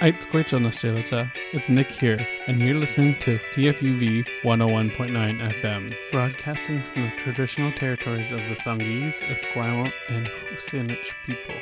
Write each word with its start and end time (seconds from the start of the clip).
Aitzquechonaschilacha. 0.00 1.32
It's 1.54 1.70
Nick 1.70 1.90
here, 1.90 2.20
and 2.46 2.60
you're 2.60 2.74
listening 2.74 3.18
to 3.20 3.38
CFUV 3.50 4.26
101.9 4.42 5.62
FM, 5.62 5.94
broadcasting 6.12 6.82
from 6.82 7.04
the 7.04 7.12
traditional 7.16 7.72
territories 7.72 8.30
of 8.30 8.40
the 8.40 8.54
Songhees, 8.56 9.22
Esquimalt, 9.22 9.94
and 10.10 10.28
WSÁNEĆ 10.52 10.98
people. 11.24 11.54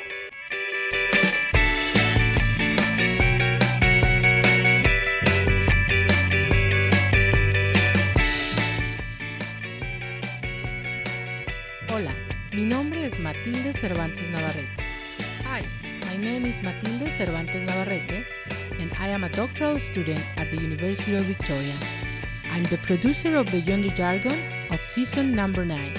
Hola, 11.87 12.13
mi 12.51 12.65
nombre 12.65 13.05
es 13.05 13.17
Matilde 13.17 13.71
Cervantes 13.71 14.27
Navarrete. 14.29 14.74
Name 16.25 16.45
is 16.45 16.63
Matilde 16.63 17.13
Cervantes 17.13 17.61
Navarrete, 17.69 18.25
and 18.79 18.91
I 18.99 19.09
am 19.09 19.23
a 19.23 19.29
doctoral 19.29 19.75
student 19.75 20.25
at 20.37 20.49
the 20.49 20.57
University 20.57 21.15
of 21.15 21.21
Victoria. 21.25 21.75
I'm 22.51 22.63
the 22.63 22.79
producer 22.79 23.35
of 23.35 23.45
Beyond 23.51 23.83
the 23.83 23.89
Jargon 23.89 24.35
of 24.71 24.83
season 24.83 25.35
number 25.35 25.63
9, 25.63 25.93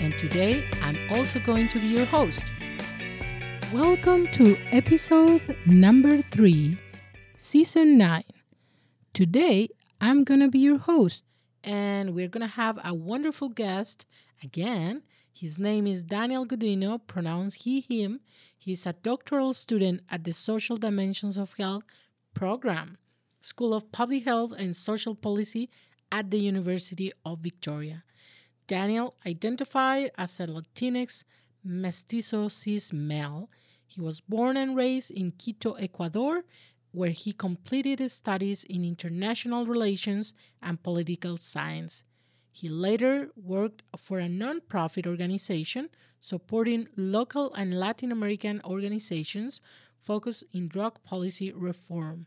and 0.00 0.18
today 0.18 0.64
I'm 0.82 0.98
also 1.12 1.38
going 1.38 1.68
to 1.68 1.78
be 1.78 1.86
your 1.86 2.06
host. 2.06 2.42
Welcome 3.72 4.26
to 4.32 4.58
episode 4.72 5.56
number 5.66 6.22
3, 6.22 6.76
season 7.36 7.98
9. 7.98 8.24
Today 9.14 9.68
I'm 10.00 10.24
going 10.24 10.40
to 10.40 10.48
be 10.48 10.58
your 10.58 10.78
host, 10.78 11.22
and 11.62 12.16
we're 12.16 12.26
going 12.26 12.40
to 12.40 12.54
have 12.54 12.80
a 12.82 12.92
wonderful 12.94 13.48
guest 13.48 14.06
again. 14.42 15.04
His 15.40 15.56
name 15.56 15.86
is 15.86 16.02
Daniel 16.02 16.44
Gudiño, 16.44 17.00
pronounced 17.06 17.62
he, 17.62 17.78
him. 17.80 18.18
He's 18.58 18.86
a 18.86 18.92
doctoral 18.92 19.54
student 19.54 20.00
at 20.10 20.24
the 20.24 20.32
Social 20.32 20.76
Dimensions 20.76 21.36
of 21.36 21.52
Health 21.52 21.84
program, 22.34 22.98
School 23.40 23.72
of 23.72 23.92
Public 23.92 24.24
Health 24.24 24.52
and 24.58 24.74
Social 24.74 25.14
Policy 25.14 25.70
at 26.10 26.32
the 26.32 26.40
University 26.40 27.12
of 27.24 27.38
Victoria. 27.38 28.02
Daniel 28.66 29.14
identified 29.24 30.10
as 30.18 30.40
a 30.40 30.48
Latinx 30.48 31.22
mestizo 31.62 32.48
cis 32.48 32.92
male. 32.92 33.48
He 33.86 34.00
was 34.00 34.20
born 34.20 34.56
and 34.56 34.74
raised 34.74 35.12
in 35.12 35.30
Quito, 35.30 35.74
Ecuador, 35.74 36.42
where 36.90 37.10
he 37.10 37.32
completed 37.32 38.00
his 38.00 38.12
studies 38.12 38.64
in 38.64 38.84
international 38.84 39.66
relations 39.66 40.34
and 40.60 40.82
political 40.82 41.36
science. 41.36 42.02
He 42.60 42.68
later 42.68 43.30
worked 43.36 43.84
for 43.96 44.18
a 44.18 44.26
nonprofit 44.26 45.06
organization 45.06 45.90
supporting 46.20 46.88
local 46.96 47.54
and 47.54 47.72
Latin 47.72 48.10
American 48.10 48.60
organizations 48.64 49.60
focused 50.00 50.42
in 50.52 50.66
drug 50.66 51.00
policy 51.04 51.52
reform. 51.52 52.26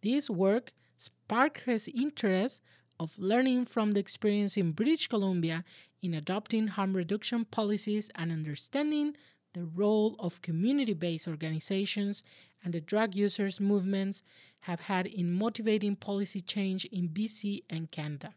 This 0.00 0.30
work 0.30 0.72
sparked 0.96 1.64
his 1.66 1.86
interest 1.86 2.62
of 2.98 3.18
learning 3.18 3.66
from 3.66 3.92
the 3.92 4.00
experience 4.00 4.56
in 4.56 4.72
British 4.72 5.06
Columbia 5.06 5.64
in 6.00 6.14
adopting 6.14 6.68
harm 6.68 6.96
reduction 6.96 7.44
policies 7.44 8.10
and 8.14 8.32
understanding 8.32 9.16
the 9.52 9.66
role 9.66 10.16
of 10.18 10.40
community-based 10.40 11.28
organizations 11.28 12.22
and 12.64 12.72
the 12.72 12.80
drug 12.80 13.14
users 13.14 13.60
movements 13.60 14.22
have 14.60 14.80
had 14.80 15.06
in 15.06 15.30
motivating 15.30 15.94
policy 15.94 16.40
change 16.40 16.86
in 16.86 17.10
BC 17.10 17.64
and 17.68 17.90
Canada. 17.90 18.32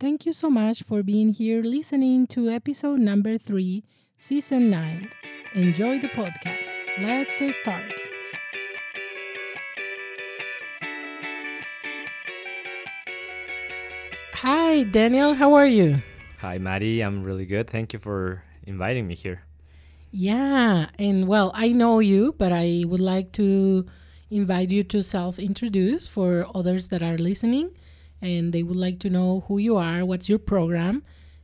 Thank 0.00 0.26
you 0.26 0.32
so 0.32 0.50
much 0.50 0.82
for 0.82 1.04
being 1.04 1.28
here 1.32 1.62
listening 1.62 2.26
to 2.34 2.50
episode 2.50 2.98
number 2.98 3.38
3, 3.38 3.84
season 4.18 4.68
9. 4.68 5.08
Enjoy 5.54 6.00
the 6.00 6.08
podcast. 6.08 6.78
Let's 6.98 7.38
start. 7.56 7.92
Hi, 14.32 14.82
Daniel. 14.82 15.34
How 15.34 15.54
are 15.54 15.66
you? 15.66 16.02
Hi, 16.40 16.58
Maddie. 16.58 17.00
I'm 17.00 17.22
really 17.22 17.46
good. 17.46 17.70
Thank 17.70 17.92
you 17.92 18.00
for 18.00 18.42
inviting 18.64 19.06
me 19.06 19.14
here. 19.14 19.42
Yeah, 20.10 20.88
and 20.98 21.28
well, 21.28 21.52
I 21.54 21.68
know 21.68 22.00
you, 22.00 22.34
but 22.36 22.50
I 22.50 22.82
would 22.84 23.00
like 23.00 23.30
to 23.34 23.86
invite 24.28 24.72
you 24.72 24.82
to 24.82 25.04
self 25.04 25.38
introduce 25.38 26.08
for 26.08 26.48
others 26.52 26.88
that 26.88 27.02
are 27.02 27.16
listening 27.16 27.70
and 28.24 28.54
they 28.54 28.62
would 28.62 28.76
like 28.76 28.98
to 29.00 29.10
know 29.10 29.44
who 29.46 29.58
you 29.58 29.76
are, 29.76 30.02
what's 30.04 30.30
your 30.30 30.38
program, 30.38 31.02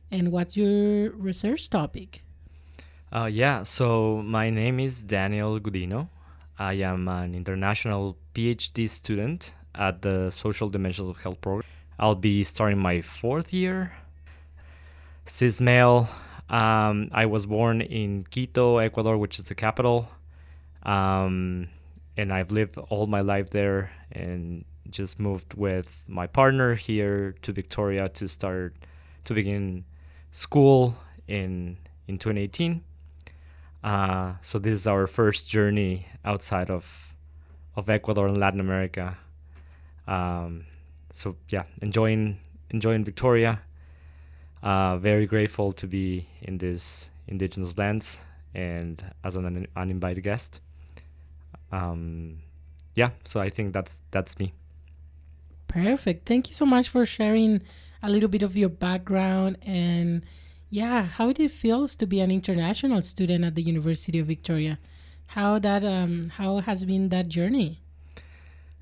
and 0.09 0.31
what's 0.31 0.57
your 0.57 1.11
research 1.11 1.69
topic. 1.69 2.23
Uh, 3.13 3.29
yeah, 3.31 3.61
so 3.61 4.21
my 4.25 4.49
name 4.49 4.79
is 4.79 5.03
Daniel 5.03 5.59
Gudiño. 5.59 6.09
I 6.57 6.73
am 6.73 7.07
an 7.07 7.35
international 7.35 8.17
PhD 8.33 8.89
student 8.89 9.53
at 9.75 10.01
the 10.01 10.31
Social 10.31 10.69
Dimensions 10.69 11.07
of 11.07 11.17
Health 11.17 11.39
program. 11.39 11.69
I'll 11.99 12.15
be 12.15 12.43
starting 12.43 12.79
my 12.79 13.01
fourth 13.01 13.53
year. 13.53 13.93
Cis 15.27 15.61
male. 15.61 16.09
Um, 16.49 17.09
I 17.13 17.27
was 17.27 17.45
born 17.45 17.81
in 17.81 18.25
Quito, 18.31 18.77
Ecuador, 18.77 19.17
which 19.17 19.37
is 19.37 19.45
the 19.45 19.55
capital. 19.55 20.09
Um, 20.83 21.69
and 22.17 22.33
I've 22.33 22.51
lived 22.51 22.77
all 22.89 23.05
my 23.05 23.21
life 23.21 23.51
there 23.51 23.91
and 24.11 24.65
just 24.91 25.19
moved 25.19 25.53
with 25.53 26.03
my 26.07 26.27
partner 26.27 26.75
here 26.75 27.35
to 27.41 27.51
Victoria 27.51 28.09
to 28.09 28.27
start 28.27 28.75
to 29.25 29.33
begin 29.33 29.83
school 30.31 30.95
in 31.27 31.77
in 32.07 32.17
2018. 32.17 32.83
Uh, 33.83 34.33
so 34.41 34.59
this 34.59 34.73
is 34.73 34.87
our 34.87 35.07
first 35.07 35.49
journey 35.49 36.05
outside 36.25 36.69
of 36.69 36.85
of 37.75 37.89
Ecuador 37.89 38.27
and 38.27 38.37
Latin 38.37 38.59
America. 38.59 39.17
Um, 40.07 40.65
so 41.13 41.35
yeah, 41.49 41.63
enjoying 41.81 42.37
enjoying 42.69 43.03
Victoria. 43.03 43.61
Uh, 44.61 44.97
very 44.97 45.25
grateful 45.25 45.71
to 45.73 45.87
be 45.87 46.27
in 46.43 46.57
this 46.57 47.09
indigenous 47.27 47.77
lands 47.77 48.19
and 48.53 49.03
as 49.23 49.35
an 49.35 49.45
un- 49.45 49.67
uninvited 49.75 50.21
guest. 50.21 50.61
Um, 51.71 52.39
yeah, 52.95 53.11
so 53.23 53.39
I 53.39 53.49
think 53.49 53.73
that's 53.73 53.97
that's 54.11 54.37
me. 54.37 54.53
Perfect. 55.71 56.27
Thank 56.27 56.49
you 56.49 56.53
so 56.53 56.65
much 56.65 56.89
for 56.89 57.05
sharing 57.05 57.61
a 58.03 58.09
little 58.09 58.27
bit 58.27 58.41
of 58.41 58.57
your 58.57 58.69
background 58.69 59.57
and 59.61 60.23
yeah, 60.69 61.03
how 61.03 61.29
it 61.29 61.51
feels 61.51 61.95
to 61.97 62.05
be 62.05 62.19
an 62.19 62.29
international 62.29 63.01
student 63.01 63.45
at 63.45 63.55
the 63.55 63.61
University 63.61 64.19
of 64.19 64.27
Victoria. 64.27 64.79
How 65.27 65.59
that 65.59 65.83
um 65.85 66.29
how 66.37 66.59
has 66.59 66.83
been 66.83 67.09
that 67.09 67.29
journey? 67.29 67.79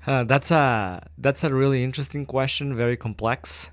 Uh, 0.04 0.24
that's 0.24 0.50
a 0.50 1.06
that's 1.16 1.44
a 1.44 1.54
really 1.54 1.84
interesting 1.84 2.26
question, 2.26 2.74
very 2.74 2.96
complex. 2.96 3.70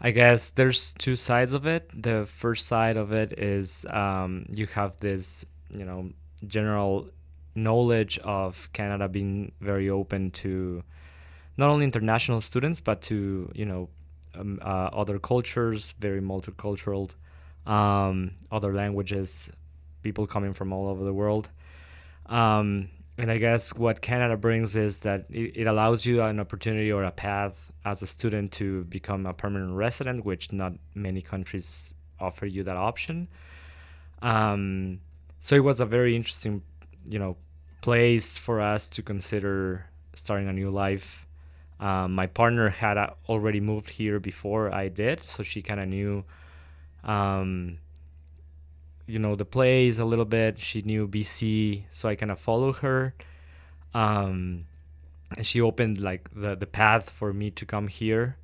I 0.00 0.10
guess 0.10 0.50
there's 0.50 0.92
two 0.94 1.16
sides 1.16 1.52
of 1.52 1.66
it. 1.66 1.90
The 1.92 2.26
first 2.26 2.66
side 2.66 2.96
of 2.96 3.12
it 3.12 3.38
is 3.38 3.84
um, 3.90 4.46
you 4.50 4.66
have 4.68 4.98
this, 5.00 5.44
you 5.70 5.84
know, 5.84 6.10
general 6.46 7.08
knowledge 7.54 8.18
of 8.18 8.68
Canada 8.72 9.08
being 9.08 9.52
very 9.60 9.88
open 9.88 10.30
to 10.32 10.84
not 11.56 11.70
only 11.70 11.84
international 11.84 12.40
students 12.40 12.80
but 12.80 13.00
to 13.02 13.50
you 13.54 13.64
know 13.64 13.88
um, 14.38 14.58
uh, 14.62 14.90
other 14.92 15.18
cultures, 15.18 15.94
very 15.98 16.20
multicultural, 16.20 17.10
um, 17.66 18.32
other 18.52 18.74
languages, 18.74 19.50
people 20.02 20.26
coming 20.26 20.52
from 20.52 20.72
all 20.72 20.88
over 20.88 21.04
the 21.04 21.12
world. 21.12 21.48
Um, 22.26 22.90
and 23.18 23.30
I 23.30 23.38
guess 23.38 23.74
what 23.74 24.02
Canada 24.02 24.36
brings 24.36 24.76
is 24.76 24.98
that 25.00 25.24
it, 25.30 25.56
it, 25.56 25.66
allows 25.66 26.04
you 26.04 26.22
an 26.22 26.38
opportunity 26.38 26.92
or 26.92 27.04
a 27.04 27.10
path 27.10 27.72
as 27.84 28.02
a 28.02 28.06
student 28.06 28.52
to 28.52 28.84
become 28.84 29.24
a 29.26 29.32
permanent 29.32 29.72
resident, 29.72 30.24
which 30.24 30.52
not 30.52 30.72
many 30.94 31.22
countries 31.22 31.94
offer 32.20 32.46
you 32.46 32.62
that 32.64 32.76
option. 32.76 33.28
Um, 34.22 35.00
so 35.40 35.56
it 35.56 35.60
was 35.60 35.80
a 35.80 35.86
very 35.86 36.14
interesting, 36.14 36.62
you 37.08 37.18
know, 37.18 37.36
place 37.80 38.36
for 38.36 38.60
us 38.60 38.90
to 38.90 39.02
consider 39.02 39.86
starting 40.14 40.48
a 40.48 40.52
new 40.52 40.70
life 40.70 41.25
um, 41.78 42.14
my 42.14 42.26
partner 42.26 42.70
had 42.70 42.96
uh, 42.96 43.10
already 43.28 43.60
moved 43.60 43.90
here 43.90 44.18
before 44.18 44.74
I 44.74 44.88
did, 44.88 45.22
so 45.28 45.42
she 45.42 45.60
kind 45.60 45.80
of 45.80 45.88
knew, 45.88 46.24
um, 47.04 47.78
you 49.06 49.18
know, 49.18 49.34
the 49.34 49.44
place 49.44 49.98
a 49.98 50.04
little 50.04 50.24
bit. 50.24 50.58
She 50.58 50.80
knew 50.82 51.06
BC, 51.06 51.82
so 51.90 52.08
I 52.08 52.14
kind 52.14 52.32
of 52.32 52.38
followed 52.38 52.76
her. 52.76 53.14
Um, 53.92 54.66
and 55.36 55.46
she 55.46 55.60
opened 55.60 56.00
like 56.00 56.30
the 56.34 56.54
the 56.54 56.66
path 56.66 57.10
for 57.10 57.32
me 57.32 57.50
to 57.52 57.66
come 57.66 57.88
here. 57.88 58.36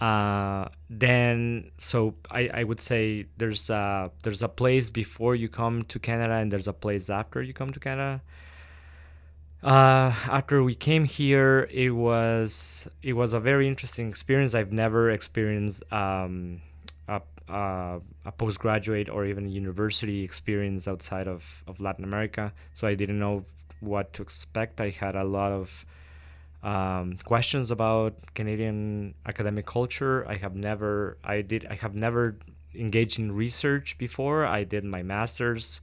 Uh, 0.00 0.68
then, 0.90 1.70
so 1.78 2.14
I, 2.30 2.48
I 2.52 2.64
would 2.64 2.80
say 2.80 3.26
there's 3.36 3.68
a 3.70 4.10
there's 4.22 4.42
a 4.42 4.48
place 4.48 4.88
before 4.88 5.34
you 5.34 5.48
come 5.48 5.84
to 5.84 5.98
Canada, 5.98 6.34
and 6.34 6.50
there's 6.50 6.68
a 6.68 6.72
place 6.72 7.10
after 7.10 7.42
you 7.42 7.52
come 7.52 7.72
to 7.72 7.80
Canada 7.80 8.22
uh, 9.62 10.12
after 10.28 10.62
we 10.62 10.74
came 10.74 11.04
here, 11.04 11.68
it 11.70 11.90
was 11.90 12.88
it 13.02 13.14
was 13.14 13.32
a 13.32 13.40
very 13.40 13.66
interesting 13.66 14.08
experience. 14.08 14.54
I've 14.54 14.72
never 14.72 15.10
experienced 15.10 15.82
um, 15.92 16.60
a, 17.48 18.00
a 18.24 18.32
postgraduate 18.32 19.08
or 19.08 19.24
even 19.24 19.48
university 19.48 20.22
experience 20.22 20.88
outside 20.88 21.28
of, 21.28 21.44
of 21.66 21.80
Latin 21.80 22.04
America. 22.04 22.52
So 22.74 22.86
I 22.86 22.94
didn't 22.94 23.18
know 23.18 23.44
what 23.80 24.12
to 24.14 24.22
expect. 24.22 24.80
I 24.80 24.90
had 24.90 25.14
a 25.14 25.24
lot 25.24 25.52
of 25.52 25.86
um, 26.62 27.18
questions 27.24 27.70
about 27.70 28.14
Canadian 28.34 29.14
academic 29.26 29.66
culture. 29.66 30.26
I 30.28 30.36
have 30.36 30.56
never, 30.56 31.18
I 31.22 31.42
did, 31.42 31.66
I 31.70 31.74
have 31.74 31.94
never 31.94 32.36
engaged 32.74 33.18
in 33.18 33.32
research 33.32 33.96
before. 33.98 34.44
I 34.44 34.64
did 34.64 34.84
my 34.84 35.02
master's 35.02 35.80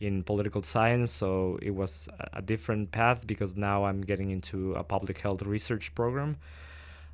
in 0.00 0.22
political 0.22 0.62
science, 0.62 1.10
so 1.12 1.58
it 1.62 1.70
was 1.70 2.08
a 2.32 2.42
different 2.42 2.90
path 2.90 3.26
because 3.26 3.56
now 3.56 3.84
I'm 3.84 4.02
getting 4.02 4.30
into 4.30 4.74
a 4.74 4.82
public 4.82 5.18
health 5.18 5.42
research 5.42 5.94
program. 5.94 6.36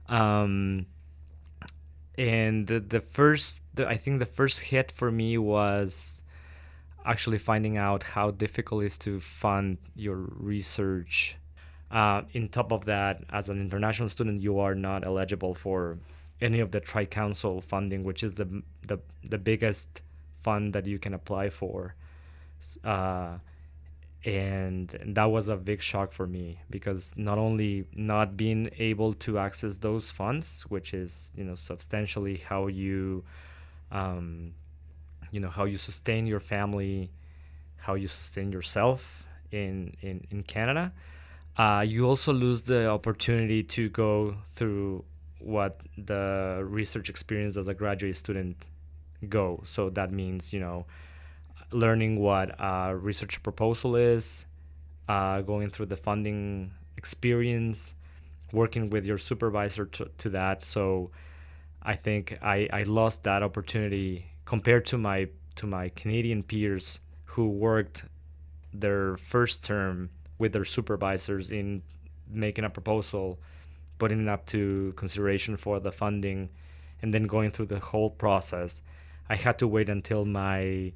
Um, 0.09 0.87
and 2.19 2.67
the, 2.67 2.81
the 2.81 3.01
first, 3.01 3.61
the, 3.75 3.87
I 3.87 3.97
think 3.97 4.19
the 4.19 4.27
first 4.27 4.59
hit 4.59 4.93
for 4.93 5.11
me 5.11 5.39
was 5.39 6.23
actually 7.05 7.39
finding 7.39 7.79
out 7.79 8.03
how 8.03 8.31
difficult 8.31 8.83
it 8.83 8.87
is 8.87 8.99
to 8.99 9.21
fund 9.21 9.79
your 9.95 10.17
research. 10.17 11.37
Uh, 11.91 12.23
in 12.33 12.49
top 12.49 12.73
of 12.73 12.85
that, 12.85 13.25
as 13.31 13.49
an 13.49 13.61
international 13.61 14.09
student, 14.09 14.43
you 14.43 14.59
are 14.59 14.75
not 14.75 15.05
eligible 15.05 15.55
for 15.55 15.99
any 16.41 16.61
of 16.61 16.71
the 16.71 16.81
Tri-Council 16.81 17.61
funding, 17.63 18.05
which 18.05 18.23
is 18.23 18.35
the 18.35 18.63
the 18.87 18.99
the 19.25 19.39
biggest 19.39 20.03
fund 20.43 20.73
that 20.73 20.87
you 20.87 20.99
can 20.99 21.15
apply 21.15 21.51
for. 21.51 21.95
Uh, 22.85 23.39
and, 24.25 24.99
that 25.15 25.25
was 25.25 25.49
a 25.49 25.57
big 25.57 25.81
shock 25.81 26.13
for 26.13 26.27
me 26.27 26.61
because 26.69 27.13
not 27.17 27.39
only 27.39 27.87
not 27.95 28.37
being 28.37 28.71
able 28.79 29.15
to 29.15 29.39
access 29.39 29.79
those 29.79 30.11
funds, 30.11 30.63
which 30.69 30.93
is 30.93 31.33
you 31.35 31.45
know 31.45 31.55
substantially 31.55 32.37
how 32.37 32.67
you, 32.67 33.25
um, 33.91 34.53
you 35.31 35.41
know 35.41 35.49
how 35.49 35.65
you 35.65 35.79
sustain 35.79 36.27
your 36.27 36.41
family, 36.41 37.11
how 37.77 37.95
you 37.95 38.09
sustain 38.09 38.53
yourself 38.53 39.25
in 39.53 39.97
in 40.03 40.27
in 40.31 40.43
Canada. 40.43 40.93
Uh, 41.57 41.85
you 41.87 42.07
also 42.07 42.33
lose 42.33 42.63
the 42.63 42.89
opportunity 42.89 43.63
to 43.63 43.89
go 43.91 44.37
through 44.55 45.05
what 45.39 45.81
the 45.97 46.61
research 46.65 47.09
experience 47.09 47.57
as 47.57 47.69
a 47.69 47.75
graduate 47.75 48.17
student 48.17 48.67
go. 49.29 49.61
So 49.65 49.91
that 49.91 50.13
means 50.13 50.53
you 50.53 50.61
know 50.61 50.85
learning 51.73 52.19
what 52.19 52.55
a 52.59 52.97
research 52.97 53.43
proposal 53.43 53.97
is, 53.97 54.45
uh, 55.09 55.41
going 55.43 55.71
through 55.71 55.87
the 55.87 55.97
funding 55.97 56.73
experience, 56.97 57.95
working 58.53 58.91
with 58.91 59.05
your 59.05 59.19
supervisor 59.19 59.87
to, 59.87 60.11
to 60.19 60.31
that. 60.31 60.65
So 60.65 61.11
I 61.83 61.95
think 61.95 62.39
I, 62.43 62.69
I 62.73 62.83
lost 62.83 63.25
that 63.25 63.43
opportunity 63.43 64.27
compared 64.45 64.87
to 64.87 64.99
my 64.99 65.29
to 65.57 65.67
my 65.67 65.91
Canadian 65.91 66.43
peers 66.43 67.01
who 67.25 67.49
worked 67.49 68.05
their 68.73 69.17
first 69.17 69.65
term 69.65 70.11
with 70.39 70.53
their 70.53 70.65
supervisors 70.65 71.51
in 71.51 71.83
making 72.29 72.65
a 72.65 72.71
proposal, 72.71 73.39
putting 73.99 74.23
it 74.23 74.29
up 74.29 74.47
to 74.47 74.93
consideration 74.97 75.57
for 75.57 75.81
the 75.81 75.93
funding, 75.93 76.49
and 77.03 77.13
then 77.13 77.25
going 77.25 77.51
through 77.51 77.67
the 77.67 77.79
whole 77.79 78.11
process. 78.11 78.81
I 79.29 79.37
had 79.37 79.59
to 79.59 79.69
wait 79.69 79.89
until 79.89 80.25
my 80.25 80.93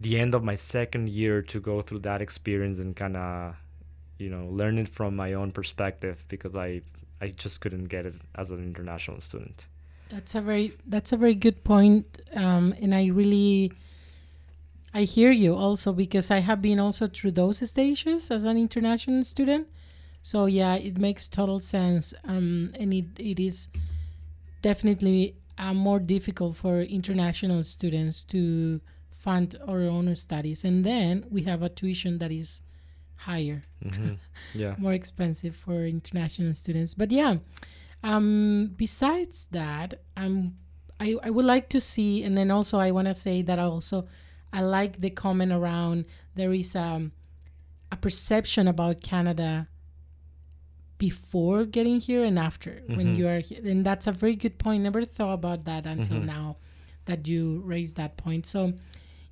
the 0.00 0.18
end 0.18 0.34
of 0.34 0.44
my 0.44 0.54
second 0.54 1.08
year 1.08 1.42
to 1.42 1.60
go 1.60 1.80
through 1.80 2.00
that 2.00 2.22
experience 2.22 2.78
and 2.78 2.94
kind 2.96 3.16
of 3.16 3.54
you 4.18 4.28
know 4.28 4.46
learn 4.46 4.78
it 4.78 4.88
from 4.88 5.16
my 5.16 5.32
own 5.32 5.50
perspective 5.50 6.24
because 6.28 6.54
i 6.54 6.80
i 7.20 7.28
just 7.28 7.60
couldn't 7.60 7.84
get 7.84 8.06
it 8.06 8.14
as 8.34 8.50
an 8.50 8.62
international 8.62 9.20
student. 9.20 9.66
That's 10.10 10.34
a 10.34 10.40
very 10.40 10.76
that's 10.86 11.12
a 11.12 11.16
very 11.16 11.34
good 11.34 11.64
point 11.64 12.20
um, 12.34 12.74
and 12.80 12.94
i 12.94 13.06
really 13.06 13.72
i 14.94 15.02
hear 15.02 15.30
you 15.30 15.54
also 15.54 15.92
because 15.92 16.30
i 16.30 16.38
have 16.38 16.62
been 16.62 16.78
also 16.78 17.08
through 17.08 17.32
those 17.32 17.68
stages 17.68 18.30
as 18.30 18.44
an 18.44 18.56
international 18.56 19.24
student. 19.24 19.68
So 20.22 20.46
yeah 20.46 20.74
it 20.74 20.98
makes 20.98 21.28
total 21.28 21.60
sense 21.60 22.14
um, 22.24 22.72
and 22.78 22.94
it, 22.94 23.06
it 23.18 23.40
is 23.40 23.68
definitely 24.62 25.34
uh, 25.58 25.74
more 25.74 25.98
difficult 25.98 26.56
for 26.56 26.82
international 26.82 27.62
students 27.62 28.22
to 28.24 28.80
fund 29.18 29.56
our 29.66 29.82
own 29.82 30.14
studies 30.14 30.64
and 30.64 30.84
then 30.84 31.26
we 31.28 31.42
have 31.42 31.62
a 31.62 31.68
tuition 31.68 32.18
that 32.18 32.30
is 32.30 32.62
higher 33.16 33.64
mm-hmm. 33.84 34.12
yeah 34.54 34.76
more 34.78 34.92
expensive 34.92 35.56
for 35.56 35.84
international 35.84 36.54
students 36.54 36.94
but 36.94 37.10
yeah 37.10 37.36
um, 38.04 38.74
besides 38.76 39.48
that 39.50 39.94
um, 40.16 40.54
I, 41.00 41.16
I 41.24 41.30
would 41.30 41.44
like 41.44 41.68
to 41.70 41.80
see 41.80 42.22
and 42.22 42.38
then 42.38 42.52
also 42.52 42.78
i 42.78 42.92
want 42.92 43.08
to 43.08 43.14
say 43.14 43.42
that 43.42 43.58
I 43.58 43.64
also 43.64 44.06
i 44.52 44.60
like 44.62 45.00
the 45.00 45.10
comment 45.10 45.50
around 45.50 46.04
there 46.36 46.52
is 46.52 46.76
um, 46.76 47.10
a 47.90 47.96
perception 47.96 48.68
about 48.68 49.02
canada 49.02 49.66
before 50.98 51.64
getting 51.64 52.00
here 52.00 52.22
and 52.22 52.38
after 52.38 52.70
mm-hmm. 52.70 52.96
when 52.96 53.16
you 53.16 53.26
are 53.26 53.40
here 53.40 53.60
and 53.64 53.84
that's 53.84 54.06
a 54.06 54.12
very 54.12 54.36
good 54.36 54.58
point 54.58 54.84
never 54.84 55.04
thought 55.04 55.34
about 55.34 55.64
that 55.64 55.86
until 55.86 56.18
mm-hmm. 56.18 56.26
now 56.26 56.56
that 57.06 57.26
you 57.26 57.62
raised 57.64 57.96
that 57.96 58.16
point 58.16 58.46
so 58.46 58.72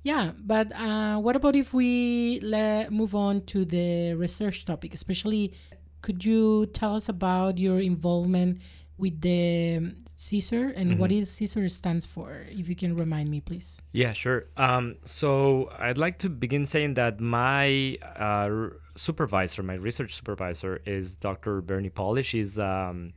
yeah, 0.07 0.31
but 0.39 0.71
uh, 0.71 1.17
what 1.17 1.35
about 1.35 1.55
if 1.57 1.73
we 1.73 2.39
le- 2.41 2.89
move 2.89 3.13
on 3.13 3.41
to 3.47 3.65
the 3.65 4.13
research 4.13 4.63
topic? 4.63 4.93
Especially, 4.93 5.53
could 6.01 6.23
you 6.23 6.67
tell 6.67 6.95
us 6.95 7.09
about 7.09 7.57
your 7.57 7.81
involvement 7.81 8.61
with 8.97 9.19
the 9.19 9.93
CISUR 10.15 10.71
and 10.77 10.91
mm-hmm. 10.91 10.99
what 10.99 11.11
is 11.11 11.29
CISUR 11.29 11.69
stands 11.69 12.05
for? 12.05 12.45
If 12.49 12.69
you 12.69 12.75
can 12.83 12.95
remind 12.95 13.29
me, 13.29 13.41
please. 13.41 13.81
Yeah, 13.91 14.13
sure. 14.13 14.45
Um, 14.55 14.95
so 15.03 15.69
I'd 15.77 15.97
like 15.97 16.19
to 16.19 16.29
begin 16.29 16.65
saying 16.65 16.93
that 16.93 17.19
my 17.19 17.97
uh, 18.15 18.69
supervisor, 18.95 19.61
my 19.61 19.73
research 19.73 20.15
supervisor, 20.15 20.79
is 20.85 21.17
Dr. 21.17 21.59
Bernie 21.59 21.89
Pauly. 21.89 22.23
She's 22.23 22.57
um, 22.57 23.11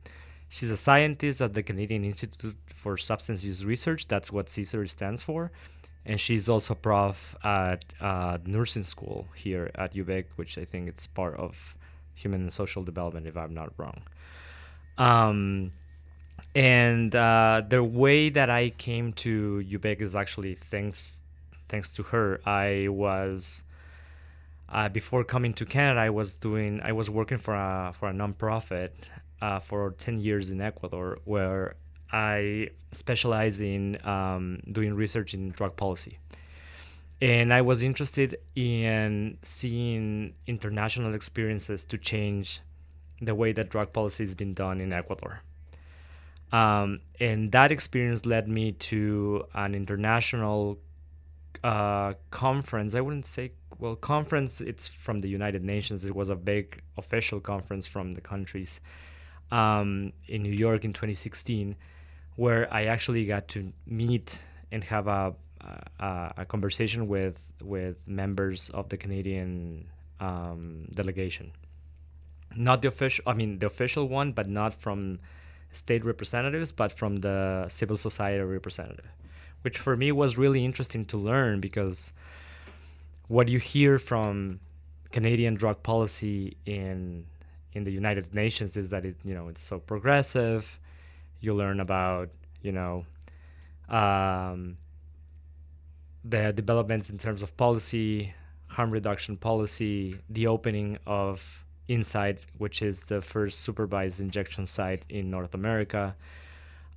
she's 0.49 0.69
a 0.69 0.77
scientist 0.87 1.39
at 1.41 1.53
the 1.53 1.63
Canadian 1.63 2.03
Institute 2.03 2.57
for 2.75 2.97
Substance 2.97 3.45
Use 3.45 3.63
Research. 3.63 4.09
That's 4.09 4.29
what 4.29 4.47
CISUR 4.47 4.89
stands 4.89 5.23
for 5.23 5.53
and 6.05 6.19
she's 6.19 6.49
also 6.49 6.73
prof 6.73 7.35
at 7.43 7.85
uh, 7.99 8.37
nursing 8.45 8.83
school 8.83 9.27
here 9.35 9.71
at 9.75 9.93
UVic, 9.93 10.25
which 10.35 10.57
I 10.57 10.65
think 10.65 10.87
it's 10.87 11.07
part 11.07 11.35
of 11.37 11.55
human 12.15 12.41
and 12.41 12.53
social 12.53 12.83
development, 12.83 13.27
if 13.27 13.37
I'm 13.37 13.53
not 13.53 13.71
wrong. 13.77 14.01
Um, 14.97 15.71
and 16.55 17.15
uh, 17.15 17.61
the 17.67 17.83
way 17.83 18.29
that 18.29 18.49
I 18.49 18.69
came 18.71 19.13
to 19.13 19.63
UVic 19.67 20.01
is 20.01 20.15
actually 20.15 20.55
thanks 20.55 21.21
thanks 21.69 21.93
to 21.95 22.03
her. 22.03 22.41
I 22.45 22.87
was 22.89 23.63
uh, 24.69 24.89
before 24.89 25.23
coming 25.23 25.53
to 25.53 25.65
Canada, 25.65 25.99
I 25.99 26.09
was 26.09 26.35
doing 26.35 26.81
I 26.83 26.91
was 26.91 27.09
working 27.09 27.37
for 27.37 27.53
a 27.53 27.93
for 27.97 28.09
a 28.09 28.13
nonprofit 28.13 28.89
uh, 29.41 29.59
for 29.59 29.91
ten 29.91 30.19
years 30.19 30.49
in 30.49 30.61
Ecuador, 30.61 31.19
where 31.25 31.75
I 32.11 32.69
specialize 32.91 33.59
in 33.59 33.97
um, 34.05 34.59
doing 34.71 34.93
research 34.93 35.33
in 35.33 35.51
drug 35.51 35.75
policy. 35.75 36.19
And 37.21 37.53
I 37.53 37.61
was 37.61 37.83
interested 37.83 38.37
in 38.55 39.37
seeing 39.43 40.33
international 40.47 41.13
experiences 41.13 41.85
to 41.85 41.97
change 41.97 42.61
the 43.21 43.35
way 43.35 43.53
that 43.53 43.69
drug 43.69 43.93
policy 43.93 44.25
has 44.25 44.33
been 44.33 44.53
done 44.53 44.81
in 44.81 44.91
Ecuador. 44.91 45.41
Um, 46.51 46.99
and 47.19 47.51
that 47.51 47.71
experience 47.71 48.25
led 48.25 48.47
me 48.47 48.73
to 48.73 49.45
an 49.53 49.75
international 49.75 50.79
uh, 51.63 52.13
conference. 52.31 52.95
I 52.95 53.01
wouldn't 53.01 53.27
say, 53.27 53.51
well, 53.77 53.95
conference, 53.95 54.59
it's 54.59 54.87
from 54.87 55.21
the 55.21 55.29
United 55.29 55.63
Nations. 55.63 56.03
It 56.03 56.15
was 56.15 56.29
a 56.29 56.35
big 56.35 56.81
official 56.97 57.39
conference 57.39 57.85
from 57.85 58.13
the 58.13 58.21
countries 58.21 58.81
um, 59.51 60.11
in 60.27 60.41
New 60.41 60.53
York 60.53 60.83
in 60.83 60.91
2016 60.91 61.75
where 62.35 62.71
I 62.73 62.85
actually 62.85 63.25
got 63.25 63.47
to 63.49 63.71
meet 63.85 64.39
and 64.71 64.83
have 64.83 65.07
a 65.07 65.33
a, 65.99 66.33
a 66.37 66.45
conversation 66.45 67.07
with 67.07 67.37
with 67.61 67.95
members 68.07 68.69
of 68.69 68.89
the 68.89 68.97
Canadian 68.97 69.87
um, 70.19 70.87
delegation. 70.93 71.51
Not 72.55 72.81
the 72.81 72.89
official, 72.89 73.23
I 73.27 73.33
mean 73.33 73.59
the 73.59 73.67
official 73.67 74.07
one, 74.07 74.31
but 74.33 74.47
not 74.47 74.73
from 74.73 75.19
state 75.71 76.03
representatives, 76.03 76.71
but 76.71 76.91
from 76.97 77.17
the 77.17 77.67
civil 77.69 77.97
society 77.97 78.43
representative, 78.43 79.09
which 79.61 79.77
for 79.77 79.95
me 79.95 80.11
was 80.11 80.37
really 80.37 80.65
interesting 80.65 81.05
to 81.05 81.17
learn 81.17 81.59
because 81.59 82.11
what 83.27 83.47
you 83.47 83.59
hear 83.59 83.99
from 83.99 84.59
Canadian 85.11 85.55
drug 85.55 85.81
policy 85.83 86.57
in 86.65 87.25
in 87.73 87.85
the 87.85 87.91
United 87.91 88.33
Nations 88.33 88.75
is 88.75 88.89
that 88.89 89.05
it 89.05 89.15
you 89.23 89.33
know 89.33 89.47
it's 89.47 89.63
so 89.63 89.79
progressive 89.79 90.79
you 91.41 91.53
learn 91.53 91.79
about 91.79 92.29
you 92.61 92.71
know 92.71 93.05
um, 93.89 94.77
the 96.23 96.53
developments 96.53 97.09
in 97.09 97.17
terms 97.17 97.41
of 97.41 97.55
policy 97.57 98.33
harm 98.67 98.91
reduction 98.91 99.35
policy 99.35 100.17
the 100.29 100.47
opening 100.47 100.97
of 101.05 101.41
Insite 101.87 102.39
which 102.57 102.81
is 102.81 103.01
the 103.01 103.21
first 103.21 103.59
supervised 103.59 104.19
injection 104.21 104.65
site 104.65 105.03
in 105.09 105.29
north 105.29 105.53
america. 105.53 106.15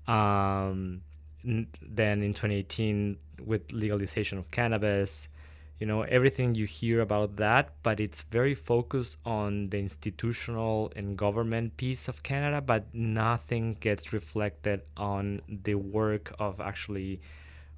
Um, 0.07 1.01
n- 1.45 1.67
then 1.81 2.23
in 2.23 2.35
2018 2.35 3.17
with 3.45 3.73
legalization 3.73 4.39
of 4.39 4.51
cannabis, 4.51 5.29
you 5.79 5.87
know 5.87 6.03
everything 6.03 6.55
you 6.55 6.67
hear 6.67 7.01
about 7.01 7.37
that, 7.37 7.71
but 7.83 8.01
it's 8.01 8.23
very 8.23 8.55
focused 8.55 9.19
on 9.25 9.71
the 9.71 9.79
institutional 9.79 10.93
and 10.95 11.17
government 11.17 11.77
piece 11.77 12.09
of 12.09 12.23
Canada, 12.23 12.61
but 12.61 12.87
nothing 12.95 13.77
gets 13.81 14.13
reflected 14.13 14.83
on 14.97 15.43
the 15.49 15.75
work 15.75 16.33
of 16.39 16.61
actually 16.61 17.21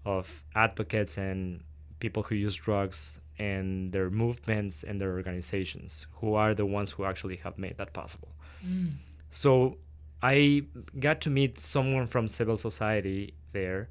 of 0.04 0.28
advocates 0.54 1.18
and 1.18 1.62
people 1.98 2.22
who 2.22 2.34
use 2.34 2.54
drugs 2.54 3.18
and 3.38 3.92
their 3.92 4.10
movements 4.10 4.82
and 4.82 5.00
their 5.00 5.12
organizations 5.12 6.06
who 6.20 6.34
are 6.34 6.54
the 6.54 6.64
ones 6.64 6.90
who 6.90 7.04
actually 7.04 7.36
have 7.36 7.58
made 7.58 7.76
that 7.78 7.92
possible. 7.92 8.28
Mm. 8.64 8.92
So 9.30 9.78
I 10.22 10.62
got 11.00 11.20
to 11.22 11.30
meet 11.30 11.60
someone 11.60 12.06
from 12.06 12.28
civil 12.28 12.56
society 12.56 13.34
there 13.52 13.88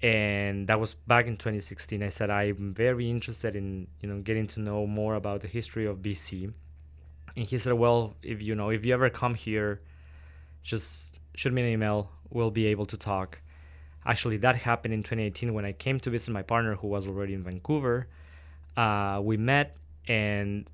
and 0.00 0.68
that 0.68 0.78
was 0.78 0.94
back 0.94 1.26
in 1.26 1.36
2016 1.36 2.02
i 2.02 2.08
said 2.08 2.30
i'm 2.30 2.72
very 2.72 3.10
interested 3.10 3.56
in 3.56 3.86
you 4.00 4.08
know 4.08 4.20
getting 4.20 4.46
to 4.46 4.60
know 4.60 4.86
more 4.86 5.16
about 5.16 5.40
the 5.40 5.48
history 5.48 5.86
of 5.86 5.98
bc 5.98 6.52
and 7.36 7.46
he 7.46 7.58
said 7.58 7.72
well 7.72 8.14
if 8.22 8.40
you 8.40 8.54
know 8.54 8.70
if 8.70 8.84
you 8.84 8.94
ever 8.94 9.10
come 9.10 9.34
here 9.34 9.80
just 10.62 11.18
shoot 11.34 11.52
me 11.52 11.62
an 11.62 11.68
email. 11.68 12.10
We'll 12.30 12.50
be 12.50 12.66
able 12.66 12.86
to 12.86 12.96
talk. 12.96 13.38
Actually 14.04 14.38
that 14.38 14.56
happened 14.56 14.94
in 14.94 15.02
2018 15.02 15.54
when 15.54 15.64
i 15.64 15.72
came 15.72 16.00
to 16.00 16.10
visit 16.10 16.30
my 16.30 16.42
partner 16.42 16.74
who 16.74 16.88
was 16.88 17.06
already 17.06 17.34
in 17.34 17.42
vancouver. 17.42 18.08
Uh, 18.76 19.20
we 19.22 19.36
met 19.36 19.76
and 20.06 20.68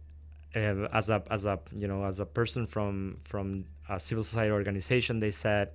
uh, 0.54 0.88
as 0.92 1.10
a 1.10 1.22
as 1.30 1.46
a 1.46 1.58
you 1.72 1.88
know 1.88 2.04
as 2.04 2.20
a 2.20 2.26
person 2.26 2.66
from 2.66 3.18
from 3.24 3.64
a 3.88 3.98
civil 3.98 4.22
society 4.24 4.50
organization 4.50 5.20
they 5.20 5.30
said 5.30 5.70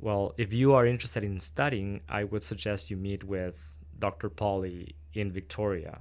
well, 0.00 0.34
if 0.38 0.52
you 0.52 0.72
are 0.72 0.86
interested 0.86 1.22
in 1.24 1.40
studying, 1.40 2.00
I 2.08 2.24
would 2.24 2.42
suggest 2.42 2.90
you 2.90 2.96
meet 2.96 3.22
with 3.22 3.54
Dr. 3.98 4.30
Pauly 4.30 4.94
in 5.12 5.30
Victoria. 5.30 5.98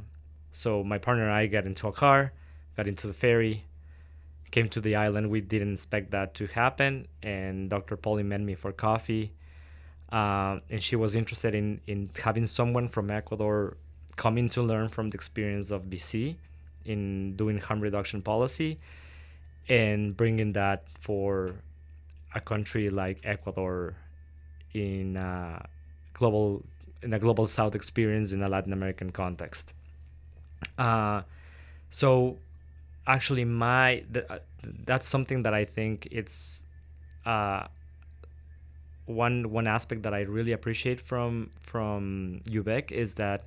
So 0.52 0.84
my 0.84 0.98
partner 0.98 1.26
and 1.26 1.34
I 1.34 1.48
got 1.48 1.66
into 1.66 1.88
a 1.88 1.92
car, 1.92 2.32
got 2.78 2.88
into 2.88 3.08
the 3.08 3.14
ferry, 3.14 3.66
came 4.52 4.70
to 4.70 4.82
the 4.82 4.96
island. 4.96 5.30
We 5.30 5.42
didn't 5.42 5.74
expect 5.74 6.12
that 6.12 6.34
to 6.36 6.48
happen, 6.48 7.08
and 7.22 7.70
Dr. 7.70 7.98
Pauly 7.98 8.26
met 8.26 8.42
me 8.42 8.56
for 8.56 8.72
coffee. 8.72 9.34
Uh, 10.12 10.60
and 10.70 10.82
she 10.82 10.96
was 10.96 11.14
interested 11.14 11.54
in, 11.54 11.82
in 11.86 12.10
having 12.24 12.48
someone 12.48 12.88
from 12.88 13.12
Ecuador 13.12 13.78
coming 14.16 14.50
to 14.50 14.62
learn 14.62 14.90
from 14.90 15.10
the 15.10 15.16
experience 15.16 15.72
of 15.72 15.84
BC 15.84 16.36
in 16.86 17.36
doing 17.36 17.60
harm 17.60 17.80
reduction 17.80 18.22
policy 18.22 18.80
and 19.68 20.18
bringing 20.18 20.54
that 20.54 20.84
for 21.00 21.54
a 22.36 22.42
country 22.42 22.90
like 22.90 23.20
Ecuador 23.24 23.96
in 24.74 25.18
a 25.18 25.66
global 26.14 26.64
in 27.02 27.14
a 27.14 27.20
global 27.20 27.48
South 27.48 27.76
experience 27.76 28.34
in 28.34 28.44
a 28.44 28.50
Latin 28.50 28.74
American 28.74 29.12
context. 29.12 29.74
Uh, 30.78 31.22
so 31.90 32.38
actually, 33.08 33.46
my 33.46 34.04
th- 34.14 34.26
that's 34.86 35.08
something 35.08 35.44
that 35.44 35.54
I 35.54 35.66
think 35.66 36.08
it's 36.12 36.64
uh, 37.26 37.68
one 39.06 39.50
one 39.50 39.68
aspect 39.68 40.04
that 40.04 40.14
I 40.14 40.22
really 40.22 40.52
appreciate 40.52 41.02
from 41.02 41.50
from 41.62 42.42
UVic 42.46 42.92
is 42.92 43.16
that 43.16 43.46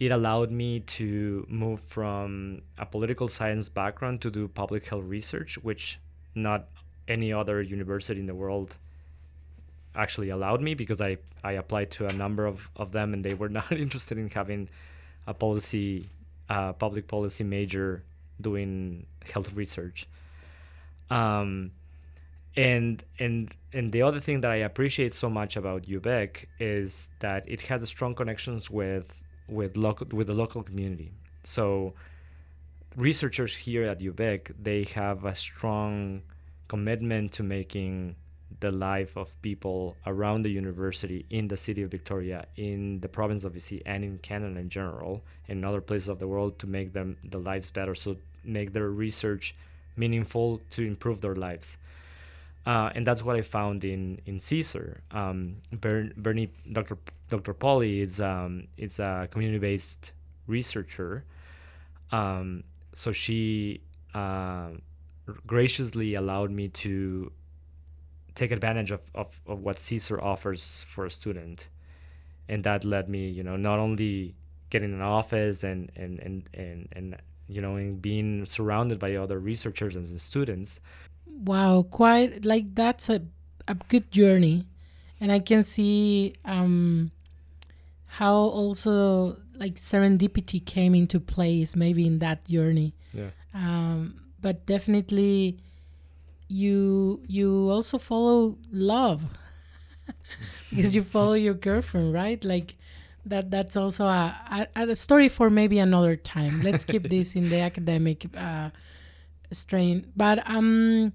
it 0.00 0.10
allowed 0.10 0.50
me 0.50 0.80
to 0.80 1.46
move 1.48 1.80
from 1.82 2.62
a 2.78 2.86
political 2.86 3.28
science 3.28 3.68
background 3.68 4.22
to 4.22 4.30
do 4.30 4.48
public 4.48 4.88
health 4.88 5.04
research, 5.04 5.58
which 5.58 6.00
not 6.34 6.66
any 7.10 7.32
other 7.32 7.60
university 7.60 8.20
in 8.20 8.26
the 8.26 8.34
world 8.34 8.74
actually 9.94 10.30
allowed 10.30 10.60
me 10.62 10.74
because 10.74 11.00
I, 11.00 11.18
I 11.42 11.52
applied 11.52 11.90
to 11.92 12.06
a 12.06 12.12
number 12.12 12.46
of, 12.46 12.68
of 12.76 12.92
them 12.92 13.12
and 13.12 13.24
they 13.24 13.34
were 13.34 13.48
not 13.60 13.72
interested 13.72 14.16
in 14.18 14.30
having 14.30 14.68
a 15.26 15.34
policy 15.34 16.08
public 16.78 17.06
policy 17.06 17.44
major 17.44 18.02
doing 18.40 19.06
health 19.32 19.52
research. 19.52 20.08
Um, 21.10 21.72
and 22.56 23.04
and 23.18 23.54
and 23.72 23.92
the 23.92 24.02
other 24.02 24.20
thing 24.20 24.40
that 24.40 24.50
I 24.50 24.56
appreciate 24.56 25.14
so 25.14 25.30
much 25.30 25.56
about 25.56 25.82
UVic 25.82 26.46
is 26.58 27.08
that 27.20 27.48
it 27.48 27.60
has 27.62 27.88
strong 27.88 28.14
connections 28.14 28.68
with 28.68 29.22
with 29.48 29.76
local 29.76 30.06
with 30.12 30.26
the 30.26 30.34
local 30.34 30.62
community. 30.62 31.12
So 31.44 31.94
researchers 32.96 33.54
here 33.54 33.84
at 33.84 34.00
UVic 34.00 34.52
they 34.60 34.84
have 34.94 35.24
a 35.24 35.34
strong 35.34 36.22
commitment 36.70 37.32
to 37.32 37.42
making 37.42 38.14
the 38.60 38.70
life 38.70 39.16
of 39.16 39.28
people 39.42 39.96
around 40.06 40.42
the 40.42 40.50
university 40.62 41.26
in 41.30 41.48
the 41.48 41.56
city 41.56 41.82
of 41.82 41.90
Victoria, 41.90 42.46
in 42.56 43.00
the 43.00 43.08
province 43.08 43.42
of 43.42 43.54
BC, 43.54 43.82
and 43.86 44.04
in 44.04 44.18
Canada 44.18 44.60
in 44.60 44.68
general, 44.68 45.20
and 45.48 45.64
other 45.64 45.80
places 45.80 46.08
of 46.08 46.20
the 46.20 46.28
world 46.28 46.52
to 46.60 46.68
make 46.68 46.92
them 46.92 47.16
the 47.24 47.38
lives 47.38 47.70
better, 47.72 47.96
so 47.96 48.16
make 48.44 48.72
their 48.72 48.90
research 48.90 49.56
meaningful 49.96 50.60
to 50.70 50.86
improve 50.86 51.20
their 51.20 51.34
lives. 51.34 51.76
Uh, 52.64 52.90
and 52.94 53.04
that's 53.04 53.24
what 53.24 53.34
I 53.34 53.42
found 53.42 53.84
in 53.84 54.20
in 54.26 54.38
CISUR. 54.38 55.00
Um, 55.10 55.56
Ber- 55.72 56.12
Bernie, 56.16 56.50
Dr. 56.70 56.96
Dr. 57.30 57.52
Pauly 57.52 57.94
is 58.06 58.20
um, 58.20 58.68
it's 58.76 58.98
a 59.00 59.26
community-based 59.32 60.12
researcher. 60.46 61.24
Um, 62.12 62.62
so 62.94 63.10
she 63.10 63.80
uh, 64.14 64.68
graciously 65.46 66.14
allowed 66.14 66.50
me 66.50 66.68
to 66.68 67.32
take 68.34 68.50
advantage 68.50 68.90
of, 68.90 69.00
of, 69.14 69.40
of 69.46 69.60
what 69.60 69.76
CISUR 69.76 70.22
offers 70.22 70.84
for 70.88 71.06
a 71.06 71.10
student. 71.10 71.68
And 72.48 72.64
that 72.64 72.84
led 72.84 73.08
me, 73.08 73.28
you 73.28 73.42
know, 73.42 73.56
not 73.56 73.78
only 73.78 74.34
getting 74.70 74.92
an 74.92 75.02
office 75.02 75.62
and, 75.62 75.90
and, 75.96 76.18
and, 76.20 76.48
and, 76.54 76.88
and 76.92 77.16
you 77.48 77.60
know, 77.60 77.76
and 77.76 78.00
being 78.00 78.44
surrounded 78.44 78.98
by 78.98 79.16
other 79.16 79.38
researchers 79.38 79.96
and 79.96 80.20
students. 80.20 80.80
Wow, 81.26 81.86
quite 81.90 82.44
like 82.44 82.74
that's 82.74 83.08
a, 83.08 83.22
a 83.66 83.74
good 83.74 84.10
journey. 84.10 84.66
And 85.20 85.30
I 85.30 85.40
can 85.40 85.62
see 85.62 86.34
um, 86.44 87.10
how 88.06 88.34
also 88.34 89.36
like 89.56 89.74
serendipity 89.74 90.64
came 90.64 90.94
into 90.94 91.20
place 91.20 91.76
maybe 91.76 92.06
in 92.06 92.20
that 92.20 92.46
journey. 92.46 92.94
Yeah. 93.12 93.30
Um, 93.52 94.20
but 94.40 94.66
definitely 94.66 95.58
you 96.48 97.20
you 97.26 97.70
also 97.70 97.98
follow 97.98 98.58
love. 98.72 99.24
Because 100.70 100.94
you 100.94 101.02
follow 101.02 101.34
your 101.34 101.54
girlfriend 101.54 102.12
right? 102.12 102.42
Like 102.44 102.76
that 103.26 103.50
that's 103.50 103.76
also 103.76 104.06
a, 104.06 104.68
a, 104.76 104.88
a 104.88 104.96
story 104.96 105.28
for 105.28 105.50
maybe 105.50 105.78
another 105.78 106.16
time. 106.16 106.62
Let's 106.62 106.84
keep 106.84 107.08
this 107.14 107.36
in 107.36 107.48
the 107.48 107.60
academic 107.60 108.26
uh, 108.36 108.70
strain. 109.52 110.06
But 110.16 110.48
um 110.48 111.12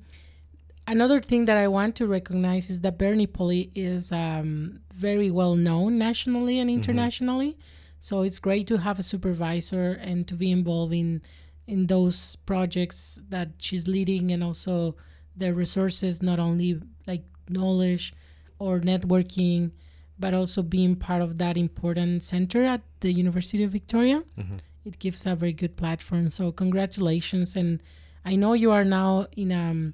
another 0.88 1.20
thing 1.20 1.46
that 1.46 1.58
i 1.58 1.68
want 1.68 1.96
to 1.96 2.06
recognize 2.06 2.70
is 2.70 2.80
that 2.82 2.96
bernie 3.00 3.26
Pauly 3.26 3.72
is 3.74 4.12
um, 4.12 4.80
very 4.94 5.32
well 5.32 5.56
known 5.56 5.98
nationally 5.98 6.60
and 6.60 6.70
internationally. 6.70 7.58
So 8.00 8.22
it's 8.22 8.38
great 8.38 8.68
to 8.68 8.78
have 8.78 9.00
a 9.00 9.04
supervisor 9.04 9.94
and 9.94 10.28
to 10.28 10.36
be 10.36 10.52
involved 10.52 10.94
in 10.94 11.22
in 11.68 11.88
those 11.88 12.36
projects 12.46 13.22
that 13.30 13.50
she's 13.58 13.88
leading 13.88 14.32
and 14.32 14.44
also 14.44 14.96
the 15.36 15.54
resources 15.54 16.22
not 16.22 16.40
only 16.40 16.80
like 17.08 17.24
knowledge 17.50 18.14
or 18.60 18.80
networking 18.80 19.72
but 20.18 20.34
also 20.34 20.62
being 20.62 20.96
part 20.96 21.22
of 21.22 21.38
that 21.38 21.58
important 21.58 22.24
center 22.24 22.64
at 22.64 22.82
the 23.02 23.12
university 23.12 23.64
of 23.64 23.72
victoria. 23.72 24.24
Mhm. 24.38 24.60
it 24.86 25.00
gives 25.00 25.26
a 25.26 25.36
very 25.36 25.52
good 25.52 25.76
platform. 25.76 26.30
So 26.30 26.52
congratulations. 26.52 27.56
And 27.56 27.82
i 28.24 28.36
know 28.36 28.54
you 28.54 28.72
are 28.72 28.86
now 28.86 29.28
in 29.36 29.52
a 29.52 29.72
um, 29.72 29.94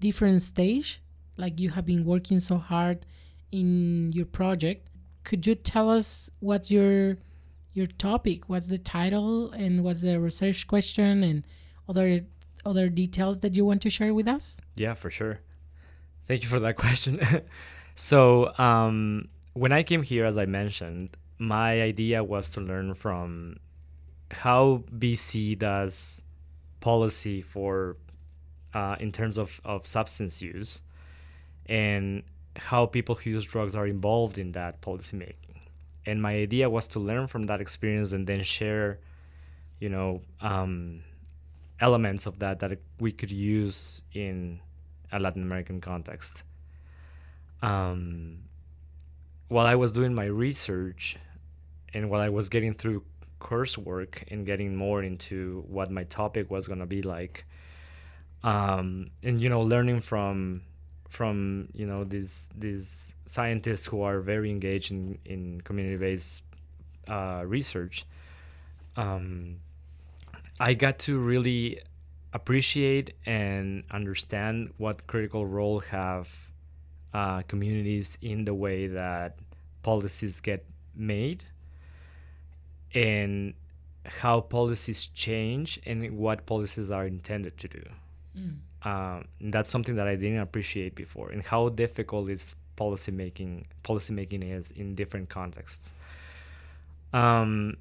different 0.00 0.40
stage 0.42 1.02
like 1.36 1.60
you 1.60 1.70
have 1.70 1.84
been 1.86 2.04
working 2.04 2.40
so 2.40 2.56
hard 2.56 3.04
in 3.52 4.10
your 4.12 4.26
project. 4.26 4.88
Could 5.24 5.46
you 5.46 5.54
tell 5.54 5.90
us 5.90 6.30
what's 6.40 6.70
your 6.70 7.18
your 7.72 7.86
topic 7.86 8.48
what's 8.48 8.68
the 8.68 8.78
title 8.78 9.50
and 9.52 9.84
what's 9.84 10.02
the 10.02 10.18
research 10.18 10.66
question 10.66 11.22
and 11.22 11.44
other 11.88 12.22
other 12.64 12.88
details 12.88 13.40
that 13.40 13.54
you 13.54 13.64
want 13.64 13.82
to 13.82 13.90
share 13.90 14.14
with 14.14 14.28
us 14.28 14.60
Yeah, 14.76 14.94
for 14.94 15.10
sure. 15.10 15.40
Thank 16.26 16.42
you 16.42 16.48
for 16.48 16.60
that 16.60 16.76
question. 16.84 17.20
so, 17.96 18.56
um, 18.58 19.28
when 19.54 19.72
I 19.72 19.82
came 19.82 20.02
here, 20.02 20.26
as 20.26 20.38
I 20.38 20.46
mentioned, 20.46 21.16
my 21.38 21.82
idea 21.82 22.22
was 22.22 22.50
to 22.50 22.60
learn 22.60 22.94
from 22.94 23.56
how 24.30 24.84
BC 24.96 25.58
does 25.58 26.22
policy 26.80 27.42
for 27.42 27.96
uh, 28.74 28.96
in 29.00 29.10
terms 29.10 29.38
of, 29.38 29.60
of 29.64 29.86
substance 29.86 30.40
use 30.40 30.82
and 31.66 32.22
how 32.56 32.86
people 32.86 33.14
who 33.14 33.30
use 33.30 33.44
drugs 33.44 33.74
are 33.74 33.86
involved 33.86 34.38
in 34.38 34.52
that 34.52 34.80
policy 34.80 35.16
making. 35.16 35.49
And 36.06 36.20
my 36.20 36.34
idea 36.34 36.68
was 36.68 36.86
to 36.88 37.00
learn 37.00 37.26
from 37.26 37.44
that 37.44 37.60
experience 37.60 38.12
and 38.12 38.26
then 38.26 38.42
share, 38.42 39.00
you 39.78 39.88
know, 39.88 40.22
um, 40.40 41.02
elements 41.80 42.26
of 42.26 42.38
that 42.38 42.60
that 42.60 42.78
we 42.98 43.12
could 43.12 43.30
use 43.30 44.00
in 44.12 44.60
a 45.12 45.18
Latin 45.18 45.42
American 45.42 45.80
context. 45.80 46.42
Um, 47.62 48.38
while 49.48 49.66
I 49.66 49.74
was 49.74 49.92
doing 49.92 50.14
my 50.14 50.26
research 50.26 51.16
and 51.92 52.08
while 52.08 52.20
I 52.20 52.28
was 52.28 52.48
getting 52.48 52.74
through 52.74 53.02
coursework 53.40 54.22
and 54.30 54.46
getting 54.46 54.76
more 54.76 55.02
into 55.02 55.64
what 55.68 55.90
my 55.90 56.04
topic 56.04 56.50
was 56.50 56.66
going 56.66 56.78
to 56.78 56.86
be 56.86 57.02
like 57.02 57.44
um, 58.42 59.10
and 59.22 59.40
you 59.40 59.48
know 59.48 59.60
learning 59.60 60.00
from 60.00 60.62
from 61.10 61.68
you 61.74 61.86
know 61.86 62.04
these 62.04 62.48
these 62.56 63.14
scientists 63.26 63.84
who 63.86 64.00
are 64.02 64.20
very 64.20 64.50
engaged 64.50 64.90
in, 64.90 65.18
in 65.24 65.60
community-based 65.62 66.42
uh, 67.08 67.42
research 67.44 68.06
um, 68.96 69.56
I 70.58 70.74
got 70.74 70.98
to 71.00 71.18
really 71.18 71.80
appreciate 72.32 73.14
and 73.26 73.82
understand 73.90 74.72
what 74.78 75.06
critical 75.06 75.46
role 75.46 75.80
have 75.80 76.28
uh, 77.12 77.42
communities 77.42 78.16
in 78.22 78.44
the 78.44 78.54
way 78.54 78.86
that 78.86 79.38
policies 79.82 80.40
get 80.40 80.64
made 80.94 81.42
and 82.94 83.54
how 84.04 84.40
policies 84.40 85.06
change 85.06 85.80
and 85.86 86.16
what 86.16 86.46
policies 86.46 86.90
are 86.90 87.06
intended 87.06 87.58
to 87.58 87.68
do. 87.68 87.82
Mm. 88.38 88.56
Um, 88.82 89.26
that's 89.40 89.70
something 89.70 89.96
that 89.96 90.08
I 90.08 90.16
didn't 90.16 90.38
appreciate 90.38 90.94
before, 90.94 91.30
and 91.30 91.42
how 91.42 91.68
difficult 91.68 92.30
is 92.30 92.54
policy 92.76 93.12
making 93.12 93.66
policy 93.82 94.12
making 94.12 94.42
is 94.42 94.70
in 94.70 94.94
different 94.94 95.28
contexts. 95.28 95.92
Um, 97.12 97.76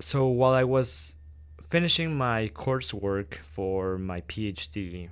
so 0.00 0.26
while 0.26 0.52
I 0.52 0.64
was 0.64 1.16
finishing 1.70 2.14
my 2.14 2.50
coursework 2.54 3.34
for 3.54 3.98
my 3.98 4.20
PhD, 4.22 5.08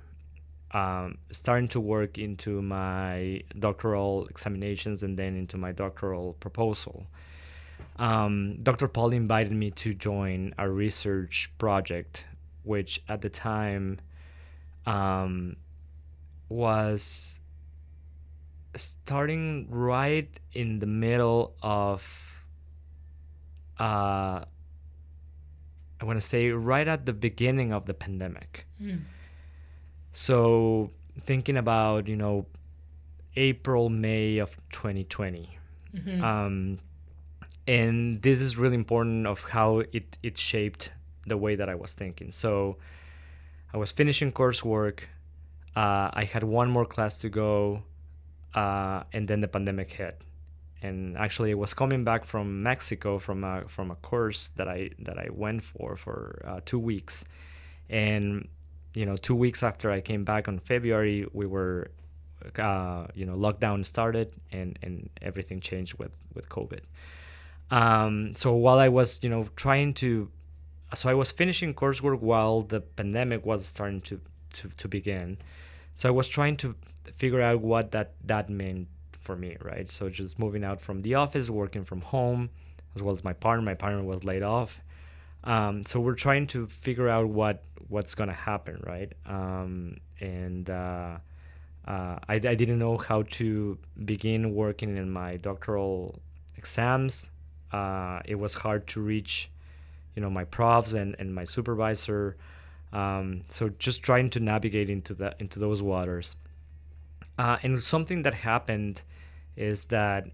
um, 0.71 1.17
starting 1.31 1.67
to 1.69 1.79
work 1.79 2.17
into 2.17 2.61
my 2.61 3.41
doctoral 3.59 4.25
examinations 4.27 5.03
and 5.03 5.17
then 5.17 5.35
into 5.35 5.57
my 5.57 5.71
doctoral 5.71 6.33
proposal. 6.39 7.05
Um, 7.97 8.57
Dr. 8.63 8.87
Paul 8.87 9.11
invited 9.13 9.51
me 9.51 9.69
to 9.71 9.93
join 9.93 10.53
a 10.57 10.69
research 10.69 11.51
project, 11.59 12.25
which 12.63 13.01
at 13.07 13.21
the 13.21 13.29
time 13.29 13.99
um, 14.85 15.55
was 16.49 17.39
starting 18.75 19.67
right 19.69 20.39
in 20.53 20.79
the 20.79 20.85
middle 20.85 21.55
of, 21.61 22.03
uh, 23.79 24.43
I 25.99 26.05
want 26.05 26.19
to 26.19 26.27
say, 26.27 26.49
right 26.49 26.87
at 26.87 27.05
the 27.05 27.13
beginning 27.13 27.71
of 27.71 27.85
the 27.85 27.93
pandemic. 27.93 28.65
Mm. 28.81 29.01
So 30.11 30.91
thinking 31.25 31.57
about 31.57 32.07
you 32.07 32.15
know 32.15 32.45
April 33.35 33.89
May 33.89 34.37
of 34.37 34.55
2020, 34.71 35.49
mm-hmm. 35.95 36.23
um, 36.23 36.79
and 37.67 38.21
this 38.21 38.39
is 38.39 38.57
really 38.57 38.75
important 38.75 39.27
of 39.27 39.41
how 39.41 39.79
it 39.79 40.17
it 40.21 40.37
shaped 40.37 40.91
the 41.25 41.37
way 41.37 41.55
that 41.55 41.67
I 41.67 41.75
was 41.75 41.93
thinking. 41.93 42.31
So 42.31 42.77
I 43.73 43.77
was 43.77 43.91
finishing 43.91 44.31
coursework. 44.31 44.99
Uh, 45.75 46.09
I 46.13 46.29
had 46.31 46.43
one 46.43 46.69
more 46.69 46.85
class 46.85 47.17
to 47.19 47.29
go, 47.29 47.83
uh, 48.53 49.03
and 49.13 49.27
then 49.27 49.41
the 49.41 49.47
pandemic 49.47 49.91
hit. 49.91 50.21
And 50.81 51.17
actually, 51.17 51.51
I 51.51 51.55
was 51.55 51.73
coming 51.73 52.03
back 52.03 52.25
from 52.25 52.61
Mexico 52.61 53.17
from 53.17 53.43
a 53.43 53.63
from 53.67 53.89
a 53.89 53.95
course 53.95 54.51
that 54.57 54.67
I 54.67 54.91
that 54.99 55.17
I 55.17 55.29
went 55.31 55.63
for 55.63 55.95
for 55.95 56.43
uh, 56.45 56.59
two 56.65 56.79
weeks, 56.79 57.23
and 57.89 58.47
you 58.93 59.05
know, 59.05 59.15
two 59.15 59.35
weeks 59.35 59.63
after 59.63 59.91
I 59.91 60.01
came 60.01 60.23
back 60.23 60.47
on 60.47 60.59
February, 60.59 61.25
we 61.33 61.45
were, 61.45 61.89
uh, 62.59 63.07
you 63.15 63.25
know, 63.25 63.35
lockdown 63.35 63.85
started 63.85 64.33
and, 64.51 64.77
and 64.83 65.09
everything 65.21 65.59
changed 65.59 65.95
with, 65.95 66.11
with 66.33 66.47
COVID. 66.49 66.81
Um, 67.71 68.35
so 68.35 68.53
while 68.53 68.77
I 68.77 68.89
was, 68.89 69.19
you 69.23 69.29
know, 69.29 69.47
trying 69.55 69.93
to, 69.95 70.29
so 70.93 71.09
I 71.09 71.13
was 71.13 71.31
finishing 71.31 71.73
coursework 71.73 72.19
while 72.19 72.61
the 72.61 72.81
pandemic 72.81 73.45
was 73.45 73.65
starting 73.65 74.01
to, 74.01 74.19
to, 74.53 74.69
to 74.69 74.87
begin. 74.87 75.37
So 75.95 76.09
I 76.09 76.11
was 76.11 76.27
trying 76.27 76.57
to 76.57 76.75
figure 77.17 77.41
out 77.41 77.61
what 77.61 77.91
that, 77.91 78.13
that 78.25 78.49
meant 78.49 78.87
for 79.21 79.35
me, 79.35 79.57
right? 79.61 79.91
So 79.91 80.09
just 80.09 80.39
moving 80.39 80.63
out 80.63 80.81
from 80.81 81.01
the 81.01 81.15
office, 81.15 81.49
working 81.49 81.83
from 81.83 82.01
home, 82.01 82.49
as 82.95 83.01
well 83.01 83.15
as 83.15 83.23
my 83.23 83.33
partner. 83.33 83.63
My 83.63 83.73
partner 83.73 84.03
was 84.03 84.23
laid 84.23 84.43
off. 84.43 84.79
Um, 85.43 85.83
so 85.83 85.99
we're 85.99 86.15
trying 86.15 86.47
to 86.47 86.67
figure 86.67 87.09
out 87.09 87.27
what 87.27 87.63
what's 87.89 88.15
gonna 88.15 88.33
happen, 88.33 88.81
right? 88.85 89.11
Um, 89.25 89.97
and 90.19 90.69
uh, 90.69 91.17
uh, 91.85 92.17
I, 92.27 92.35
I 92.35 92.55
didn't 92.55 92.79
know 92.79 92.97
how 92.97 93.23
to 93.23 93.77
begin 94.05 94.53
working 94.53 94.95
in 94.97 95.09
my 95.09 95.37
doctoral 95.37 96.19
exams. 96.57 97.29
Uh, 97.71 98.21
it 98.25 98.35
was 98.35 98.53
hard 98.53 98.87
to 98.87 99.01
reach, 99.01 99.49
you 100.15 100.21
know, 100.21 100.29
my 100.29 100.43
profs 100.43 100.93
and, 100.93 101.15
and 101.19 101.33
my 101.33 101.43
supervisor. 101.43 102.37
Um, 102.91 103.43
so 103.49 103.69
just 103.79 104.03
trying 104.03 104.29
to 104.31 104.39
navigate 104.39 104.89
into 104.89 105.13
the 105.13 105.35
into 105.39 105.59
those 105.59 105.81
waters. 105.81 106.35
Uh, 107.39 107.57
and 107.63 107.81
something 107.81 108.21
that 108.23 108.35
happened 108.35 109.01
is 109.55 109.85
that 109.85 110.25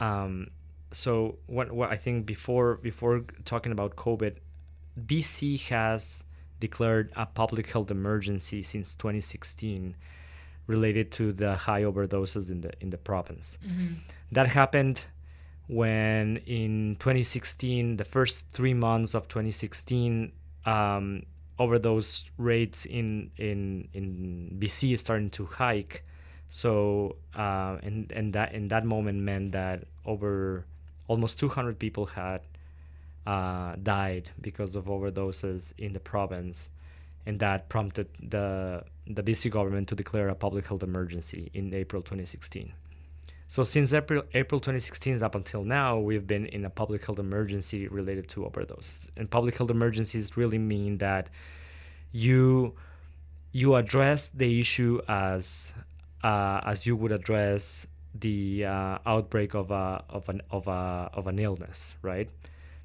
um, 0.00 0.48
so 0.92 1.38
what, 1.46 1.72
what 1.72 1.90
I 1.90 1.96
think 1.96 2.26
before 2.26 2.76
before 2.76 3.24
talking 3.44 3.72
about 3.72 3.96
COVID, 3.96 4.36
BC 5.06 5.60
has 5.62 6.22
declared 6.60 7.10
a 7.16 7.26
public 7.26 7.66
health 7.70 7.90
emergency 7.90 8.62
since 8.62 8.94
2016 8.94 9.96
related 10.66 11.10
to 11.10 11.32
the 11.32 11.54
high 11.54 11.82
overdoses 11.82 12.50
in 12.50 12.60
the 12.60 12.72
in 12.80 12.90
the 12.90 12.98
province. 12.98 13.58
Mm-hmm. 13.66 13.94
That 14.32 14.46
happened 14.46 15.06
when 15.72 16.36
in 16.46 16.96
2016, 17.00 17.96
the 17.96 18.04
first 18.04 18.44
three 18.52 18.74
months 18.74 19.14
of 19.14 19.26
2016, 19.28 20.30
um, 20.66 21.22
overdose 21.58 22.24
rates 22.36 22.84
in 22.84 23.30
in 23.38 23.88
in 23.94 24.56
BC 24.60 24.98
starting 24.98 25.30
to 25.30 25.46
hike. 25.46 26.04
So 26.50 27.16
uh, 27.34 27.78
and 27.82 28.12
and 28.12 28.32
that 28.34 28.52
in 28.52 28.68
that 28.68 28.84
moment 28.84 29.20
meant 29.20 29.52
that 29.52 29.84
over 30.04 30.66
almost 31.08 31.38
200 31.38 31.78
people 31.78 32.04
had 32.06 32.42
uh, 33.26 33.76
died 33.82 34.30
because 34.40 34.76
of 34.76 34.86
overdoses 34.86 35.72
in 35.78 35.94
the 35.94 36.00
province, 36.00 36.70
and 37.24 37.40
that 37.40 37.70
prompted 37.70 38.08
the 38.20 38.84
the 39.06 39.22
BC 39.22 39.50
government 39.50 39.88
to 39.88 39.94
declare 39.94 40.28
a 40.28 40.34
public 40.34 40.66
health 40.66 40.82
emergency 40.82 41.50
in 41.54 41.72
April 41.72 42.02
2016. 42.02 42.72
So 43.52 43.64
since 43.64 43.92
April 43.92 44.22
April 44.32 44.60
2016 44.60 45.22
up 45.22 45.34
until 45.34 45.62
now, 45.62 45.98
we've 45.98 46.26
been 46.26 46.46
in 46.46 46.64
a 46.64 46.70
public 46.70 47.04
health 47.04 47.18
emergency 47.18 47.86
related 47.86 48.26
to 48.28 48.46
overdoses. 48.48 49.08
And 49.18 49.30
public 49.30 49.58
health 49.58 49.70
emergencies 49.70 50.38
really 50.38 50.56
mean 50.56 50.96
that 50.98 51.28
you 52.12 52.72
you 53.52 53.74
address 53.74 54.28
the 54.28 54.58
issue 54.58 55.02
as 55.06 55.74
uh, 56.24 56.62
as 56.64 56.86
you 56.86 56.96
would 56.96 57.12
address 57.12 57.86
the 58.14 58.64
uh, 58.64 58.96
outbreak 59.04 59.52
of 59.52 59.70
a 59.70 60.02
of 60.08 60.30
an 60.30 60.40
of 60.50 60.66
a 60.66 61.10
of 61.12 61.26
an 61.26 61.38
illness, 61.38 61.94
right? 62.00 62.30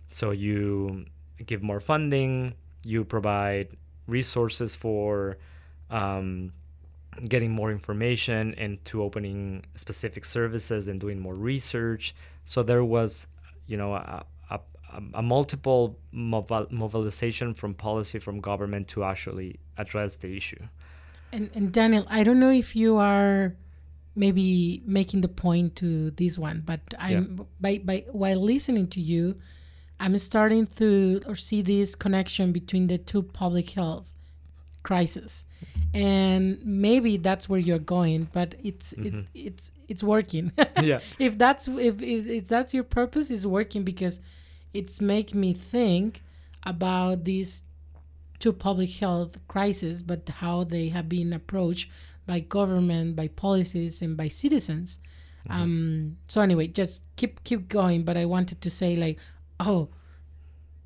So 0.10 0.32
you 0.32 1.06
give 1.45 1.63
more 1.63 1.80
funding, 1.80 2.56
you 2.84 3.06
provide 3.06 3.69
resources 4.06 4.75
for 4.75 5.38
um, 5.89 6.51
getting 7.25 7.51
more 7.51 7.71
information 7.71 8.53
and 8.58 8.84
to 8.86 9.01
opening 9.03 9.63
specific 9.75 10.25
services 10.25 10.88
and 10.88 10.99
doing 10.99 11.19
more 11.19 11.36
research. 11.36 12.13
So 12.45 12.63
there 12.63 12.84
was, 12.84 13.27
you 13.65 13.77
know, 13.77 13.93
a, 13.93 14.25
a, 14.49 14.60
a 15.15 15.21
multiple 15.21 15.97
mobilization 16.12 17.53
from 17.53 17.73
policy 17.73 18.19
from 18.19 18.39
government 18.39 18.88
to 18.89 19.03
actually 19.03 19.60
address 19.77 20.15
the 20.17 20.36
issue. 20.36 20.63
And, 21.32 21.49
and 21.53 21.71
Daniel, 21.71 22.06
I 22.10 22.23
don't 22.23 22.39
know 22.39 22.51
if 22.51 22.75
you 22.75 22.97
are 22.97 23.56
maybe 24.15 24.82
making 24.86 25.21
the 25.21 25.27
point 25.27 25.75
to 25.77 26.12
this 26.12 26.39
one, 26.39 26.63
but 26.65 26.80
I'm 26.97 27.38
yeah. 27.38 27.43
by, 27.60 27.77
by 27.84 28.06
while 28.12 28.41
listening 28.41 28.88
to 28.89 29.01
you, 29.01 29.36
I'm 29.99 30.17
starting 30.17 30.67
to 30.77 31.21
or 31.27 31.36
see 31.36 31.62
this 31.62 31.95
connection 31.95 32.51
between 32.51 32.88
the 32.88 32.97
two 32.97 33.23
public 33.23 33.71
health 33.71 34.10
crises, 34.84 35.43
and 35.98 36.64
maybe 36.64 37.18
that's 37.18 37.50
where 37.50 37.60
you're 37.60 37.80
going. 37.80 38.30
But 38.32 38.54
it's 38.64 38.94
mm-hmm. 38.94 39.20
it, 39.20 39.26
it's 39.34 39.72
it's 39.88 40.04
working. 40.04 40.52
yeah. 40.82 41.00
if 41.18 41.38
that's 41.38 41.68
if, 41.68 42.02
if 42.02 42.28
if 42.28 42.48
that's 42.48 42.74
your 42.74 42.84
purpose, 42.84 43.32
is 43.32 43.48
working 43.48 43.84
because 43.84 44.20
it's 44.74 45.02
make 45.02 45.34
me 45.34 45.54
think 45.54 46.22
about 46.64 47.24
these 47.24 47.64
two 48.40 48.54
public 48.54 48.92
health 48.92 49.40
crises, 49.48 50.04
but 50.04 50.30
how 50.30 50.64
they 50.64 50.90
have 50.90 51.10
been 51.10 51.34
approached 51.34 51.90
by 52.28 52.42
government, 52.42 53.16
by 53.16 53.28
policies, 53.30 54.04
and 54.04 54.16
by 54.16 54.28
citizens. 54.28 55.00
Mm-hmm. 55.50 55.62
Um, 55.62 56.18
so 56.28 56.42
anyway, 56.42 56.68
just 56.68 57.02
keep 57.16 57.44
keep 57.44 57.70
going. 57.70 58.04
But 58.04 58.18
I 58.18 58.26
wanted 58.26 58.62
to 58.62 58.70
say 58.70 58.96
like 58.96 59.18
oh, 59.60 59.90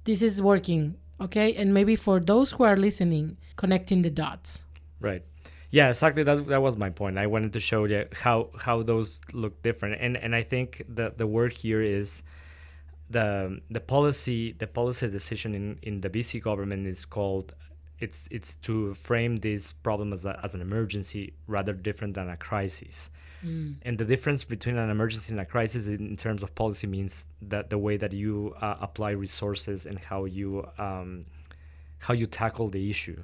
this 0.06 0.21
is 0.21 0.41
working, 0.41 0.95
okay? 1.19 1.54
And 1.56 1.74
maybe 1.74 1.97
for 1.97 2.21
those 2.21 2.52
who 2.52 2.63
are 2.63 2.78
listening, 2.78 3.36
connecting 3.58 4.04
the 4.04 4.10
dots. 4.10 4.63
Right. 5.01 5.23
Yeah, 5.71 5.89
exactly. 5.89 6.23
That 6.23 6.47
that 6.47 6.61
was 6.61 6.77
my 6.77 6.89
point. 6.89 7.17
I 7.17 7.27
wanted 7.27 7.53
to 7.53 7.59
show 7.59 7.85
you 7.85 8.05
how 8.13 8.49
how 8.59 8.83
those 8.83 9.21
look 9.33 9.61
different, 9.63 10.01
and 10.01 10.17
and 10.17 10.35
I 10.35 10.43
think 10.43 10.83
the 10.87 11.13
the 11.15 11.27
word 11.27 11.53
here 11.53 11.81
is 11.81 12.23
the 13.09 13.59
the 13.69 13.79
policy 13.79 14.53
the 14.53 14.67
policy 14.67 15.07
decision 15.09 15.53
in 15.53 15.79
in 15.81 16.01
the 16.01 16.09
BC 16.09 16.41
government 16.43 16.87
is 16.87 17.05
called 17.05 17.53
it's 18.01 18.25
it's 18.31 18.55
to 18.63 18.93
frame 18.95 19.37
this 19.37 19.71
problem 19.71 20.11
as, 20.11 20.25
a, 20.25 20.39
as 20.43 20.53
an 20.53 20.61
emergency 20.61 21.33
rather 21.47 21.73
different 21.73 22.15
than 22.15 22.29
a 22.29 22.37
crisis. 22.37 23.09
Mm. 23.45 23.75
And 23.83 23.97
the 23.97 24.05
difference 24.05 24.43
between 24.43 24.77
an 24.77 24.89
emergency 24.89 25.31
and 25.31 25.39
a 25.39 25.45
crisis 25.45 25.87
in, 25.87 26.15
terms 26.15 26.43
of 26.43 26.53
policy 26.53 26.85
means 26.85 27.25
that 27.41 27.69
the 27.69 27.77
way 27.77 27.97
that 27.97 28.13
you 28.13 28.53
uh, 28.61 28.75
apply 28.81 29.11
resources 29.11 29.85
and 29.85 29.97
how 29.97 30.25
you 30.25 30.67
um, 30.77 31.25
how 31.99 32.13
you 32.13 32.25
tackle 32.25 32.69
the 32.69 32.89
issue. 32.89 33.21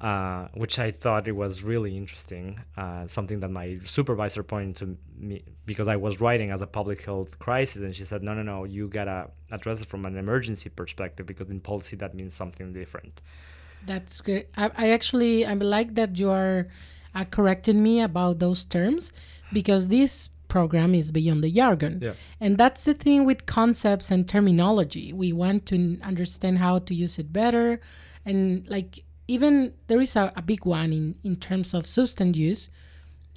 Uh, 0.00 0.48
which 0.54 0.78
I 0.78 0.92
thought 0.92 1.28
it 1.28 1.36
was 1.36 1.62
really 1.62 1.94
interesting. 1.94 2.58
Uh, 2.74 3.06
something 3.06 3.40
that 3.40 3.50
my 3.50 3.78
supervisor 3.84 4.42
pointed 4.42 4.76
to 4.76 4.96
me 5.18 5.44
because 5.66 5.88
I 5.88 5.96
was 5.96 6.22
writing 6.22 6.50
as 6.50 6.62
a 6.62 6.66
public 6.66 7.04
health 7.04 7.38
crisis, 7.38 7.82
and 7.82 7.94
she 7.94 8.06
said, 8.06 8.22
"No, 8.22 8.32
no, 8.32 8.42
no, 8.42 8.64
you 8.64 8.88
gotta 8.88 9.28
address 9.50 9.82
it 9.82 9.88
from 9.90 10.06
an 10.06 10.16
emergency 10.16 10.70
perspective 10.70 11.26
because 11.26 11.50
in 11.50 11.60
policy 11.60 11.96
that 11.96 12.14
means 12.14 12.32
something 12.32 12.72
different." 12.72 13.20
That's 13.84 14.22
great. 14.22 14.48
I, 14.56 14.70
I 14.74 14.90
actually 14.90 15.44
I 15.44 15.52
like 15.52 15.94
that 15.96 16.18
you 16.18 16.30
are 16.30 16.68
uh, 17.14 17.24
correcting 17.24 17.82
me 17.82 18.00
about 18.00 18.38
those 18.38 18.64
terms 18.64 19.12
because 19.52 19.88
this 19.88 20.30
program 20.48 20.94
is 20.94 21.12
beyond 21.12 21.44
the 21.44 21.50
jargon. 21.50 22.00
Yeah. 22.02 22.14
And 22.40 22.56
that's 22.56 22.84
the 22.84 22.94
thing 22.94 23.26
with 23.26 23.46
concepts 23.46 24.10
and 24.10 24.26
terminology. 24.26 25.12
We 25.12 25.32
want 25.32 25.66
to 25.66 25.98
understand 26.02 26.58
how 26.58 26.78
to 26.80 26.94
use 26.94 27.18
it 27.18 27.32
better. 27.32 27.80
And 28.24 28.68
like 28.68 29.04
even 29.30 29.72
there 29.86 30.00
is 30.00 30.16
a, 30.16 30.32
a 30.34 30.42
big 30.42 30.64
one 30.66 30.92
in, 30.92 31.14
in 31.22 31.36
terms 31.36 31.72
of 31.72 31.86
substance 31.86 32.36
use. 32.36 32.68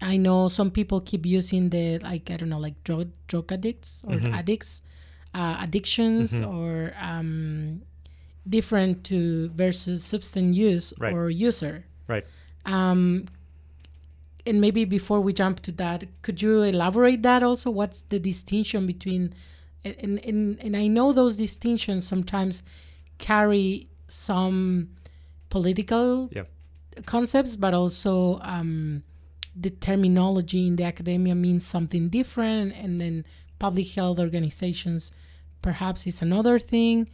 I 0.01 0.17
know 0.17 0.47
some 0.47 0.71
people 0.71 0.99
keep 1.01 1.23
using 1.23 1.69
the 1.69 1.99
like 1.99 2.31
I 2.31 2.37
don't 2.37 2.49
know 2.49 2.59
like 2.59 2.83
drug 2.83 3.11
drug 3.27 3.51
addicts 3.51 4.03
or 4.07 4.15
mm-hmm. 4.15 4.33
addicts, 4.33 4.81
uh, 5.35 5.57
addictions 5.61 6.33
mm-hmm. 6.33 6.49
or 6.49 6.93
um, 6.99 7.83
different 8.49 9.03
to 9.05 9.49
versus 9.49 10.03
substance 10.03 10.57
use 10.57 10.93
right. 10.97 11.13
or 11.13 11.29
user. 11.29 11.85
Right. 12.07 12.25
Um, 12.65 13.27
and 14.47 14.59
maybe 14.59 14.85
before 14.85 15.21
we 15.21 15.31
jump 15.31 15.59
to 15.61 15.71
that, 15.73 16.05
could 16.23 16.41
you 16.41 16.63
elaborate 16.63 17.21
that 17.21 17.43
also? 17.43 17.69
What's 17.69 18.01
the 18.03 18.19
distinction 18.19 18.87
between, 18.87 19.33
and, 19.85 20.19
and, 20.19 20.59
and 20.59 20.75
I 20.75 20.87
know 20.87 21.13
those 21.13 21.37
distinctions 21.37 22.05
sometimes 22.05 22.61
carry 23.19 23.87
some 24.09 24.89
political 25.53 26.29
concepts, 27.05 27.53
but 27.55 27.73
also 27.73 28.39
um, 28.41 29.03
the 29.55 29.69
terminology 29.69 30.61
in 30.69 30.75
the 30.75 30.85
academia 30.93 31.35
means 31.35 31.63
something 31.65 32.09
different, 32.09 32.73
and 32.83 32.99
then 33.01 33.15
public 33.59 33.87
health 33.97 34.19
organizations 34.19 35.11
perhaps 35.61 36.05
is 36.05 36.21
another 36.21 36.59
thing 36.59 37.07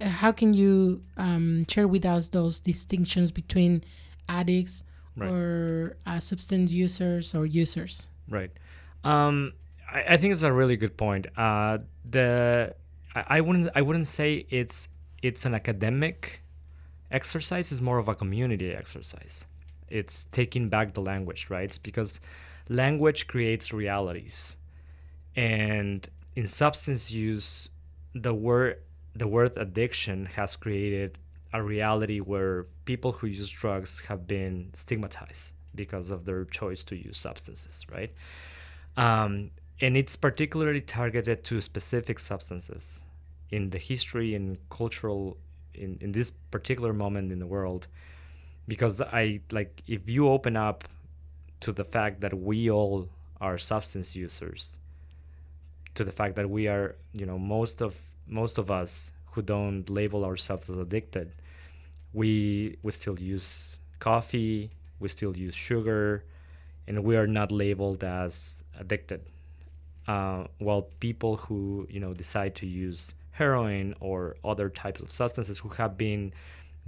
how 0.00 0.32
can 0.32 0.54
you 0.54 1.02
um, 1.16 1.64
share 1.68 1.88
with 1.88 2.04
us 2.04 2.28
those 2.28 2.60
distinctions 2.60 3.30
between 3.30 3.84
addicts 4.28 4.84
right. 5.16 5.30
or 5.30 5.96
uh, 6.06 6.18
substance 6.18 6.72
users 6.72 7.34
or 7.34 7.46
users? 7.46 8.10
Right. 8.28 8.50
Um, 9.04 9.52
I, 9.90 10.14
I, 10.14 10.16
think 10.16 10.32
it's 10.32 10.42
a 10.42 10.52
really 10.52 10.76
good 10.76 10.96
point. 10.96 11.26
Uh, 11.36 11.78
the 12.08 12.74
I, 13.14 13.24
I, 13.28 13.40
wouldn't 13.40 13.70
I 13.74 13.82
wouldn't 13.82 14.08
say 14.08 14.46
it's 14.50 14.88
it's 15.22 15.44
an 15.44 15.54
academic 15.54 16.42
exercise. 17.14 17.72
is 17.72 17.80
more 17.80 17.98
of 17.98 18.08
a 18.08 18.14
community 18.14 18.70
exercise. 18.72 19.46
It's 19.88 20.24
taking 20.32 20.68
back 20.68 20.94
the 20.94 21.00
language, 21.00 21.46
right? 21.50 21.78
because 21.82 22.20
language 22.68 23.26
creates 23.26 23.72
realities, 23.72 24.56
and 25.36 26.08
in 26.36 26.48
substance 26.48 27.10
use, 27.10 27.68
the 28.14 28.34
word 28.34 28.80
the 29.16 29.28
word 29.28 29.52
addiction 29.56 30.26
has 30.26 30.56
created 30.56 31.18
a 31.52 31.62
reality 31.62 32.18
where 32.18 32.66
people 32.84 33.12
who 33.12 33.28
use 33.28 33.48
drugs 33.48 34.00
have 34.08 34.26
been 34.26 34.70
stigmatized 34.74 35.52
because 35.76 36.10
of 36.10 36.24
their 36.24 36.44
choice 36.46 36.82
to 36.82 36.96
use 36.96 37.16
substances, 37.16 37.86
right? 37.92 38.12
Um, 38.96 39.50
and 39.80 39.96
it's 39.96 40.16
particularly 40.16 40.80
targeted 40.80 41.44
to 41.44 41.60
specific 41.60 42.18
substances 42.18 43.00
in 43.50 43.70
the 43.70 43.78
history 43.78 44.34
and 44.34 44.58
cultural 44.68 45.36
in, 45.74 45.98
in 46.00 46.12
this 46.12 46.30
particular 46.50 46.92
moment 46.92 47.32
in 47.32 47.38
the 47.38 47.46
world 47.46 47.86
because 48.66 49.00
i 49.00 49.40
like 49.50 49.82
if 49.86 50.08
you 50.08 50.28
open 50.28 50.56
up 50.56 50.84
to 51.60 51.72
the 51.72 51.84
fact 51.84 52.20
that 52.20 52.34
we 52.34 52.70
all 52.70 53.08
are 53.40 53.58
substance 53.58 54.14
users 54.14 54.78
to 55.94 56.04
the 56.04 56.12
fact 56.12 56.36
that 56.36 56.48
we 56.48 56.66
are 56.66 56.96
you 57.12 57.26
know 57.26 57.38
most 57.38 57.80
of 57.80 57.94
most 58.26 58.58
of 58.58 58.70
us 58.70 59.12
who 59.34 59.42
don't 59.42 59.88
label 59.90 60.24
ourselves 60.24 60.70
as 60.70 60.76
addicted, 60.76 61.32
we 62.12 62.78
we 62.82 62.92
still 62.92 63.18
use 63.18 63.78
coffee, 63.98 64.70
we 65.00 65.08
still 65.08 65.36
use 65.36 65.54
sugar, 65.54 66.24
and 66.86 67.02
we 67.02 67.16
are 67.16 67.26
not 67.26 67.50
labeled 67.50 68.04
as 68.04 68.62
addicted. 68.78 69.20
Uh, 70.06 70.44
while 70.58 70.82
people 71.00 71.36
who 71.36 71.86
you 71.90 71.98
know 72.00 72.12
decide 72.12 72.54
to 72.54 72.66
use 72.66 73.14
heroin 73.34 73.94
or 74.00 74.36
other 74.44 74.68
types 74.68 75.00
of 75.00 75.10
substances 75.10 75.58
who 75.58 75.68
have 75.70 75.98
been 75.98 76.32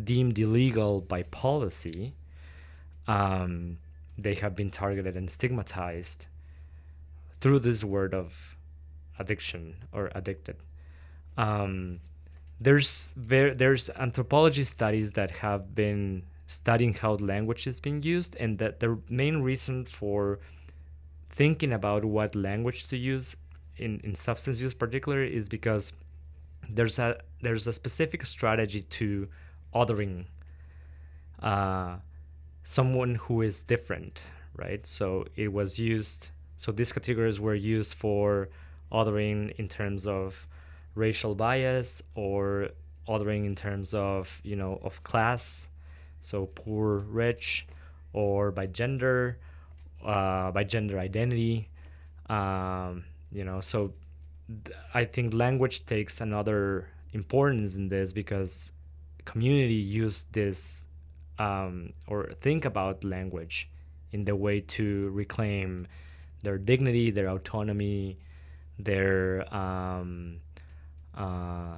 deemed 0.03 0.39
illegal 0.39 1.01
by 1.01 1.23
policy, 1.25 2.15
um, 3.09 3.79
they 4.17 4.35
have 4.35 4.55
been 4.55 4.71
targeted 4.71 5.17
and 5.17 5.31
stigmatized 5.31 6.27
through 7.41 7.59
this 7.59 7.83
word 7.85 8.15
of 8.15 8.33
addiction 9.19 9.77
or 9.93 10.11
addicted. 10.15 10.57
Um, 11.37 12.01
there's 12.61 13.13
there's 13.17 13.91
anthropology 13.91 14.65
studies 14.65 15.13
that 15.13 15.31
have 15.31 15.75
been 15.75 16.23
studying 16.47 16.95
how 16.95 17.15
language 17.15 17.67
is 17.67 17.81
being 17.81 18.03
used, 18.03 18.37
and 18.37 18.57
that 18.59 18.81
the 18.81 18.97
main 19.09 19.43
reason 19.43 19.85
for 19.85 20.39
thinking 21.31 21.73
about 21.73 22.05
what 22.05 22.35
language 22.35 22.87
to 22.89 22.97
use 22.97 23.37
in, 23.77 24.01
in 24.05 24.15
substance 24.15 24.59
use 24.59 24.73
particularly 24.73 25.37
is 25.37 25.49
because 25.49 25.93
there's 26.69 26.99
a 26.99 27.19
there's 27.43 27.67
a 27.67 27.73
specific 27.73 28.25
strategy 28.27 28.83
to 28.83 29.29
othering 29.75 30.25
uh, 31.43 31.97
someone 32.65 33.15
who 33.17 33.43
is 33.43 33.61
different, 33.61 34.25
right? 34.57 34.87
So 34.87 35.27
it 35.37 35.53
was 35.53 35.79
used. 35.79 36.31
So 36.59 36.73
these 36.73 36.93
categories 36.93 37.39
were 37.41 37.55
used 37.55 37.95
for 37.95 38.49
othering 38.93 39.53
in 39.59 39.69
terms 39.69 40.07
of 40.07 40.47
racial 40.95 41.35
bias 41.35 42.03
or 42.15 42.71
othering 43.09 43.47
in 43.47 43.55
terms 43.55 43.95
of 43.95 44.41
you 44.43 44.57
know 44.57 44.81
of 44.83 45.03
class 45.05 45.69
so 46.23 46.47
poor 46.55 46.99
rich 46.99 47.67
or 48.13 48.51
by 48.51 48.67
gender 48.67 49.39
uh, 50.05 50.51
by 50.51 50.65
gender 50.65 50.99
identity 50.99 51.69
um, 52.31 53.05
you 53.31 53.45
know 53.45 53.61
so 53.61 53.93
i 54.95 55.05
think 55.05 55.35
language 55.35 55.87
takes 55.87 56.21
another 56.21 56.89
importance 57.13 57.75
in 57.75 57.89
this 57.89 58.13
because 58.13 58.71
community 59.25 59.75
use 59.75 60.25
this 60.33 60.85
um, 61.39 61.93
or 62.07 62.31
think 62.41 62.65
about 62.65 63.03
language 63.05 63.69
in 64.13 64.25
the 64.25 64.35
way 64.35 64.61
to 64.61 65.11
reclaim 65.11 65.87
their 66.43 66.59
dignity 66.59 67.11
their 67.11 67.29
autonomy 67.29 68.19
their 68.79 69.53
um, 69.55 70.39
uh, 71.15 71.77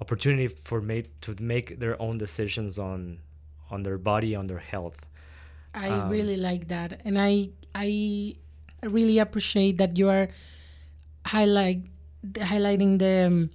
opportunity 0.00 0.48
for 0.48 0.80
mate 0.80 1.08
to 1.20 1.34
make 1.40 1.78
their 1.78 2.00
own 2.00 2.16
decisions 2.18 2.78
on 2.78 3.18
on 3.70 3.82
their 3.82 3.98
body 3.98 4.34
on 4.34 4.46
their 4.46 4.58
health. 4.58 5.06
I 5.74 5.88
um, 5.88 6.10
really 6.10 6.36
like 6.36 6.68
that 6.68 7.00
and 7.04 7.18
i 7.18 7.48
i 7.74 8.36
really 8.82 9.18
appreciate 9.18 9.78
that 9.78 9.96
you 9.96 10.08
are 10.10 10.28
highlight 11.26 11.82
highlighting 12.34 12.98
the 12.98 13.26
um, 13.26 13.50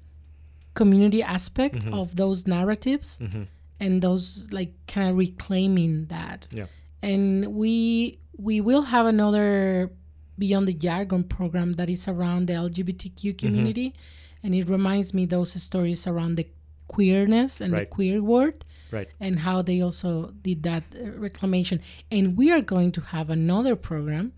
community 0.73 1.23
aspect 1.23 1.75
mm-hmm. 1.75 1.93
of 1.93 2.15
those 2.15 2.45
narratives 2.45 3.17
mm-hmm. 3.21 3.43
and 3.79 4.01
those 4.01 4.49
like 4.51 4.73
kind 4.87 5.09
of 5.09 5.17
reclaiming 5.17 6.05
that 6.07 6.47
yeah 6.51 6.65
and 7.01 7.47
we 7.47 8.19
we 8.37 8.61
will 8.61 8.83
have 8.83 9.05
another 9.05 9.91
beyond 10.37 10.67
the 10.67 10.73
jargon 10.73 11.23
program 11.23 11.73
that 11.73 11.89
is 11.89 12.07
around 12.07 12.47
the 12.47 12.53
lgbtq 12.53 13.13
mm-hmm. 13.13 13.37
community 13.37 13.89
mm-hmm 13.89 14.01
and 14.43 14.55
it 14.55 14.67
reminds 14.69 15.13
me 15.13 15.25
those 15.25 15.61
stories 15.61 16.07
around 16.07 16.35
the 16.35 16.47
queerness 16.87 17.59
and 17.61 17.73
right. 17.73 17.79
the 17.81 17.85
queer 17.87 18.21
word 18.23 18.63
right 18.91 19.09
and 19.19 19.39
how 19.39 19.61
they 19.61 19.81
also 19.81 20.31
did 20.41 20.63
that 20.63 20.83
uh, 20.95 21.11
reclamation 21.11 21.79
and 22.11 22.37
we 22.37 22.51
are 22.51 22.61
going 22.61 22.91
to 22.91 23.01
have 23.01 23.29
another 23.29 23.75
program 23.75 24.31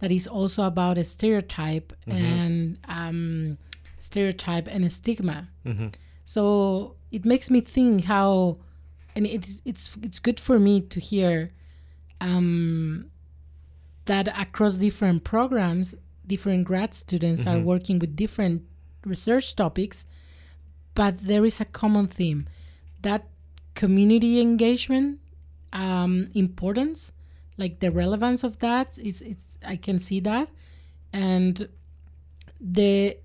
that 0.00 0.12
is 0.12 0.26
also 0.26 0.62
about 0.64 0.98
a 0.98 1.04
stereotype 1.04 1.92
mm-hmm. 2.06 2.18
and 2.18 2.78
um, 2.88 3.58
stereotype 3.98 4.68
and 4.68 4.90
stigma 4.92 5.48
mm-hmm. 5.64 5.88
so 6.24 6.96
it 7.10 7.24
makes 7.24 7.50
me 7.50 7.60
think 7.60 8.04
how 8.04 8.58
and 9.14 9.26
it's 9.26 9.62
it's 9.64 9.96
it's 10.02 10.18
good 10.18 10.38
for 10.38 10.58
me 10.58 10.80
to 10.80 11.00
hear 11.00 11.50
um, 12.20 13.10
that 14.06 14.28
across 14.38 14.76
different 14.78 15.24
programs, 15.24 15.94
different 16.26 16.64
grad 16.64 16.94
students 16.94 17.46
are 17.46 17.56
Mhm. 17.56 17.64
working 17.64 17.98
with 17.98 18.16
different 18.16 18.62
research 19.04 19.54
topics, 19.54 20.06
but 20.94 21.18
there 21.18 21.44
is 21.44 21.60
a 21.60 21.64
common 21.64 22.06
theme 22.06 22.46
that 23.02 23.28
community 23.76 24.40
engagement 24.40 25.20
um, 25.72 26.28
importance, 26.34 27.12
like 27.56 27.78
the 27.80 27.90
relevance 27.90 28.42
of 28.42 28.58
that 28.58 28.98
is 28.98 29.22
it's 29.22 29.58
I 29.64 29.76
can 29.76 29.98
see 29.98 30.20
that, 30.20 30.48
and 31.12 31.68
the 32.60 33.16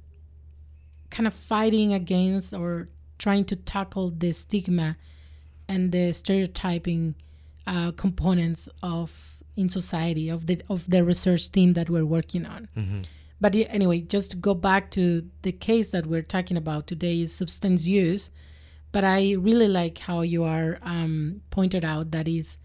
kind 1.10 1.28
of 1.28 1.34
fighting 1.34 1.94
against 1.94 2.54
or 2.54 2.88
trying 3.18 3.46
to 3.46 3.56
tackle 3.56 4.12
the 4.24 4.32
stigma 4.32 4.98
and 5.68 5.92
the 5.92 6.12
stereotyping 6.12 7.16
uh, 7.68 7.92
components 7.92 8.70
of 8.84 9.10
in 9.56 9.70
society 9.70 10.30
of 10.30 10.46
the 10.48 10.62
of 10.70 10.90
the 10.90 11.04
research 11.04 11.52
team 11.52 11.74
that 11.74 11.90
we're 11.90 12.06
working 12.18 12.46
on. 12.46 12.68
Mhm. 12.78 13.06
But 13.40 13.56
anyway, 13.56 14.02
just 14.02 14.32
to 14.32 14.38
go 14.38 14.54
back 14.54 14.92
to 14.92 15.04
the 15.42 15.52
case 15.52 15.92
that 15.92 16.06
we're 16.06 16.28
talking 16.36 16.58
about 16.58 16.88
today 16.88 17.22
is 17.22 17.34
substance 17.34 17.88
use. 17.88 18.30
But 18.92 19.04
I 19.04 19.34
really 19.34 19.68
like 19.68 20.00
how 20.00 20.22
you 20.22 20.44
are 20.44 20.78
um, 20.82 21.42
pointed 21.50 21.86
out 21.86 22.12
that 22.12 22.28
is 22.28 22.58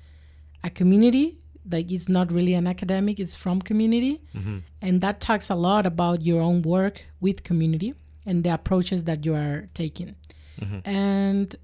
a 0.64 0.70
community, 0.70 1.38
like 1.70 1.92
it's 1.92 2.08
not 2.08 2.32
really 2.32 2.54
an 2.54 2.66
academic, 2.66 3.20
it's 3.20 3.34
from 3.34 3.60
community. 3.60 4.20
Mhm. 4.34 4.62
And 4.82 5.00
that 5.00 5.20
talks 5.20 5.50
a 5.50 5.54
lot 5.54 5.86
about 5.86 6.22
your 6.22 6.40
own 6.40 6.62
work 6.62 7.02
with 7.20 7.42
community 7.44 7.94
and 8.24 8.42
the 8.44 8.52
approaches 8.52 9.04
that 9.04 9.24
you 9.24 9.34
are 9.34 9.68
taking. 9.74 10.16
Mhm. 10.60 10.82
And, 10.84 11.56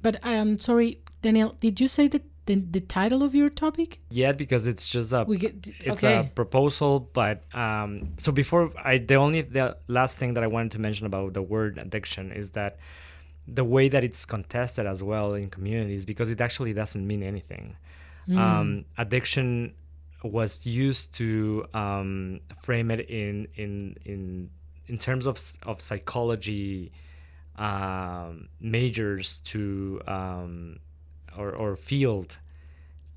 but 0.00 0.18
I'm 0.22 0.58
sorry, 0.58 1.00
Daniel, 1.22 1.56
did 1.60 1.80
you 1.80 1.88
say 1.88 2.08
that 2.08 2.22
the, 2.46 2.54
the 2.54 2.80
title 2.80 3.22
of 3.22 3.34
your 3.34 3.50
topic? 3.50 4.00
Yeah, 4.10 4.32
because 4.32 4.66
it's 4.66 4.88
just 4.88 5.12
a 5.12 5.26
get, 5.26 5.66
it's 5.84 6.02
okay. 6.02 6.16
a 6.16 6.24
proposal, 6.24 7.10
but 7.12 7.44
um, 7.54 8.14
so 8.18 8.32
before 8.32 8.72
I 8.82 8.96
the 8.98 9.16
only 9.16 9.42
the 9.42 9.76
last 9.88 10.16
thing 10.18 10.32
that 10.34 10.42
I 10.42 10.46
wanted 10.46 10.72
to 10.72 10.78
mention 10.78 11.04
about 11.04 11.34
the 11.34 11.42
word 11.42 11.76
addiction 11.76 12.32
is 12.32 12.52
that 12.52 12.78
the 13.54 13.64
way 13.64 13.88
that 13.88 14.04
it's 14.04 14.24
contested 14.24 14.86
as 14.86 15.02
well 15.02 15.34
in 15.34 15.48
communities 15.48 16.04
because 16.04 16.28
it 16.28 16.40
actually 16.40 16.72
doesn't 16.72 17.06
mean 17.06 17.22
anything. 17.22 17.76
Mm. 18.28 18.38
Um, 18.38 18.84
addiction 18.98 19.74
was 20.22 20.66
used 20.66 21.14
to 21.14 21.64
um, 21.74 22.40
frame 22.62 22.90
it 22.90 23.08
in 23.08 23.48
in 23.56 23.96
in 24.04 24.50
in 24.86 24.98
terms 24.98 25.26
of 25.26 25.40
of 25.62 25.80
psychology 25.80 26.92
um, 27.56 28.48
majors 28.60 29.38
to 29.46 30.00
um, 30.06 30.78
or 31.36 31.52
or 31.52 31.76
field 31.76 32.36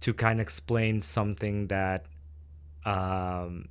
to 0.02 0.14
kind 0.14 0.40
of 0.40 0.46
explain 0.46 1.02
something 1.02 1.68
that 1.68 2.06
um, 2.86 3.68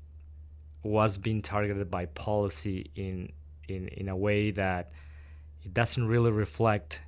was 0.82 1.16
being 1.16 1.40
targeted 1.42 1.90
by 1.90 2.06
policy 2.06 2.90
in 2.96 3.32
in 3.68 3.88
in 3.88 4.08
a 4.08 4.16
way 4.16 4.50
that 4.50 4.90
it 5.64 5.74
doesn't 5.74 6.06
really 6.06 6.30
reflect 6.30 7.00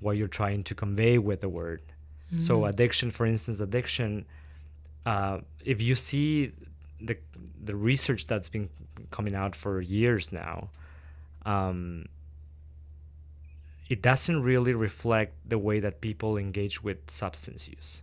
what 0.00 0.16
you're 0.16 0.28
trying 0.28 0.64
to 0.64 0.74
convey 0.74 1.18
with 1.18 1.40
the 1.40 1.48
word. 1.48 1.80
So 2.38 2.60
Mm. 2.60 2.68
addiction, 2.70 3.10
for 3.10 3.26
instance, 3.26 3.60
addiction. 3.60 4.24
Uh, 5.04 5.40
if 5.64 5.80
you 5.82 5.94
see 5.94 6.52
the 7.00 7.16
the 7.64 7.74
research 7.76 8.26
that's 8.26 8.48
been 8.48 8.68
coming 9.10 9.34
out 9.34 9.54
for 9.54 9.80
years 9.80 10.32
now, 10.32 10.70
um, 11.44 12.06
it 13.88 14.00
doesn't 14.02 14.42
really 14.42 14.74
reflect 14.74 15.34
the 15.48 15.58
way 15.58 15.80
that 15.80 16.00
people 16.00 16.36
engage 16.38 16.82
with 16.82 16.98
substance 17.10 17.68
use. 17.68 18.02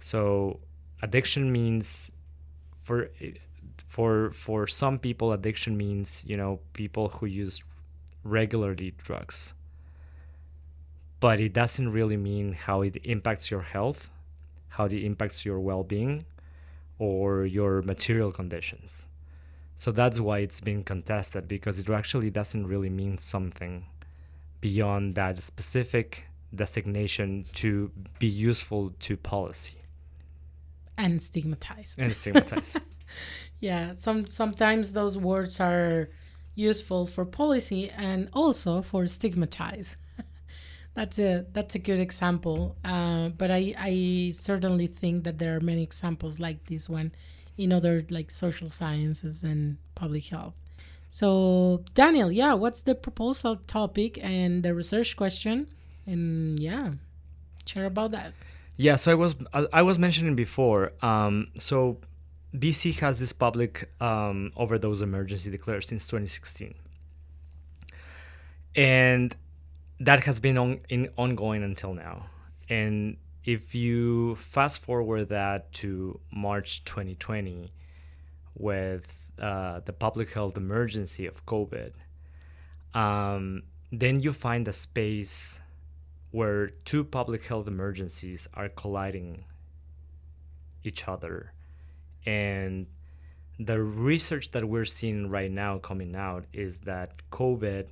So 0.00 0.60
addiction 1.02 1.52
means 1.52 2.10
for 2.84 3.10
for 3.88 4.30
for 4.32 4.66
some 4.66 4.98
people 4.98 5.32
addiction 5.32 5.76
means 5.76 6.22
you 6.26 6.36
know 6.36 6.60
people 6.72 7.08
who 7.10 7.26
use 7.26 7.62
regularly 8.24 8.94
drugs. 8.96 9.54
But 11.20 11.40
it 11.40 11.52
doesn't 11.52 11.90
really 11.90 12.16
mean 12.16 12.52
how 12.52 12.82
it 12.82 12.96
impacts 13.04 13.50
your 13.50 13.62
health 13.62 14.10
how 14.72 14.86
it 14.86 14.94
impacts 14.94 15.44
your 15.44 15.60
well-being 15.60 16.24
or 16.98 17.44
your 17.44 17.82
material 17.82 18.32
conditions. 18.32 19.06
So 19.76 19.92
that's 19.92 20.18
why 20.18 20.38
it's 20.38 20.60
been 20.60 20.82
contested 20.82 21.46
because 21.46 21.78
it 21.78 21.90
actually 21.90 22.30
doesn't 22.30 22.66
really 22.66 22.88
mean 22.88 23.18
something 23.18 23.84
beyond 24.62 25.14
that 25.16 25.42
specific 25.42 26.26
designation 26.54 27.44
to 27.54 27.90
be 28.18 28.28
useful 28.28 28.94
to 29.00 29.16
policy. 29.16 29.76
And 30.96 31.20
stigmatized. 31.20 31.98
and 31.98 32.12
stigmatize. 32.12 32.76
Yeah, 33.60 33.92
some 33.94 34.26
sometimes 34.26 34.92
those 34.92 35.16
words 35.16 35.60
are 35.60 36.08
useful 36.54 37.06
for 37.06 37.24
policy 37.24 37.90
and 37.90 38.28
also 38.32 38.82
for 38.82 39.06
stigmatize. 39.06 39.96
that's 40.94 41.18
a 41.18 41.46
that's 41.52 41.74
a 41.74 41.78
good 41.78 42.00
example. 42.00 42.76
Uh, 42.84 43.28
but 43.28 43.50
I 43.50 43.74
I 43.78 44.30
certainly 44.34 44.86
think 44.86 45.24
that 45.24 45.38
there 45.38 45.56
are 45.56 45.60
many 45.60 45.82
examples 45.82 46.38
like 46.38 46.66
this 46.66 46.88
one 46.88 47.12
in 47.56 47.72
other 47.72 48.04
like 48.10 48.30
social 48.30 48.68
sciences 48.68 49.42
and 49.42 49.78
public 49.94 50.26
health. 50.26 50.54
So 51.10 51.84
Daniel, 51.94 52.32
yeah, 52.32 52.54
what's 52.54 52.82
the 52.82 52.94
proposal 52.94 53.56
topic 53.66 54.18
and 54.22 54.62
the 54.62 54.74
research 54.74 55.16
question? 55.16 55.66
And 56.06 56.58
yeah, 56.58 56.92
share 57.66 57.84
about 57.84 58.12
that. 58.12 58.32
Yeah, 58.76 58.96
so 58.96 59.12
I 59.12 59.14
was 59.14 59.34
I 59.72 59.82
was 59.82 59.98
mentioning 59.98 60.34
before. 60.34 60.92
Um, 61.02 61.48
so 61.58 61.98
BC 62.56 62.98
has 62.98 63.18
this 63.18 63.32
public 63.32 63.90
um, 64.00 64.52
overdose 64.56 65.00
emergency 65.00 65.50
declared 65.50 65.84
since 65.84 66.06
2016, 66.06 66.74
and 68.76 69.34
that 70.00 70.24
has 70.24 70.38
been 70.38 70.58
on, 70.58 70.80
in 70.88 71.08
ongoing 71.16 71.62
until 71.62 71.94
now. 71.94 72.26
And 72.68 73.16
if 73.44 73.74
you 73.74 74.36
fast 74.36 74.82
forward 74.82 75.28
that 75.30 75.72
to 75.74 76.20
March 76.30 76.84
2020, 76.84 77.72
with 78.58 79.06
uh, 79.40 79.80
the 79.84 79.92
public 79.92 80.32
health 80.32 80.56
emergency 80.56 81.26
of 81.26 81.44
COVID, 81.46 81.92
um, 82.94 83.62
then 83.90 84.20
you 84.20 84.32
find 84.32 84.68
a 84.68 84.72
space 84.72 85.58
where 86.30 86.68
two 86.84 87.04
public 87.04 87.44
health 87.44 87.66
emergencies 87.66 88.48
are 88.54 88.68
colliding 88.68 89.44
each 90.84 91.06
other 91.08 91.52
and 92.26 92.86
the 93.58 93.80
research 93.80 94.50
that 94.52 94.64
we're 94.64 94.84
seeing 94.84 95.28
right 95.28 95.50
now 95.50 95.78
coming 95.78 96.14
out 96.14 96.44
is 96.52 96.78
that 96.80 97.10
covid 97.30 97.86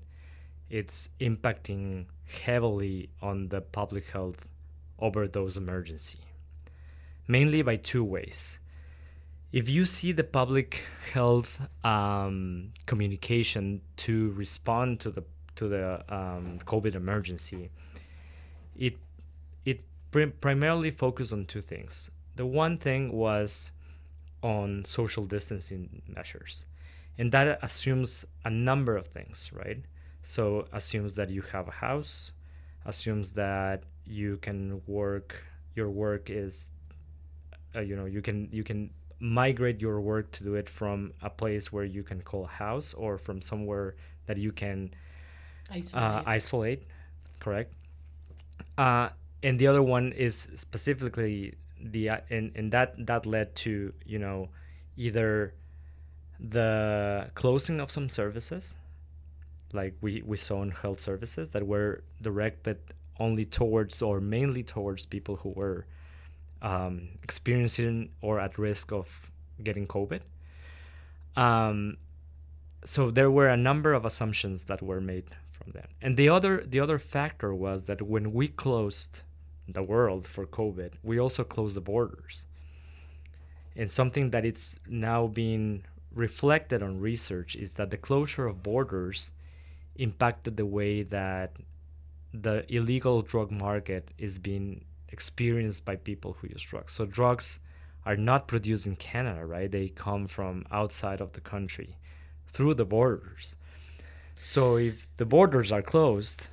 it's 0.68 1.08
impacting 1.20 2.06
heavily 2.44 3.10
on 3.20 3.48
the 3.48 3.60
public 3.60 4.08
health 4.10 4.46
overdose 4.98 5.56
emergency 5.56 6.18
mainly 7.28 7.62
by 7.62 7.76
two 7.76 8.04
ways 8.04 8.58
if 9.52 9.68
you 9.68 9.84
see 9.84 10.12
the 10.12 10.22
public 10.22 10.84
health 11.12 11.60
um, 11.84 12.70
communication 12.86 13.80
to 13.96 14.30
respond 14.32 15.00
to 15.00 15.10
the 15.10 15.24
to 15.56 15.68
the 15.68 16.04
um, 16.08 16.58
covid 16.64 16.94
emergency 16.94 17.70
it 18.80 18.96
it 19.64 19.84
prim- 20.10 20.32
primarily 20.40 20.90
focused 20.90 21.32
on 21.32 21.44
two 21.44 21.60
things. 21.60 22.10
The 22.36 22.46
one 22.46 22.78
thing 22.78 23.12
was 23.12 23.70
on 24.42 24.84
social 24.84 25.24
distancing 25.26 26.02
measures, 26.06 26.64
and 27.18 27.30
that 27.32 27.58
assumes 27.62 28.24
a 28.44 28.50
number 28.50 28.96
of 28.96 29.06
things, 29.06 29.50
right? 29.52 29.78
So 30.22 30.66
assumes 30.72 31.14
that 31.14 31.30
you 31.30 31.42
have 31.52 31.68
a 31.68 31.72
house, 31.72 32.32
assumes 32.84 33.32
that 33.32 33.84
you 34.04 34.38
can 34.38 34.80
work. 34.86 35.34
Your 35.74 35.90
work 35.90 36.30
is, 36.30 36.66
uh, 37.74 37.80
you 37.80 37.96
know, 37.96 38.06
you 38.06 38.22
can 38.22 38.48
you 38.52 38.64
can 38.64 38.90
migrate 39.20 39.80
your 39.80 40.00
work 40.00 40.30
to 40.32 40.44
do 40.44 40.54
it 40.54 40.68
from 40.68 41.12
a 41.22 41.30
place 41.30 41.72
where 41.72 41.84
you 41.84 42.02
can 42.02 42.20
call 42.22 42.44
a 42.44 42.48
house 42.48 42.94
or 42.94 43.18
from 43.18 43.40
somewhere 43.42 43.94
that 44.26 44.36
you 44.38 44.52
can 44.52 44.90
uh, 45.94 46.22
Isolate. 46.22 46.26
isolate, 46.26 46.82
correct? 47.38 47.72
Uh, 48.78 49.10
and 49.42 49.58
the 49.58 49.66
other 49.66 49.82
one 49.82 50.12
is 50.12 50.48
specifically 50.56 51.54
the 51.82 52.08
and, 52.08 52.52
and 52.54 52.72
that 52.72 52.94
that 53.06 53.26
led 53.26 53.54
to 53.56 53.92
you 54.04 54.18
know 54.18 54.48
either 54.96 55.54
the 56.38 57.30
closing 57.34 57.80
of 57.80 57.90
some 57.90 58.08
services 58.08 58.74
like 59.72 59.94
we, 60.00 60.22
we 60.26 60.36
saw 60.36 60.62
in 60.62 60.70
health 60.70 61.00
services 61.00 61.50
that 61.50 61.66
were 61.66 62.02
directed 62.22 62.78
only 63.18 63.44
towards 63.44 64.02
or 64.02 64.20
mainly 64.20 64.62
towards 64.62 65.06
people 65.06 65.36
who 65.36 65.50
were 65.50 65.86
um, 66.62 67.08
experiencing 67.22 68.10
or 68.22 68.40
at 68.40 68.58
risk 68.58 68.92
of 68.92 69.06
getting 69.62 69.86
COVID. 69.86 70.20
Um, 71.36 71.96
so 72.84 73.10
there 73.10 73.30
were 73.30 73.48
a 73.48 73.56
number 73.56 73.92
of 73.92 74.04
assumptions 74.04 74.64
that 74.64 74.82
were 74.82 75.00
made 75.00 75.26
from 75.52 75.72
that. 75.72 75.90
And 76.00 76.16
the 76.16 76.28
other 76.28 76.64
the 76.66 76.80
other 76.80 76.98
factor 76.98 77.54
was 77.54 77.84
that 77.84 78.02
when 78.02 78.32
we 78.32 78.48
closed 78.48 79.20
the 79.72 79.82
world 79.82 80.26
for 80.26 80.46
COVID, 80.46 80.92
we 81.02 81.18
also 81.18 81.44
closed 81.44 81.76
the 81.76 81.80
borders. 81.80 82.46
And 83.76 83.90
something 83.90 84.30
that 84.30 84.44
it's 84.44 84.76
now 84.86 85.26
being 85.26 85.84
reflected 86.14 86.82
on 86.82 87.00
research 87.00 87.54
is 87.54 87.74
that 87.74 87.90
the 87.90 87.96
closure 87.96 88.46
of 88.46 88.62
borders 88.62 89.30
impacted 89.96 90.56
the 90.56 90.66
way 90.66 91.02
that 91.02 91.52
the 92.32 92.64
illegal 92.74 93.22
drug 93.22 93.50
market 93.50 94.08
is 94.18 94.38
being 94.38 94.84
experienced 95.08 95.84
by 95.84 95.96
people 95.96 96.36
who 96.38 96.48
use 96.48 96.62
drugs. 96.62 96.92
So 96.92 97.06
drugs 97.06 97.58
are 98.06 98.16
not 98.16 98.48
produced 98.48 98.86
in 98.86 98.96
Canada, 98.96 99.44
right? 99.44 99.70
They 99.70 99.88
come 99.88 100.26
from 100.26 100.64
outside 100.70 101.20
of 101.20 101.32
the 101.32 101.40
country 101.40 101.96
through 102.48 102.74
the 102.74 102.84
borders. 102.84 103.56
So 104.42 104.76
if 104.76 105.08
the 105.16 105.26
borders 105.26 105.70
are 105.70 105.82
closed 105.82 106.48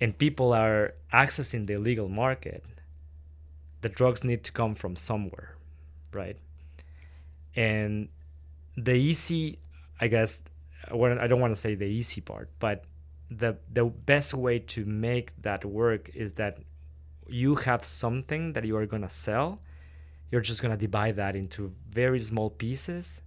and 0.00 0.16
people 0.16 0.52
are 0.52 0.94
accessing 1.12 1.66
the 1.66 1.74
illegal 1.74 2.08
market, 2.08 2.64
the 3.80 3.88
drugs 3.88 4.24
need 4.24 4.44
to 4.44 4.52
come 4.52 4.74
from 4.74 4.96
somewhere, 4.96 5.56
right? 6.12 6.36
And 7.56 8.08
the 8.76 8.92
easy, 8.92 9.58
I 10.00 10.08
guess, 10.08 10.40
I 10.86 11.26
don't 11.26 11.40
want 11.40 11.54
to 11.54 11.60
say 11.60 11.74
the 11.74 11.84
easy 11.84 12.20
part, 12.20 12.50
but 12.58 12.84
the 13.30 13.58
the 13.72 13.84
best 13.84 14.32
way 14.32 14.58
to 14.58 14.84
make 14.86 15.32
that 15.42 15.64
work 15.64 16.10
is 16.14 16.34
that 16.34 16.58
you 17.28 17.56
have 17.56 17.84
something 17.84 18.54
that 18.54 18.64
you 18.64 18.76
are 18.76 18.86
gonna 18.86 19.10
sell. 19.10 19.60
You're 20.30 20.40
just 20.40 20.62
gonna 20.62 20.76
divide 20.76 21.16
that 21.16 21.36
into 21.36 21.72
very 21.90 22.20
small 22.20 22.50
pieces, 22.50 23.20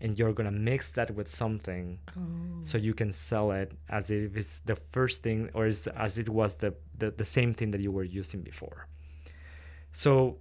and 0.00 0.18
you're 0.18 0.32
gonna 0.32 0.50
mix 0.70 0.90
that 0.92 1.10
with 1.14 1.28
something, 1.30 1.98
Oh. 2.16 2.20
so 2.62 2.78
you 2.78 2.94
can 2.94 3.12
sell 3.12 3.52
it 3.52 3.72
as 3.88 4.10
if 4.10 4.36
it's 4.36 4.60
the 4.64 4.76
first 4.92 5.22
thing 5.22 5.50
or 5.54 5.66
is 5.66 5.86
as 5.88 6.18
it 6.18 6.28
was 6.28 6.56
the, 6.56 6.74
the 6.98 7.10
the 7.10 7.24
same 7.24 7.52
thing 7.54 7.70
that 7.72 7.80
you 7.80 7.92
were 7.92 8.04
using 8.20 8.40
before. 8.42 8.86
So, 9.92 10.36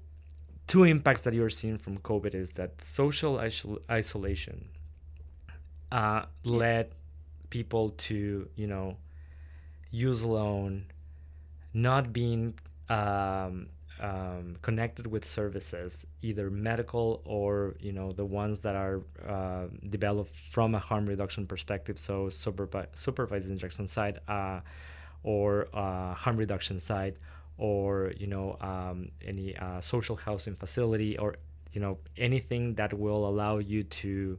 two 0.67 0.83
impacts 0.83 1.21
that 1.21 1.33
you're 1.33 1.49
seeing 1.49 1.77
from 1.79 1.97
COVID 1.99 2.33
is 2.35 2.51
that 2.51 2.81
social 2.81 3.37
isol- 3.37 3.81
isolation 3.89 4.69
uh, 5.91 6.25
led 6.43 6.91
people 7.49 7.89
to 8.07 8.47
you 8.55 8.67
know 8.67 8.95
use 9.91 10.21
alone, 10.21 10.85
not 11.73 12.13
being 12.13 12.53
um, 12.89 13.67
um, 13.99 14.55
connected 14.61 15.07
with 15.07 15.25
services, 15.25 16.05
either 16.21 16.49
medical 16.49 17.21
or 17.25 17.75
you 17.79 17.91
know 17.91 18.11
the 18.11 18.25
ones 18.25 18.59
that 18.61 18.75
are 18.75 19.01
uh, 19.27 19.65
developed 19.89 20.35
from 20.51 20.75
a 20.75 20.79
harm 20.79 21.05
reduction 21.05 21.45
perspective, 21.45 21.99
so 21.99 22.27
supervi- 22.27 22.87
supervised 22.93 23.49
injection 23.49 23.87
side 23.87 24.19
uh, 24.27 24.59
or 25.23 25.67
uh, 25.73 26.13
harm 26.13 26.37
reduction 26.37 26.79
side, 26.79 27.15
or 27.57 28.13
you 28.17 28.27
know 28.27 28.57
um, 28.61 29.09
any 29.25 29.55
uh, 29.57 29.81
social 29.81 30.15
housing 30.15 30.55
facility 30.55 31.17
or 31.17 31.35
you 31.73 31.81
know 31.81 31.97
anything 32.17 32.73
that 32.75 32.93
will 32.93 33.27
allow 33.27 33.57
you 33.57 33.83
to 33.83 34.37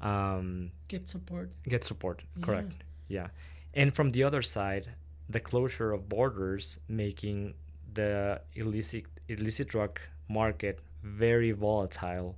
um, 0.00 0.70
Get 0.88 1.08
support. 1.08 1.50
get 1.68 1.84
support 1.84 2.22
Yeah. 2.38 2.44
correct 2.44 2.72
yeah 3.08 3.28
and 3.74 3.94
from 3.94 4.12
the 4.12 4.22
other 4.24 4.42
side 4.42 4.88
the 5.28 5.40
closure 5.40 5.92
of 5.92 6.08
borders 6.08 6.78
making 6.88 7.54
the 7.96 8.40
illicit 8.54 9.04
illicit 9.28 9.68
drug 9.68 10.00
market 10.28 10.80
very 11.02 11.52
volatile 11.52 12.36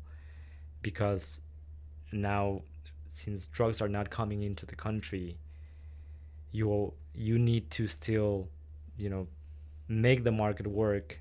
because 0.83 1.41
now 2.13 2.61
since 3.15 3.49
drugs 3.49 3.81
are 3.83 3.89
not 3.89 4.11
coming 4.11 4.43
into 4.43 4.67
the 4.67 4.77
country 4.77 5.39
you 6.53 6.93
you 7.15 7.39
need 7.39 7.71
to 7.71 7.87
still 7.87 8.49
you 8.97 9.11
know 9.11 9.27
make 9.89 10.25
the 10.25 10.33
market 10.33 10.67
work 10.67 11.21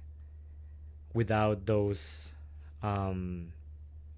without 1.14 1.66
those 1.66 2.32
um 2.84 3.52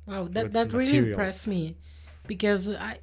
Wow, 0.08 0.28
that 0.32 0.54
that 0.54 0.74
really 0.74 0.98
impressed 0.98 1.48
me 1.48 1.78
because 2.28 2.72
I 2.72 3.00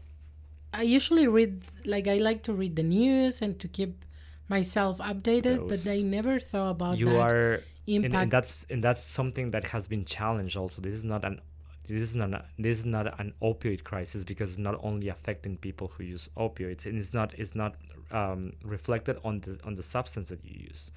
I 0.72 0.82
usually 0.82 1.28
read 1.28 1.62
like 1.84 2.08
I 2.08 2.16
like 2.18 2.42
to 2.44 2.52
read 2.52 2.74
the 2.76 2.82
news 2.82 3.40
and 3.40 3.58
to 3.60 3.68
keep 3.68 4.04
myself 4.48 4.98
updated, 4.98 5.68
but 5.68 5.80
I 5.86 5.96
Those- 5.96 6.02
never 6.02 6.38
thought 6.38 6.70
about 6.70 6.98
you 6.98 7.06
that 7.06 7.20
are 7.32 7.54
and, 7.54 8.04
impact. 8.04 8.22
and 8.22 8.30
that's 8.30 8.66
and 8.70 8.82
that's 8.84 9.02
something 9.04 9.50
that 9.52 9.64
has 9.64 9.86
been 9.88 10.04
challenged 10.04 10.56
also. 10.56 10.80
This 10.80 10.94
is 10.94 11.04
not 11.04 11.24
an 11.24 11.40
this 11.88 12.08
is 12.08 12.14
not 12.14 12.34
a, 12.34 12.44
this 12.58 12.80
is 12.80 12.84
not 12.84 13.20
an 13.20 13.32
opioid 13.42 13.84
crisis 13.84 14.24
because 14.24 14.50
it's 14.50 14.58
not 14.58 14.78
only 14.82 15.08
affecting 15.08 15.56
people 15.56 15.88
who 15.88 16.02
use 16.02 16.28
opioids 16.36 16.86
and 16.86 16.98
it's 16.98 17.14
not 17.14 17.32
it's 17.38 17.54
not 17.54 17.76
um, 18.10 18.52
reflected 18.64 19.18
on 19.24 19.40
the 19.40 19.58
on 19.64 19.74
the 19.76 19.82
substance 19.82 20.28
that 20.28 20.44
you 20.44 20.58
use. 20.70 20.90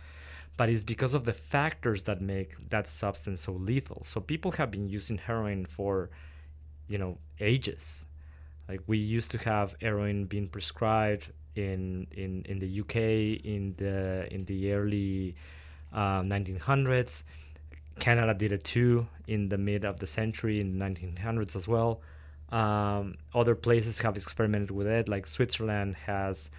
But 0.58 0.70
it's 0.70 0.84
because 0.84 1.14
of 1.14 1.24
the 1.24 1.34
factors 1.34 2.04
that 2.04 2.22
make 2.22 2.56
that 2.70 2.86
substance 2.88 3.42
so 3.42 3.54
lethal. 3.54 4.02
So 4.04 4.20
people 4.20 4.52
have 4.54 4.72
been 4.72 4.90
using 4.90 5.18
heroin 5.18 5.66
for 5.66 6.10
you 6.88 6.98
know 6.98 7.18
ages. 7.40 8.06
Like 8.68 8.82
we 8.88 8.98
used 8.98 9.32
to 9.32 9.38
have 9.40 9.76
heroin 9.82 10.26
being 10.26 10.48
prescribed 10.48 11.32
in 11.56 12.08
in 12.12 12.44
in 12.48 12.60
the 12.60 12.80
UK 12.82 12.96
in 13.46 13.74
the 13.78 14.28
in 14.34 14.46
the 14.46 14.74
early 14.74 15.36
um, 15.94 16.30
1900s. 16.30 17.24
Canada 18.00 18.34
did 18.34 18.52
it 18.54 18.64
too 18.64 19.06
in 19.28 19.50
the 19.50 19.58
mid 19.58 19.84
of 19.84 20.00
the 20.00 20.08
century 20.08 20.62
in 20.62 20.78
the 20.78 20.86
1900s 20.86 21.56
as 21.56 21.68
well. 21.68 22.02
Um, 22.52 23.18
other 23.36 23.56
places 23.56 24.00
have 24.00 24.16
experimented 24.18 24.72
with 24.72 24.88
it, 24.88 25.10
like 25.10 25.28
Switzerland 25.28 25.96
has 26.06 26.50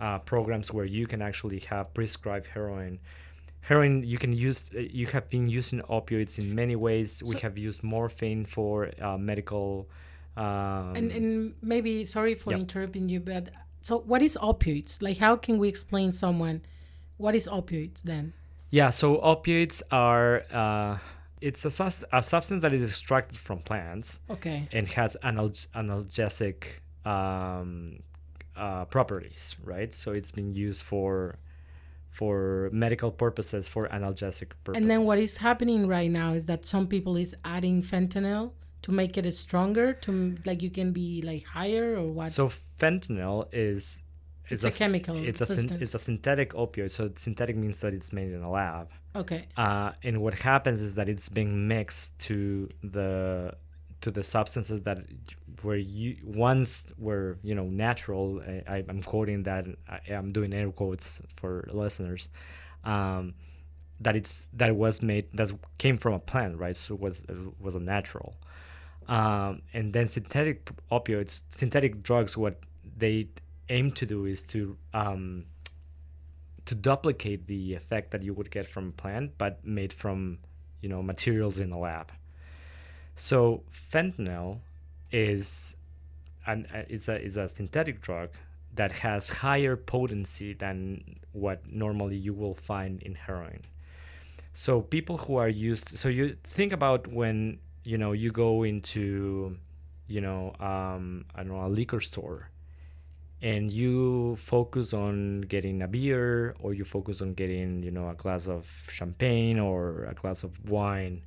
uh, 0.00 0.18
programs 0.20 0.72
where 0.72 0.86
you 0.86 1.06
can 1.06 1.20
actually 1.22 1.60
have 1.60 1.92
prescribed 1.94 2.46
heroin. 2.46 2.98
Heroin, 3.60 4.02
you 4.04 4.16
can 4.18 4.32
use. 4.32 4.70
uh, 4.74 4.80
You 4.80 5.06
have 5.08 5.28
been 5.28 5.48
using 5.48 5.80
opioids 5.82 6.38
in 6.38 6.54
many 6.54 6.76
ways. 6.76 7.22
we 7.24 7.36
have 7.38 7.58
used 7.58 7.82
morphine 7.82 8.44
for 8.46 8.90
uh, 9.00 9.18
medical. 9.18 9.88
Um, 10.36 10.94
and 10.96 11.10
and 11.12 11.54
maybe 11.62 12.04
sorry 12.04 12.34
for 12.34 12.50
Yep. 12.52 12.60
interrupting 12.60 13.08
you, 13.08 13.20
but 13.20 13.48
so 13.86 14.00
what 14.00 14.20
is 14.20 14.36
opioids? 14.42 15.00
Like 15.00 15.18
how 15.18 15.36
can 15.36 15.58
we 15.58 15.68
explain 15.68 16.10
someone 16.10 16.62
what 17.18 17.36
is 17.36 17.46
opioids 17.46 18.02
then? 18.02 18.32
Yeah, 18.70 18.90
so 18.90 19.18
opioids 19.18 19.80
are 19.92 20.42
uh, 20.52 20.98
it's 21.40 21.64
a, 21.64 21.70
sus- 21.70 22.04
a 22.12 22.20
substance 22.20 22.62
that 22.62 22.72
is 22.72 22.88
extracted 22.88 23.38
from 23.38 23.60
plants 23.60 24.18
Okay. 24.28 24.68
and 24.72 24.88
has 24.88 25.16
analg- 25.22 25.68
analgesic 25.76 26.58
um, 27.04 28.00
uh, 28.56 28.86
properties, 28.86 29.54
right? 29.62 29.94
So 29.94 30.10
it's 30.10 30.32
been 30.32 30.52
used 30.52 30.82
for 30.82 31.36
for 32.10 32.70
medical 32.72 33.12
purposes, 33.12 33.68
for 33.68 33.86
analgesic 33.88 34.50
purposes. 34.64 34.82
And 34.82 34.90
then 34.90 35.04
what 35.04 35.20
is 35.20 35.36
happening 35.36 35.86
right 35.86 36.10
now 36.10 36.32
is 36.32 36.46
that 36.46 36.64
some 36.64 36.88
people 36.88 37.16
is 37.16 37.36
adding 37.44 37.82
fentanyl 37.82 38.50
to 38.82 38.92
make 38.92 39.16
it 39.18 39.30
stronger 39.34 39.92
to 40.04 40.36
like 40.44 40.62
you 40.62 40.70
can 40.70 40.92
be 40.92 41.22
like 41.22 41.44
higher 41.44 41.96
or 41.98 42.06
what? 42.12 42.32
So 42.32 42.50
fentanyl 42.80 43.48
is 43.52 44.02
It's 44.48 44.64
a 44.64 44.68
a 44.68 44.70
s- 44.70 44.78
chemical 44.78 45.16
It's 45.30 45.40
a 45.40 45.46
syn- 45.46 45.56
substance. 45.56 45.82
it's 45.82 45.94
a 45.94 45.98
synthetic 45.98 46.52
opioid. 46.52 46.90
So 46.92 47.10
synthetic 47.18 47.56
means 47.56 47.80
that 47.80 47.92
it's 47.94 48.12
made 48.12 48.30
in 48.32 48.42
a 48.42 48.50
lab. 48.50 48.88
okay. 49.22 49.42
uh, 49.56 49.90
and 50.06 50.14
what 50.24 50.34
happens 50.50 50.80
is 50.82 50.94
that 50.94 51.08
it's 51.08 51.28
being 51.28 51.66
mixed 51.68 52.18
to 52.28 52.68
the 52.82 53.52
to 54.02 54.10
the 54.10 54.22
substances 54.22 54.78
that 54.82 54.98
were 55.64 55.74
you 55.98 56.10
once 56.22 56.84
were 56.98 57.38
you 57.42 57.54
know 57.58 57.64
natural 57.86 58.26
I, 58.46 58.54
I, 58.74 58.76
i'm 58.90 59.02
quoting 59.02 59.38
that 59.44 59.64
I, 59.88 59.98
i'm 60.18 60.30
doing 60.38 60.52
air 60.52 60.70
quotes 60.70 61.08
for 61.40 61.52
listeners 61.82 62.28
um, 62.84 63.34
that 64.04 64.14
it's 64.14 64.46
that 64.58 64.68
it 64.68 64.76
was 64.76 65.00
made 65.00 65.24
that 65.38 65.50
came 65.78 65.96
from 65.96 66.12
a 66.12 66.18
plant 66.18 66.52
right 66.58 66.76
so 66.76 66.94
it 66.94 67.00
was 67.00 67.16
it 67.34 67.36
was 67.66 67.74
a 67.74 67.80
natural 67.80 68.36
um, 69.08 69.62
and 69.72 69.92
then 69.92 70.08
synthetic 70.08 70.68
opioids 70.90 71.40
synthetic 71.50 72.02
drugs 72.02 72.36
what 72.36 72.58
they 72.98 73.28
aim 73.68 73.90
to 73.90 74.06
do 74.06 74.26
is 74.26 74.42
to 74.44 74.76
um, 74.94 75.44
to 76.66 76.74
duplicate 76.74 77.46
the 77.46 77.74
effect 77.74 78.10
that 78.10 78.22
you 78.22 78.34
would 78.34 78.50
get 78.50 78.66
from 78.68 78.88
a 78.88 78.92
plant 78.92 79.32
but 79.38 79.64
made 79.64 79.92
from 79.92 80.38
you 80.80 80.88
know 80.88 81.02
materials 81.02 81.58
in 81.58 81.72
a 81.72 81.78
lab. 81.78 82.12
So 83.16 83.62
fentanyl 83.92 84.58
is 85.10 85.74
an 86.46 86.66
uh, 86.74 86.82
it's 86.88 87.08
a 87.08 87.20
is 87.20 87.36
a 87.36 87.48
synthetic 87.48 88.00
drug 88.00 88.30
that 88.74 88.92
has 88.92 89.28
higher 89.28 89.74
potency 89.74 90.52
than 90.52 91.16
what 91.32 91.66
normally 91.66 92.16
you 92.16 92.34
will 92.34 92.54
find 92.54 93.02
in 93.02 93.14
heroin. 93.14 93.62
So 94.52 94.82
people 94.82 95.18
who 95.18 95.36
are 95.36 95.48
used 95.48 95.98
so 95.98 96.08
you 96.08 96.36
think 96.44 96.72
about 96.72 97.06
when 97.06 97.58
you 97.86 97.96
know 97.98 98.12
you 98.12 98.30
go 98.32 98.64
into 98.64 99.56
you 100.08 100.20
know 100.20 100.52
um, 100.60 101.24
i 101.34 101.42
don't 101.42 101.48
know 101.48 101.66
a 101.66 101.68
liquor 101.68 102.00
store 102.00 102.50
and 103.42 103.72
you 103.72 104.36
focus 104.36 104.92
on 104.92 105.42
getting 105.42 105.82
a 105.82 105.88
beer 105.88 106.54
or 106.60 106.74
you 106.74 106.84
focus 106.84 107.20
on 107.20 107.34
getting 107.34 107.82
you 107.82 107.90
know 107.90 108.08
a 108.08 108.14
glass 108.14 108.48
of 108.48 108.66
champagne 108.88 109.58
or 109.58 110.04
a 110.04 110.14
glass 110.14 110.42
of 110.42 110.52
wine 110.68 111.22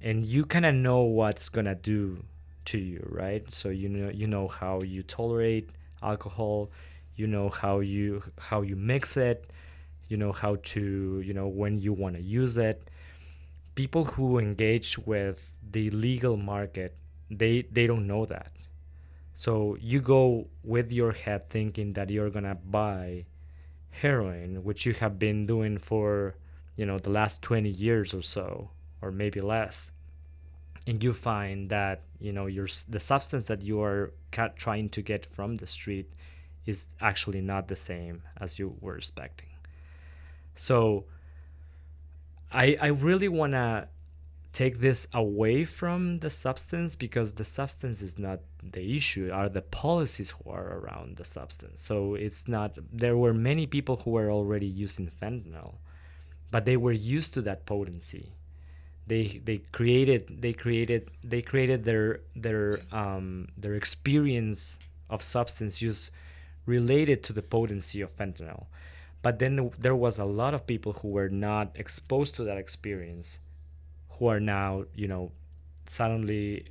and 0.00 0.24
you 0.24 0.44
kind 0.44 0.66
of 0.66 0.74
know 0.74 1.00
what's 1.00 1.48
gonna 1.48 1.74
do 1.74 2.22
to 2.64 2.78
you 2.78 3.06
right? 3.10 3.44
So 3.52 3.68
you 3.68 3.88
know 3.88 4.10
you 4.10 4.26
know 4.26 4.48
how 4.48 4.82
you 4.82 5.02
tolerate 5.02 5.70
alcohol 6.02 6.70
you 7.16 7.26
know 7.26 7.48
how 7.48 7.80
you 7.80 8.22
how 8.38 8.62
you 8.62 8.76
mix 8.76 9.16
it 9.16 9.50
you 10.08 10.16
know 10.16 10.32
how 10.32 10.56
to 10.62 11.20
you 11.24 11.34
know 11.34 11.48
when 11.48 11.78
you 11.78 11.92
want 11.92 12.16
to 12.16 12.22
use 12.22 12.56
it. 12.56 12.88
People 13.74 14.04
who 14.04 14.38
engage 14.38 14.96
with 14.98 15.40
the 15.70 15.90
legal 15.90 16.36
market 16.36 16.96
they 17.30 17.62
they 17.72 17.86
don't 17.86 18.06
know 18.06 18.26
that. 18.26 18.52
So 19.34 19.76
you 19.80 20.00
go 20.00 20.48
with 20.62 20.92
your 20.92 21.12
head 21.12 21.50
thinking 21.50 21.92
that 21.94 22.10
you're 22.10 22.30
gonna 22.30 22.54
buy 22.54 23.26
heroin 23.90 24.62
which 24.62 24.84
you 24.84 24.92
have 24.94 25.18
been 25.18 25.46
doing 25.46 25.78
for 25.78 26.34
you 26.76 26.84
know 26.84 26.98
the 26.98 27.08
last 27.10 27.40
20 27.42 27.70
years 27.70 28.12
or 28.12 28.20
so 28.22 28.68
or 29.00 29.10
maybe 29.10 29.40
less 29.40 29.90
and 30.86 31.02
you 31.02 31.12
find 31.12 31.70
that 31.70 32.02
you 32.20 32.32
know 32.32 32.46
your 32.46 32.68
the 32.88 33.00
substance 33.00 33.46
that 33.46 33.62
you 33.62 33.80
are 33.82 34.12
trying 34.56 34.88
to 34.90 35.02
get 35.02 35.26
from 35.26 35.56
the 35.56 35.66
street 35.66 36.12
is 36.66 36.86
actually 37.00 37.40
not 37.40 37.68
the 37.68 37.76
same 37.76 38.22
as 38.38 38.58
you 38.58 38.76
were 38.80 38.96
expecting. 38.96 39.48
So 40.54 41.04
i 42.52 42.76
i 42.80 42.86
really 42.86 43.28
want 43.28 43.52
to 43.52 43.88
take 44.56 44.80
this 44.80 45.06
away 45.12 45.66
from 45.66 46.18
the 46.20 46.30
substance 46.30 46.96
because 46.96 47.34
the 47.34 47.44
substance 47.44 48.00
is 48.00 48.18
not 48.18 48.40
the 48.62 48.96
issue 48.96 49.30
are 49.30 49.50
the 49.50 49.60
policies 49.60 50.30
who 50.30 50.50
are 50.50 50.78
around 50.78 51.18
the 51.18 51.26
substance. 51.26 51.78
So 51.78 52.14
it's 52.14 52.48
not 52.48 52.70
there 52.90 53.18
were 53.18 53.34
many 53.34 53.66
people 53.66 53.96
who 54.02 54.12
were 54.12 54.30
already 54.30 54.66
using 54.66 55.10
fentanyl 55.20 55.74
but 56.50 56.64
they 56.64 56.78
were 56.78 56.98
used 57.16 57.34
to 57.34 57.42
that 57.42 57.66
potency. 57.66 58.32
They 59.06 59.42
they 59.44 59.58
created 59.78 60.40
they 60.40 60.54
created 60.54 61.10
they 61.22 61.42
created 61.42 61.84
their 61.84 62.20
their 62.34 62.80
um, 62.92 63.48
their 63.58 63.74
experience 63.74 64.78
of 65.10 65.22
substance 65.22 65.82
use 65.82 66.10
related 66.64 67.22
to 67.24 67.34
the 67.34 67.42
potency 67.42 68.00
of 68.00 68.16
fentanyl. 68.16 68.64
But 69.20 69.38
then 69.38 69.70
there 69.78 69.94
was 69.94 70.16
a 70.16 70.24
lot 70.24 70.54
of 70.54 70.66
people 70.66 70.94
who 70.94 71.08
were 71.08 71.28
not 71.28 71.66
exposed 71.74 72.34
to 72.36 72.44
that 72.44 72.56
experience 72.56 73.38
who 74.18 74.26
are 74.26 74.40
now 74.40 74.84
you 74.94 75.08
know 75.08 75.30
suddenly 75.86 76.64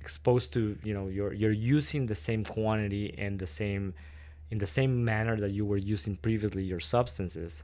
exposed 0.00 0.52
to 0.52 0.76
you 0.84 0.94
know 0.94 1.06
you're 1.06 1.32
you're 1.32 1.58
using 1.78 2.06
the 2.06 2.14
same 2.14 2.44
quantity 2.44 3.14
and 3.18 3.38
the 3.38 3.46
same 3.46 3.94
in 4.50 4.58
the 4.58 4.66
same 4.66 5.04
manner 5.04 5.36
that 5.36 5.52
you 5.52 5.64
were 5.64 5.82
using 5.94 6.16
previously 6.16 6.62
your 6.62 6.80
substances 6.80 7.62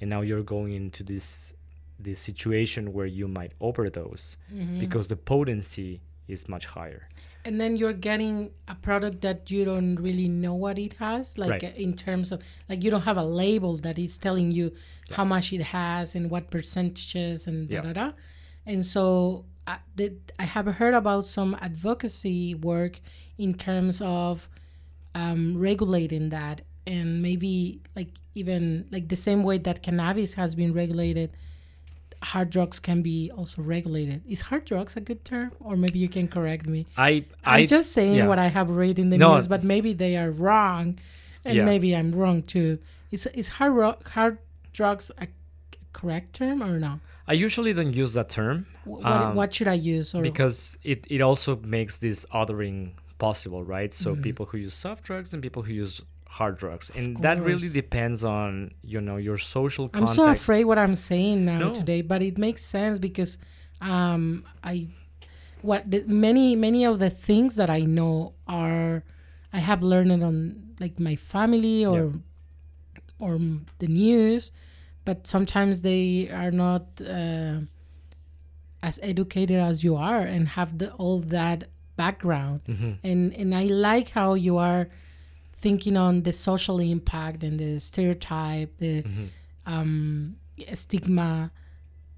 and 0.00 0.08
now 0.08 0.20
you're 0.20 0.42
going 0.42 0.72
into 0.72 1.02
this 1.02 1.52
the 1.98 2.14
situation 2.14 2.92
where 2.92 3.06
you 3.06 3.28
might 3.28 3.52
overdose 3.60 4.36
mm-hmm. 4.52 4.78
because 4.78 5.06
the 5.08 5.16
potency 5.16 6.00
is 6.28 6.48
much 6.48 6.66
higher 6.66 7.08
and 7.44 7.60
then 7.60 7.76
you're 7.76 7.92
getting 7.92 8.50
a 8.68 8.74
product 8.76 9.20
that 9.20 9.50
you 9.50 9.64
don't 9.64 9.96
really 9.96 10.28
know 10.28 10.54
what 10.54 10.78
it 10.78 10.94
has 10.94 11.36
like 11.36 11.50
right. 11.50 11.76
in 11.76 11.94
terms 11.94 12.30
of 12.32 12.40
like 12.68 12.82
you 12.84 12.90
don't 12.90 13.02
have 13.02 13.16
a 13.16 13.24
label 13.24 13.76
that 13.78 13.98
is 13.98 14.16
telling 14.18 14.50
you 14.50 14.72
yeah. 15.08 15.16
how 15.16 15.24
much 15.24 15.52
it 15.52 15.62
has 15.62 16.14
and 16.14 16.30
what 16.30 16.50
percentages 16.50 17.46
and 17.46 17.68
da 17.68 17.80
da 17.80 17.92
da 17.92 18.12
and 18.66 18.84
so 18.84 19.44
I, 19.66 19.78
did, 19.96 20.32
I 20.38 20.44
have 20.44 20.66
heard 20.66 20.94
about 20.94 21.24
some 21.24 21.56
advocacy 21.60 22.54
work 22.54 23.00
in 23.38 23.54
terms 23.54 24.00
of 24.02 24.48
um, 25.14 25.56
regulating 25.58 26.30
that 26.30 26.62
and 26.86 27.22
maybe 27.22 27.80
like 27.94 28.08
even 28.34 28.86
like 28.90 29.08
the 29.08 29.16
same 29.16 29.42
way 29.42 29.58
that 29.58 29.82
cannabis 29.82 30.34
has 30.34 30.54
been 30.54 30.72
regulated 30.72 31.30
hard 32.22 32.50
drugs 32.50 32.78
can 32.78 33.02
be 33.02 33.30
also 33.36 33.62
regulated. 33.62 34.22
Is 34.28 34.40
hard 34.40 34.64
drugs 34.64 34.96
a 34.96 35.00
good 35.00 35.24
term, 35.24 35.52
or 35.60 35.76
maybe 35.76 35.98
you 35.98 36.08
can 36.08 36.28
correct 36.28 36.66
me? 36.66 36.86
I, 36.96 37.24
I 37.44 37.60
am 37.60 37.66
just 37.66 37.92
saying 37.92 38.16
yeah. 38.16 38.26
what 38.26 38.38
I 38.38 38.48
have 38.48 38.70
read 38.70 38.98
in 38.98 39.10
the 39.10 39.18
no, 39.18 39.34
news, 39.34 39.48
but 39.48 39.64
maybe 39.64 39.92
they 39.92 40.16
are 40.16 40.30
wrong, 40.30 40.98
and 41.44 41.56
yeah. 41.56 41.64
maybe 41.64 41.94
I'm 41.94 42.12
wrong 42.12 42.42
too. 42.42 42.78
Is 43.10 43.26
is 43.34 43.48
hard 43.48 43.74
ro- 43.74 43.98
hard 44.06 44.38
drugs 44.72 45.10
a 45.18 45.26
correct 45.92 46.34
term 46.34 46.62
or 46.62 46.78
no? 46.78 47.00
I 47.26 47.34
usually 47.34 47.72
don't 47.72 47.92
use 47.92 48.12
that 48.14 48.28
term. 48.28 48.66
What, 48.84 49.04
um, 49.04 49.34
what 49.36 49.54
should 49.54 49.68
I 49.68 49.74
use? 49.74 50.14
Or? 50.14 50.22
Because 50.22 50.76
it, 50.82 51.06
it 51.08 51.20
also 51.20 51.56
makes 51.56 51.98
this 51.98 52.26
othering 52.34 52.92
possible, 53.18 53.62
right? 53.64 53.94
So 53.94 54.12
mm-hmm. 54.12 54.22
people 54.22 54.46
who 54.46 54.58
use 54.58 54.74
soft 54.74 55.04
drugs 55.04 55.32
and 55.32 55.42
people 55.42 55.62
who 55.62 55.72
use 55.72 56.02
hard 56.32 56.56
drugs 56.56 56.90
and 56.94 57.18
that 57.18 57.42
really 57.42 57.68
depends 57.68 58.24
on 58.24 58.72
you 58.82 59.02
know 59.02 59.18
your 59.18 59.36
social 59.36 59.86
context. 59.90 60.18
i'm 60.18 60.24
so 60.24 60.30
afraid 60.30 60.64
what 60.64 60.78
i'm 60.78 60.94
saying 60.94 61.44
now 61.44 61.58
no. 61.58 61.74
today 61.74 62.00
but 62.00 62.22
it 62.22 62.38
makes 62.38 62.64
sense 62.64 62.98
because 62.98 63.36
um 63.82 64.42
i 64.64 64.88
what 65.60 65.88
the, 65.90 66.02
many 66.06 66.56
many 66.56 66.86
of 66.86 66.98
the 67.00 67.10
things 67.10 67.56
that 67.56 67.68
i 67.68 67.80
know 67.80 68.32
are 68.48 69.04
i 69.52 69.58
have 69.58 69.82
learned 69.82 70.24
on 70.24 70.74
like 70.80 70.98
my 70.98 71.14
family 71.14 71.84
or 71.84 72.04
yeah. 72.04 73.26
or 73.26 73.38
the 73.78 73.86
news 73.86 74.52
but 75.04 75.26
sometimes 75.26 75.82
they 75.82 76.30
are 76.32 76.50
not 76.50 76.86
uh, 77.00 77.58
as 78.82 78.98
educated 79.02 79.58
as 79.58 79.82
you 79.82 79.96
are 79.96 80.20
and 80.20 80.48
have 80.48 80.78
the 80.78 80.92
all 80.94 81.20
that 81.20 81.64
background 81.96 82.60
mm-hmm. 82.66 82.92
and 83.04 83.34
and 83.34 83.54
i 83.54 83.64
like 83.64 84.08
how 84.08 84.34
you 84.34 84.56
are 84.56 84.88
thinking 85.62 85.96
on 85.96 86.24
the 86.24 86.32
social 86.32 86.80
impact 86.80 87.42
and 87.44 87.58
the 87.58 87.78
stereotype, 87.78 88.76
the 88.78 89.02
mm-hmm. 89.02 89.26
um, 89.72 90.36
stigma. 90.74 91.52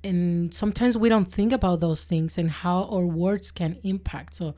And 0.02 0.52
sometimes 0.52 0.96
we 0.98 1.08
don't 1.08 1.30
think 1.30 1.52
about 1.52 1.80
those 1.80 2.06
things 2.06 2.38
and 2.38 2.50
how 2.50 2.84
our 2.84 3.06
words 3.06 3.50
can 3.50 3.76
impact. 3.84 4.34
So 4.34 4.54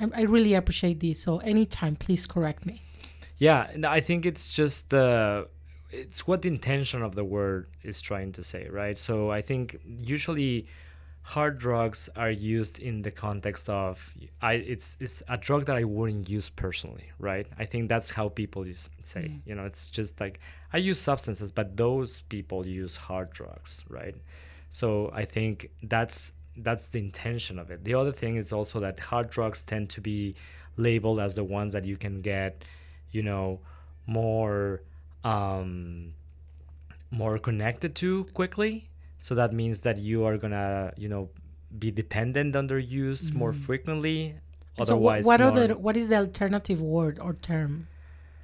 I, 0.00 0.08
I 0.14 0.22
really 0.22 0.54
appreciate 0.54 1.00
this. 1.00 1.22
So 1.22 1.38
anytime, 1.38 1.96
please 1.96 2.26
correct 2.26 2.64
me. 2.66 2.82
Yeah, 3.36 3.70
I 3.84 4.00
think 4.00 4.26
it's 4.26 4.52
just 4.52 4.90
the. 4.90 5.46
It's 5.92 6.26
what 6.26 6.42
the 6.42 6.48
intention 6.48 7.02
of 7.02 7.14
the 7.14 7.24
word 7.24 7.68
is 7.82 8.00
trying 8.00 8.32
to 8.32 8.44
say, 8.44 8.68
right? 8.68 8.98
So 8.98 9.30
I 9.30 9.42
think 9.42 9.80
usually 9.84 10.66
hard 11.22 11.58
drugs 11.58 12.08
are 12.16 12.30
used 12.30 12.78
in 12.78 13.02
the 13.02 13.10
context 13.10 13.68
of 13.68 14.14
I 14.40 14.54
it's 14.54 14.96
it's 15.00 15.22
a 15.28 15.36
drug 15.36 15.66
that 15.66 15.76
I 15.76 15.84
wouldn't 15.84 16.28
use 16.28 16.48
personally, 16.48 17.10
right? 17.18 17.46
I 17.58 17.64
think 17.66 17.88
that's 17.88 18.10
how 18.10 18.28
people 18.28 18.64
say, 19.02 19.22
mm. 19.22 19.40
you 19.44 19.54
know, 19.54 19.64
it's 19.64 19.90
just 19.90 20.20
like 20.20 20.40
I 20.72 20.78
use 20.78 20.98
substances, 20.98 21.52
but 21.52 21.76
those 21.76 22.22
people 22.22 22.66
use 22.66 22.96
hard 22.96 23.30
drugs, 23.30 23.84
right? 23.88 24.14
So 24.70 25.10
I 25.14 25.24
think 25.24 25.70
that's 25.82 26.32
that's 26.56 26.88
the 26.88 26.98
intention 26.98 27.58
of 27.58 27.70
it. 27.70 27.84
The 27.84 27.94
other 27.94 28.12
thing 28.12 28.36
is 28.36 28.52
also 28.52 28.80
that 28.80 28.98
hard 29.00 29.30
drugs 29.30 29.62
tend 29.62 29.90
to 29.90 30.00
be 30.00 30.34
labeled 30.76 31.20
as 31.20 31.34
the 31.34 31.44
ones 31.44 31.72
that 31.72 31.84
you 31.84 31.96
can 31.96 32.22
get, 32.22 32.64
you 33.10 33.22
know, 33.22 33.60
more 34.06 34.82
um 35.24 36.14
more 37.10 37.38
connected 37.38 37.94
to 37.96 38.24
quickly. 38.34 38.88
So 39.18 39.34
that 39.34 39.52
means 39.52 39.80
that 39.82 39.98
you 39.98 40.24
are 40.24 40.36
gonna 40.38 40.92
you 40.96 41.08
know 41.08 41.30
be 41.78 41.90
dependent 41.90 42.56
on 42.56 42.66
their 42.66 42.78
use 42.78 43.30
mm-hmm. 43.30 43.38
more 43.38 43.52
frequently. 43.52 44.36
Otherwise 44.78 45.24
so 45.24 45.28
what, 45.28 45.40
what 45.40 45.60
are 45.62 45.68
the 45.68 45.76
what 45.76 45.96
is 45.96 46.08
the 46.08 46.16
alternative 46.16 46.80
word 46.80 47.18
or 47.18 47.34
term 47.34 47.88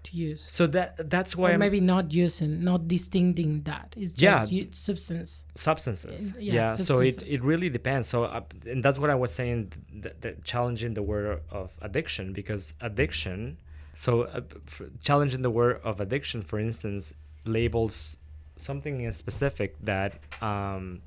to 0.04 0.16
use? 0.16 0.46
So 0.50 0.66
that 0.68 1.08
that's 1.08 1.34
why 1.34 1.52
or 1.52 1.58
maybe 1.58 1.80
not 1.80 2.12
using 2.12 2.62
not 2.62 2.88
distincting 2.88 3.62
that. 3.62 3.94
It's 3.96 4.12
just 4.12 4.52
yeah, 4.52 4.64
substance. 4.72 5.46
Substances. 5.54 6.34
Yeah, 6.38 6.52
yeah 6.52 6.76
substances. 6.76 7.14
so 7.14 7.22
it, 7.22 7.28
it 7.30 7.42
really 7.42 7.70
depends. 7.70 8.08
So 8.08 8.24
uh, 8.24 8.42
and 8.66 8.84
that's 8.84 8.98
what 8.98 9.10
i 9.10 9.14
was 9.14 9.32
saying 9.32 9.72
that, 10.02 10.44
challenging 10.44 10.94
the 10.94 11.02
word 11.02 11.40
of 11.50 11.70
addiction 11.80 12.32
because 12.32 12.74
addiction 12.80 13.56
so 13.96 14.22
uh, 14.22 14.40
challenging 15.02 15.42
the 15.42 15.50
word 15.50 15.80
of 15.82 16.00
addiction 16.00 16.42
for 16.42 16.58
instance 16.60 17.12
labels 17.44 18.18
something 18.56 19.02
in 19.02 19.12
specific 19.12 19.76
that 19.84 20.14
um, 20.42 21.00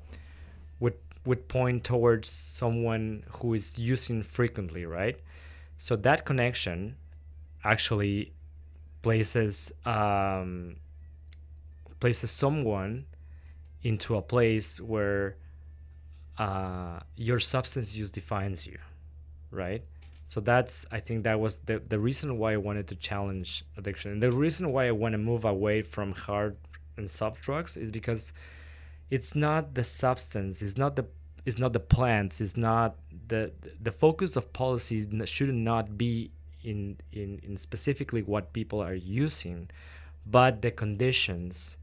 would 0.78 0.94
would 1.26 1.48
point 1.48 1.84
towards 1.84 2.28
someone 2.30 3.22
who 3.28 3.52
is 3.54 3.78
using 3.78 4.22
frequently, 4.22 4.86
right? 4.86 5.18
So 5.78 5.96
that 5.96 6.24
connection 6.24 6.96
actually 7.64 8.32
places 9.02 9.72
um, 9.84 10.76
places 12.00 12.30
someone 12.30 13.04
into 13.82 14.16
a 14.16 14.22
place 14.22 14.80
where 14.80 15.36
uh, 16.38 17.00
your 17.16 17.38
substance 17.38 17.94
use 17.94 18.10
defines 18.10 18.66
you, 18.66 18.78
right? 19.50 19.82
So 20.30 20.40
that's 20.40 20.86
I 20.92 21.00
think 21.00 21.24
that 21.24 21.40
was 21.40 21.56
the 21.66 21.82
the 21.88 21.98
reason 21.98 22.38
why 22.38 22.52
I 22.52 22.56
wanted 22.56 22.86
to 22.92 22.94
challenge 22.94 23.64
addiction, 23.76 24.12
and 24.12 24.22
the 24.22 24.30
reason 24.30 24.70
why 24.72 24.86
I 24.86 24.92
want 24.92 25.14
to 25.14 25.18
move 25.18 25.44
away 25.44 25.82
from 25.82 26.12
hard 26.12 26.56
and 26.96 27.10
soft 27.10 27.42
drugs 27.42 27.76
is 27.76 27.90
because 27.90 28.32
it's 29.10 29.34
not 29.34 29.74
the 29.74 29.82
substance, 29.82 30.62
it's 30.62 30.76
not 30.76 30.94
the 30.94 31.04
it's 31.46 31.58
not 31.58 31.72
the 31.72 31.80
plants, 31.80 32.40
it's 32.40 32.56
not 32.56 32.94
the 33.26 33.50
the 33.82 33.90
focus 33.90 34.36
of 34.36 34.52
policy 34.52 34.98
should 35.24 35.52
not 35.52 35.98
be 35.98 36.30
in 36.62 36.96
in 37.10 37.40
in 37.42 37.56
specifically 37.56 38.22
what 38.22 38.52
people 38.52 38.80
are 38.80 38.94
using, 38.94 39.68
but 40.24 40.62
the 40.62 40.70
conditions 40.70 41.76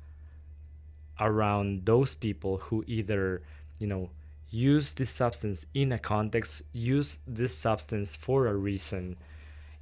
around 1.20 1.86
those 1.86 2.16
people 2.16 2.60
who 2.60 2.86
either 2.88 3.42
you 3.78 3.88
know 3.88 4.10
use 4.50 4.94
this 4.94 5.12
substance 5.12 5.66
in 5.74 5.92
a 5.92 6.00
context, 6.00 6.62
use 6.74 7.20
this 7.28 7.56
substance 7.56 8.16
for 8.16 8.48
a 8.48 8.56
reason, 8.56 9.18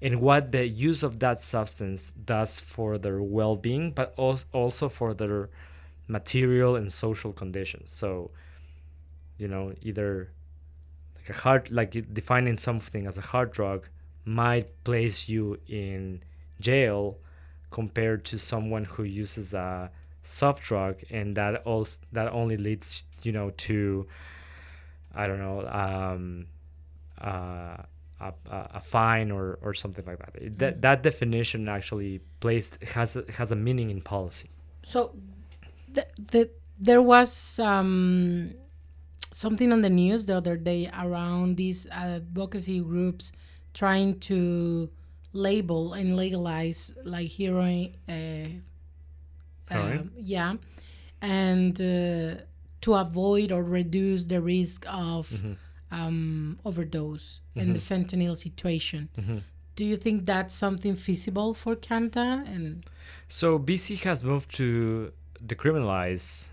and 0.02 0.22
what 0.22 0.52
the 0.52 0.68
use 0.68 1.04
of 1.04 1.20
that 1.20 1.42
substance 1.42 2.12
does 2.26 2.60
for 2.60 2.98
their 2.98 3.22
well-being 3.22 3.92
but 3.92 4.14
also 4.18 4.90
for 4.90 5.14
their 5.14 5.50
material 6.08 6.76
and 6.76 6.92
social 6.92 7.32
conditions. 7.32 7.92
So, 7.92 8.32
you 9.38 9.48
know, 9.48 9.74
either 9.82 10.32
like 11.16 11.30
a 11.30 11.34
hard, 11.34 11.72
like 11.72 12.14
defining 12.14 12.58
something 12.58 13.08
as 13.08 13.18
a 13.18 13.22
hard 13.22 13.52
drug 13.52 13.88
might 14.26 14.84
place 14.84 15.30
you 15.30 15.60
in 15.68 16.22
jail 16.60 17.18
compared 17.72 18.26
to 18.26 18.40
someone 18.40 18.86
who 18.86 19.04
uses 19.04 19.54
a 19.54 19.90
soft 20.24 20.64
drug 20.64 20.98
and 21.12 21.38
that 21.38 21.62
also 21.66 22.00
that 22.12 22.32
only 22.32 22.58
leads 22.58 23.04
you 23.22 23.32
know 23.32 23.52
to 23.52 24.08
i 25.16 25.28
don't 25.28 25.40
know 25.40 25.66
um, 25.68 26.48
uh, 27.22 27.78
a, 28.20 28.34
a, 28.50 28.82
fine 28.82 29.32
or, 29.32 29.60
or 29.62 29.74
something 29.74 30.06
like 30.06 30.20
that. 30.20 30.42
Mm. 30.42 30.58
That 30.58 30.82
that 30.82 31.04
definition 31.04 31.68
actually 31.68 32.22
placed 32.40 32.82
has 32.84 33.16
a, 33.16 33.26
has 33.32 33.52
a 33.52 33.56
meaning 33.56 33.90
in 33.90 34.02
policy. 34.02 34.50
So, 34.84 35.16
the, 35.92 36.08
the 36.32 36.50
there 36.80 37.02
was 37.02 37.60
um, 37.60 38.54
something 39.32 39.72
on 39.72 39.82
the 39.82 39.90
news 39.90 40.26
the 40.26 40.38
other 40.38 40.58
day 40.58 40.90
around 40.98 41.58
these 41.58 41.88
advocacy 41.88 42.80
groups 42.80 43.32
trying 43.74 44.20
to 44.22 44.90
label 45.34 45.94
and 45.94 46.16
legalize 46.16 46.94
like 47.04 47.32
heroin. 47.32 47.96
Uh, 48.08 49.74
uh, 49.74 50.04
yeah, 50.16 50.54
and 51.22 51.82
uh, 51.82 52.42
to 52.86 52.96
avoid 52.96 53.52
or 53.52 53.62
reduce 53.64 54.26
the 54.26 54.42
risk 54.42 54.86
of. 54.88 55.30
Mm-hmm 55.30 55.54
um, 55.92 56.60
overdose 56.66 57.42
mm-hmm. 57.52 57.60
and 57.60 57.76
the 57.76 57.80
fentanyl 57.80 58.36
situation. 58.36 59.10
Mm-hmm. 59.18 59.38
Do 59.76 59.86
you 59.86 59.98
think 59.98 60.26
that's 60.26 60.56
something 60.56 60.96
feasible 60.96 61.54
for 61.54 61.76
Canada? 61.76 62.44
And 62.48 62.86
so 63.28 63.60
BC 63.60 64.00
has 64.02 64.24
moved 64.24 64.54
to 64.56 65.12
decriminalize 65.46 66.50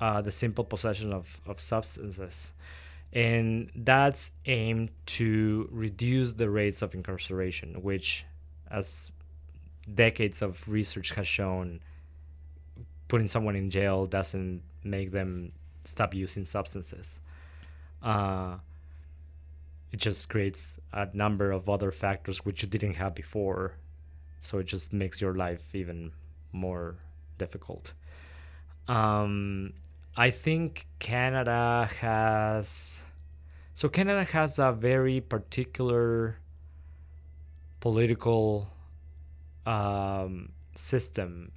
uh, 0.00 0.20
the 0.20 0.32
simple 0.32 0.64
possession 0.64 1.12
of, 1.12 1.26
of 1.46 1.60
substances, 1.60 2.52
and 3.12 3.70
that's 3.74 4.30
aimed 4.44 4.90
to 5.06 5.68
reduce 5.72 6.34
the 6.34 6.50
rates 6.50 6.82
of 6.82 6.94
incarceration, 6.94 7.82
which, 7.82 8.24
as 8.70 9.10
decades 9.94 10.42
of 10.42 10.62
research 10.68 11.12
has 11.12 11.26
shown, 11.26 11.80
putting 13.08 13.28
someone 13.28 13.56
in 13.56 13.70
jail 13.70 14.06
doesn't 14.06 14.62
make 14.84 15.10
them 15.10 15.52
stop 15.88 16.14
using 16.14 16.44
substances. 16.44 17.18
Uh, 18.02 18.56
it 19.92 19.98
just 19.98 20.28
creates 20.28 20.78
a 20.92 21.08
number 21.14 21.50
of 21.50 21.68
other 21.68 21.90
factors 21.90 22.44
which 22.44 22.62
you 22.62 22.68
didn't 22.68 22.94
have 22.94 23.14
before 23.14 23.74
so 24.40 24.58
it 24.58 24.66
just 24.66 24.92
makes 24.92 25.20
your 25.20 25.34
life 25.34 25.62
even 25.74 26.12
more 26.52 26.96
difficult 27.38 27.92
um, 28.86 29.72
i 30.16 30.30
think 30.30 30.86
canada 30.98 31.88
has 32.00 33.02
so 33.74 33.88
canada 33.88 34.24
has 34.24 34.58
a 34.58 34.72
very 34.72 35.20
particular 35.20 36.38
political 37.80 38.68
um, 39.66 40.50
system 40.74 41.52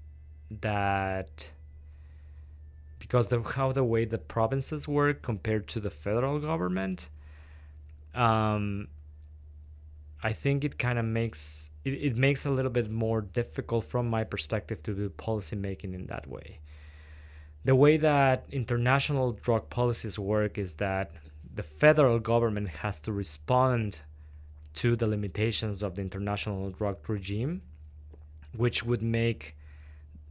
that 0.62 1.52
because 3.02 3.32
of 3.32 3.42
how 3.56 3.72
the 3.72 3.84
way 3.84 4.06
the 4.06 4.18
provinces 4.36 4.88
work 4.88 5.18
compared 5.24 5.68
to 5.68 5.80
the 5.80 5.90
federal 5.90 6.40
government 6.40 7.10
um, 8.14 8.88
I 10.24 10.34
think 10.34 10.64
it 10.64 10.78
kind 10.78 11.00
of 11.00 11.06
makes 11.06 11.72
it, 11.84 11.94
it 11.94 12.16
makes 12.16 12.46
a 12.46 12.52
little 12.52 12.72
bit 12.72 12.92
more 12.92 13.22
difficult 13.22 13.86
from 13.86 14.08
my 14.08 14.24
perspective 14.24 14.84
to 14.84 14.94
do 14.94 15.10
policy 15.10 15.56
making 15.56 15.94
in 15.94 16.06
that 16.08 16.28
way. 16.28 16.60
The 17.66 17.76
way 17.76 17.98
that 17.98 18.46
international 18.52 19.34
drug 19.34 19.70
policies 19.70 20.18
work 20.20 20.58
is 20.58 20.76
that 20.76 21.12
the 21.54 21.64
federal 21.64 22.20
government 22.20 22.70
has 22.70 23.00
to 23.02 23.12
respond 23.12 24.00
to 24.76 24.96
the 24.96 25.08
limitations 25.08 25.84
of 25.84 25.96
the 25.96 26.02
international 26.02 26.70
drug 26.70 26.98
regime, 27.08 27.62
which 28.56 28.84
would 28.84 29.02
make 29.02 29.56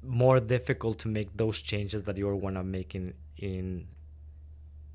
more 0.03 0.41
difficult 0.41 0.99
to 1.01 1.09
make 1.09 1.37
those 1.37 1.61
changes 1.61 2.05
that 2.05 2.17
you 2.17 2.27
want 2.35 2.57
to 2.57 2.63
make 2.63 2.95
in 2.95 3.15
in 3.37 3.87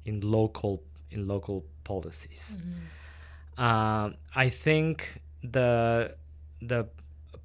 in 0.06 0.22
local 0.22 0.84
in 1.12 1.28
local 1.28 1.66
policies. 1.84 2.58
Mm-hmm. 2.60 3.64
Uh, 3.64 4.10
I 4.36 4.50
think 4.50 5.22
the 5.44 6.16
the 6.62 6.88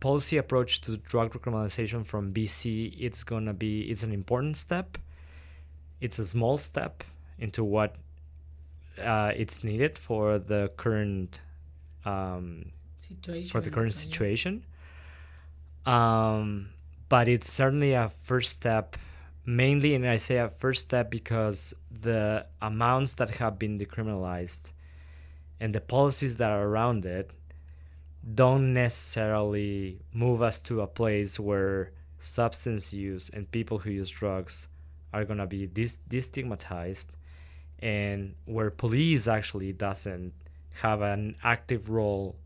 policy 0.01 0.39
approach 0.39 0.81
to 0.81 0.97
drug 0.97 1.33
decriminalization 1.33 2.07
from 2.07 2.33
BC 2.33 2.97
it's 2.99 3.23
gonna 3.23 3.53
be 3.53 3.83
it's 3.83 4.03
an 4.03 4.13
important 4.13 4.57
step. 4.57 4.99
It's 6.01 6.19
a 6.19 6.25
small 6.25 6.57
step 6.57 7.05
into 7.39 7.63
what 7.63 7.97
uh, 8.99 9.33
it's 9.37 9.63
needed 9.63 9.99
for 9.99 10.39
the 10.39 10.71
current 10.77 11.41
um, 12.05 12.73
situation 12.99 13.51
for 13.51 13.61
the 13.61 13.71
current 13.71 13.95
situation. 13.95 14.65
Um, 15.87 16.71
but 17.11 17.29
it's 17.29 17.53
certainly 17.53 17.93
a 17.93 18.11
first 18.23 18.53
step 18.53 18.97
mainly, 19.45 19.95
and 19.95 20.07
I 20.07 20.17
say 20.17 20.37
a 20.39 20.49
first 20.49 20.83
step 20.83 21.11
because 21.11 21.75
the 21.91 22.47
amounts 22.63 23.15
that 23.15 23.31
have 23.33 23.59
been 23.59 23.79
decriminalized 23.79 24.73
and 25.59 25.75
the 25.75 25.81
policies 25.81 26.37
that 26.37 26.51
are 26.51 26.67
around 26.67 27.05
it 27.05 27.33
don't 28.35 28.73
necessarily 28.73 30.01
move 30.13 30.41
us 30.41 30.61
to 30.63 30.83
a 30.83 30.87
place 30.87 31.41
where 31.41 31.93
substance 32.21 32.93
use 32.93 33.29
and 33.33 33.51
people 33.51 33.79
who 33.79 33.91
use 33.91 34.09
drugs 34.09 34.69
are 35.13 35.25
going 35.25 35.39
to 35.39 35.47
be 35.47 35.67
destigmatized 35.67 37.07
and 37.81 38.35
where 38.45 38.71
police 38.71 39.27
actually 39.27 39.73
doesn't 39.73 40.33
have 40.75 41.01
an 41.01 41.35
active 41.43 41.89
role 41.89 42.37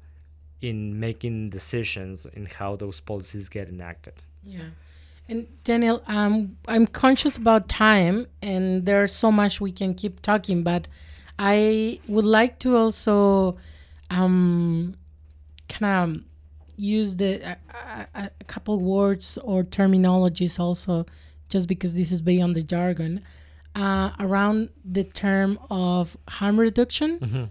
in 0.63 0.99
making 0.99 1.51
decisions 1.51 2.25
in 2.33 2.47
how 2.47 2.77
those 2.77 3.01
policies 3.01 3.49
get 3.49 3.69
enacted. 3.69 4.15
Yeah. 4.47 4.71
And 5.29 5.47
Daniel, 5.65 6.03
um, 6.07 6.57
I'm 6.69 6.87
conscious 6.87 7.37
about 7.37 7.69
time, 7.69 8.27
and 8.43 8.85
there's 8.85 9.15
so 9.15 9.33
much 9.33 9.61
we 9.61 9.73
can 9.73 9.95
keep 9.95 10.21
talking, 10.21 10.63
but 10.63 10.87
I 11.39 12.01
would 12.09 12.27
like 12.27 12.59
to 12.61 12.77
also 12.77 13.57
um, 14.11 14.95
kind 15.69 16.15
of 16.17 16.23
use 16.77 17.17
the 17.17 17.41
a, 17.43 17.57
a, 18.15 18.31
a, 18.41 18.45
couple 18.45 18.79
words 18.81 19.39
or 19.43 19.65
terminologies 19.65 20.61
also, 20.61 21.07
just 21.49 21.69
because 21.69 21.95
this 21.95 22.13
is 22.13 22.21
beyond 22.21 22.55
the 22.55 22.63
jargon, 22.63 23.23
uh, 23.75 24.11
around 24.21 24.69
the 24.85 25.05
term 25.05 25.59
of 25.71 26.19
harm 26.29 26.61
reduction. 26.61 27.19
Mm-hmm 27.19 27.45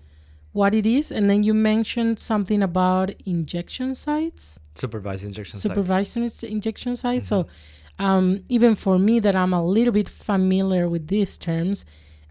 what 0.54 0.74
it 0.74 0.86
is, 0.86 1.12
and 1.12 1.30
then 1.30 1.44
you 1.44 1.54
mentioned 1.54 2.20
something 2.20 2.64
about 2.64 3.12
injection 3.26 3.96
sites. 3.96 4.60
Supervised 4.76 5.24
injection 5.24 5.60
Supervised 5.60 6.14
sites. 6.14 6.44
injection 6.44 6.96
sites. 6.96 7.30
Mm-hmm. 7.30 7.50
So 7.50 8.04
um, 8.04 8.44
even 8.50 8.76
for 8.76 8.98
me, 8.98 9.20
that 9.20 9.36
I'm 9.36 9.54
a 9.54 9.64
little 9.64 9.94
bit 9.94 10.08
familiar 10.08 10.88
with 10.88 11.08
these 11.08 11.38
terms, 11.38 11.86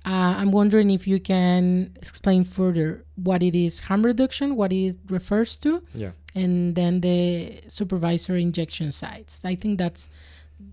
uh, 0.05 0.35
I'm 0.39 0.51
wondering 0.51 0.91
if 0.91 1.07
you 1.07 1.21
can 1.21 1.93
explain 1.97 2.45
further 2.45 3.05
what 3.17 3.43
it 3.43 3.55
is 3.55 3.81
harm 3.81 4.05
reduction, 4.05 4.57
what 4.57 4.73
it 4.73 4.97
refers 5.09 5.57
to, 5.59 5.83
yeah, 5.95 6.11
and 6.35 6.75
then 6.75 7.01
the 7.03 7.61
supervisory 7.69 8.43
injection 8.43 8.91
sites. 8.91 9.45
I 9.45 9.55
think 9.55 9.79
that's 9.79 10.09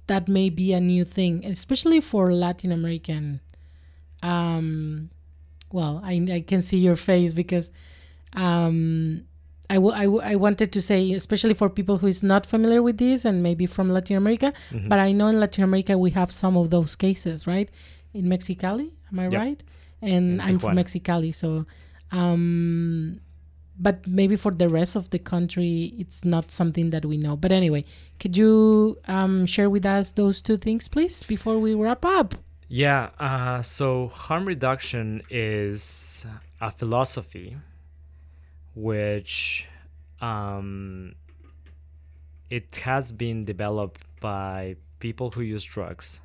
that 0.08 0.28
may 0.28 0.50
be 0.50 0.74
a 0.74 0.80
new 0.80 1.06
thing, 1.06 1.45
especially 1.45 2.02
for 2.02 2.34
Latin 2.34 2.72
American 2.72 3.41
um, 4.24 5.12
well, 5.72 6.01
I, 6.03 6.26
I 6.32 6.41
can 6.41 6.61
see 6.61 6.78
your 6.78 6.95
face 6.95 7.34
because 7.34 7.72
um, 8.34 9.24
I, 9.70 9.76
w- 9.76 9.93
I, 9.93 10.03
w- 10.05 10.22
I 10.22 10.36
wanted 10.36 10.72
to 10.74 10.82
say, 10.82 11.11
especially 11.13 11.53
for 11.53 11.70
people 11.70 11.97
who 11.97 12.07
is 12.07 12.24
not 12.24 12.45
familiar 12.45 12.82
with 12.82 12.97
this 12.97 13.26
and 13.26 13.43
maybe 13.43 13.65
from 13.65 13.89
Latin 13.89 14.17
America, 14.17 14.53
mm-hmm. 14.72 14.88
but 14.88 14.99
I 14.99 15.11
know 15.11 15.28
in 15.28 15.39
Latin 15.39 15.63
America 15.63 15.97
we 15.97 16.11
have 16.11 16.32
some 16.32 16.57
of 16.57 16.70
those 16.70 16.95
cases, 16.95 17.45
right? 17.45 17.70
In 18.13 18.26
Mexicali, 18.26 18.91
am 19.11 19.20
I 19.20 19.24
yep. 19.24 19.34
right? 19.34 19.63
And 20.01 20.34
in 20.34 20.41
I'm 20.41 20.59
from 20.59 20.76
Mexicali, 20.76 21.34
so. 21.34 21.65
Um, 22.11 23.22
but 23.80 24.05
maybe 24.05 24.36
for 24.36 24.51
the 24.51 24.67
rest 24.67 24.95
of 24.95 25.09
the 25.11 25.20
country, 25.20 25.93
it's 25.97 26.26
not 26.26 26.51
something 26.51 26.89
that 26.89 27.05
we 27.05 27.17
know. 27.17 27.38
But 27.38 27.51
anyway, 27.51 27.86
could 28.20 28.36
you 28.36 28.97
um, 29.07 29.45
share 29.45 29.70
with 29.70 29.86
us 29.86 30.11
those 30.13 30.41
two 30.41 30.57
things, 30.57 30.88
please, 30.89 31.24
before 31.24 31.59
we 31.59 31.76
wrap 31.76 32.03
up? 32.03 32.36
Yeah, 32.72 33.09
uh, 33.20 33.63
so 33.63 34.09
harm 34.09 34.45
reduction 34.45 35.24
is 35.32 36.24
a 36.61 36.70
philosophy 36.70 37.57
which 38.76 39.67
um, 40.22 41.15
it 42.51 42.76
has 42.84 43.11
been 43.11 43.43
developed 43.43 44.01
by 44.22 44.76
people 44.99 45.32
who 45.32 45.41
use 45.41 45.63
drugs 45.63 46.20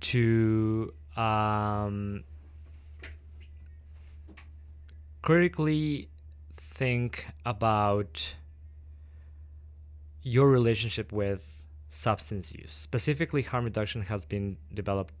to 0.00 0.92
um, 1.16 2.24
critically 5.22 6.08
think 6.56 7.24
about 7.46 8.34
your 10.24 10.48
relationship 10.48 11.12
with 11.12 11.40
substance 11.90 12.52
use. 12.52 12.72
Specifically, 12.72 13.42
harm 13.42 13.64
reduction 13.64 14.02
has 14.02 14.24
been 14.24 14.56
developed 14.74 15.14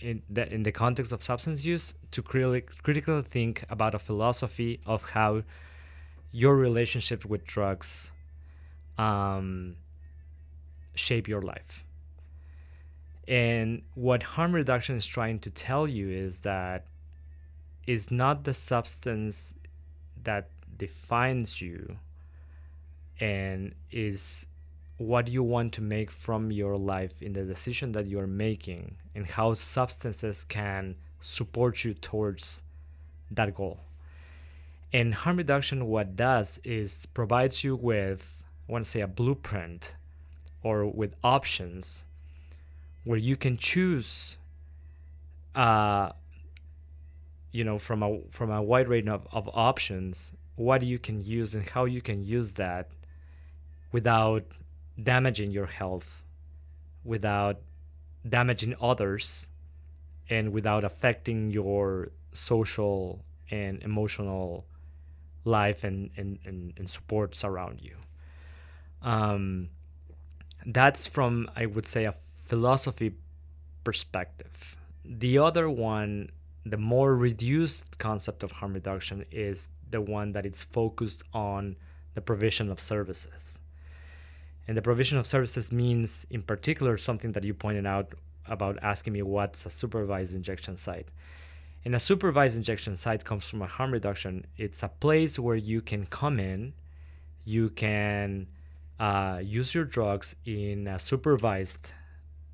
in 0.00 0.22
the, 0.28 0.52
in 0.52 0.62
the 0.62 0.72
context 0.72 1.12
of 1.12 1.22
substance 1.22 1.64
use 1.64 1.94
to 2.10 2.22
crit- 2.22 2.82
critically 2.82 3.22
think 3.22 3.64
about 3.70 3.94
a 3.94 3.98
philosophy 3.98 4.80
of 4.86 5.02
how 5.10 5.42
your 6.32 6.56
relationship 6.56 7.24
with 7.24 7.46
drugs 7.46 8.10
um, 8.98 9.76
shape 10.94 11.28
your 11.28 11.42
life. 11.42 11.84
And 13.28 13.82
what 13.94 14.22
harm 14.22 14.54
reduction 14.54 14.96
is 14.96 15.06
trying 15.06 15.40
to 15.40 15.50
tell 15.50 15.88
you 15.88 16.10
is 16.10 16.40
that 16.40 16.86
is 17.86 18.10
not 18.10 18.44
the 18.44 18.54
substance 18.54 19.54
that 20.24 20.50
defines 20.76 21.60
you 21.60 21.96
and 23.20 23.74
is 23.90 24.46
what 24.98 25.28
you 25.28 25.42
want 25.42 25.72
to 25.74 25.82
make 25.82 26.10
from 26.10 26.50
your 26.50 26.76
life 26.76 27.20
in 27.20 27.32
the 27.32 27.42
decision 27.42 27.92
that 27.92 28.06
you're 28.06 28.26
making 28.26 28.96
and 29.14 29.26
how 29.26 29.52
substances 29.52 30.44
can 30.48 30.94
support 31.20 31.84
you 31.84 31.92
towards 31.94 32.62
that 33.30 33.54
goal. 33.54 33.80
And 34.92 35.14
harm 35.14 35.36
reduction, 35.36 35.86
what 35.86 36.16
does 36.16 36.58
is 36.64 37.06
provides 37.12 37.62
you 37.62 37.76
with, 37.76 38.42
I 38.68 38.72
want 38.72 38.84
to 38.84 38.90
say, 38.90 39.00
a 39.00 39.06
blueprint 39.06 39.94
or 40.62 40.86
with 40.86 41.14
options 41.22 42.02
where 43.04 43.18
you 43.18 43.36
can 43.36 43.58
choose, 43.58 44.38
uh, 45.54 46.10
you 47.52 47.64
know, 47.64 47.78
from 47.78 48.02
a 48.02 48.20
from 48.30 48.50
a 48.50 48.62
wide 48.62 48.88
range 48.88 49.08
of, 49.08 49.26
of 49.32 49.50
options, 49.52 50.32
what 50.56 50.82
you 50.82 50.98
can 50.98 51.22
use 51.22 51.54
and 51.54 51.68
how 51.68 51.84
you 51.84 52.00
can 52.00 52.24
use 52.24 52.52
that 52.54 52.88
without 53.92 54.44
damaging 55.02 55.50
your 55.50 55.66
health, 55.66 56.22
without 57.04 57.60
damaging 58.28 58.74
others, 58.80 59.46
and 60.28 60.52
without 60.52 60.84
affecting 60.84 61.50
your 61.50 62.08
social 62.32 63.24
and 63.50 63.82
emotional 63.82 64.66
life 65.44 65.84
and, 65.84 66.10
and, 66.16 66.38
and, 66.44 66.72
and 66.76 66.90
supports 66.90 67.44
around 67.44 67.80
you. 67.80 67.96
Um, 69.02 69.68
that's 70.66 71.06
from, 71.06 71.48
I 71.54 71.66
would 71.66 71.86
say, 71.86 72.04
a 72.04 72.14
philosophy 72.46 73.14
perspective. 73.84 74.76
The 75.04 75.38
other 75.38 75.70
one, 75.70 76.30
the 76.64 76.76
more 76.76 77.14
reduced 77.14 77.98
concept 77.98 78.42
of 78.42 78.50
harm 78.50 78.74
reduction, 78.74 79.24
is 79.30 79.68
the 79.90 80.00
one 80.00 80.32
that 80.32 80.44
is 80.44 80.64
focused 80.64 81.22
on 81.32 81.76
the 82.14 82.20
provision 82.20 82.70
of 82.70 82.80
services. 82.80 83.60
And 84.68 84.76
the 84.76 84.82
provision 84.82 85.18
of 85.18 85.26
services 85.26 85.70
means, 85.70 86.26
in 86.30 86.42
particular, 86.42 86.98
something 86.98 87.32
that 87.32 87.44
you 87.44 87.54
pointed 87.54 87.86
out 87.86 88.14
about 88.48 88.78
asking 88.82 89.12
me 89.12 89.22
what's 89.22 89.64
a 89.66 89.70
supervised 89.70 90.34
injection 90.34 90.76
site. 90.76 91.08
And 91.84 91.94
a 91.94 92.00
supervised 92.00 92.56
injection 92.56 92.96
site 92.96 93.24
comes 93.24 93.48
from 93.48 93.62
a 93.62 93.66
harm 93.66 93.92
reduction. 93.92 94.44
It's 94.56 94.82
a 94.82 94.88
place 94.88 95.38
where 95.38 95.56
you 95.56 95.80
can 95.80 96.06
come 96.06 96.40
in, 96.40 96.72
you 97.44 97.70
can 97.70 98.48
uh, 98.98 99.40
use 99.42 99.72
your 99.72 99.84
drugs 99.84 100.34
in 100.44 100.88
a 100.88 100.98
supervised, 100.98 101.92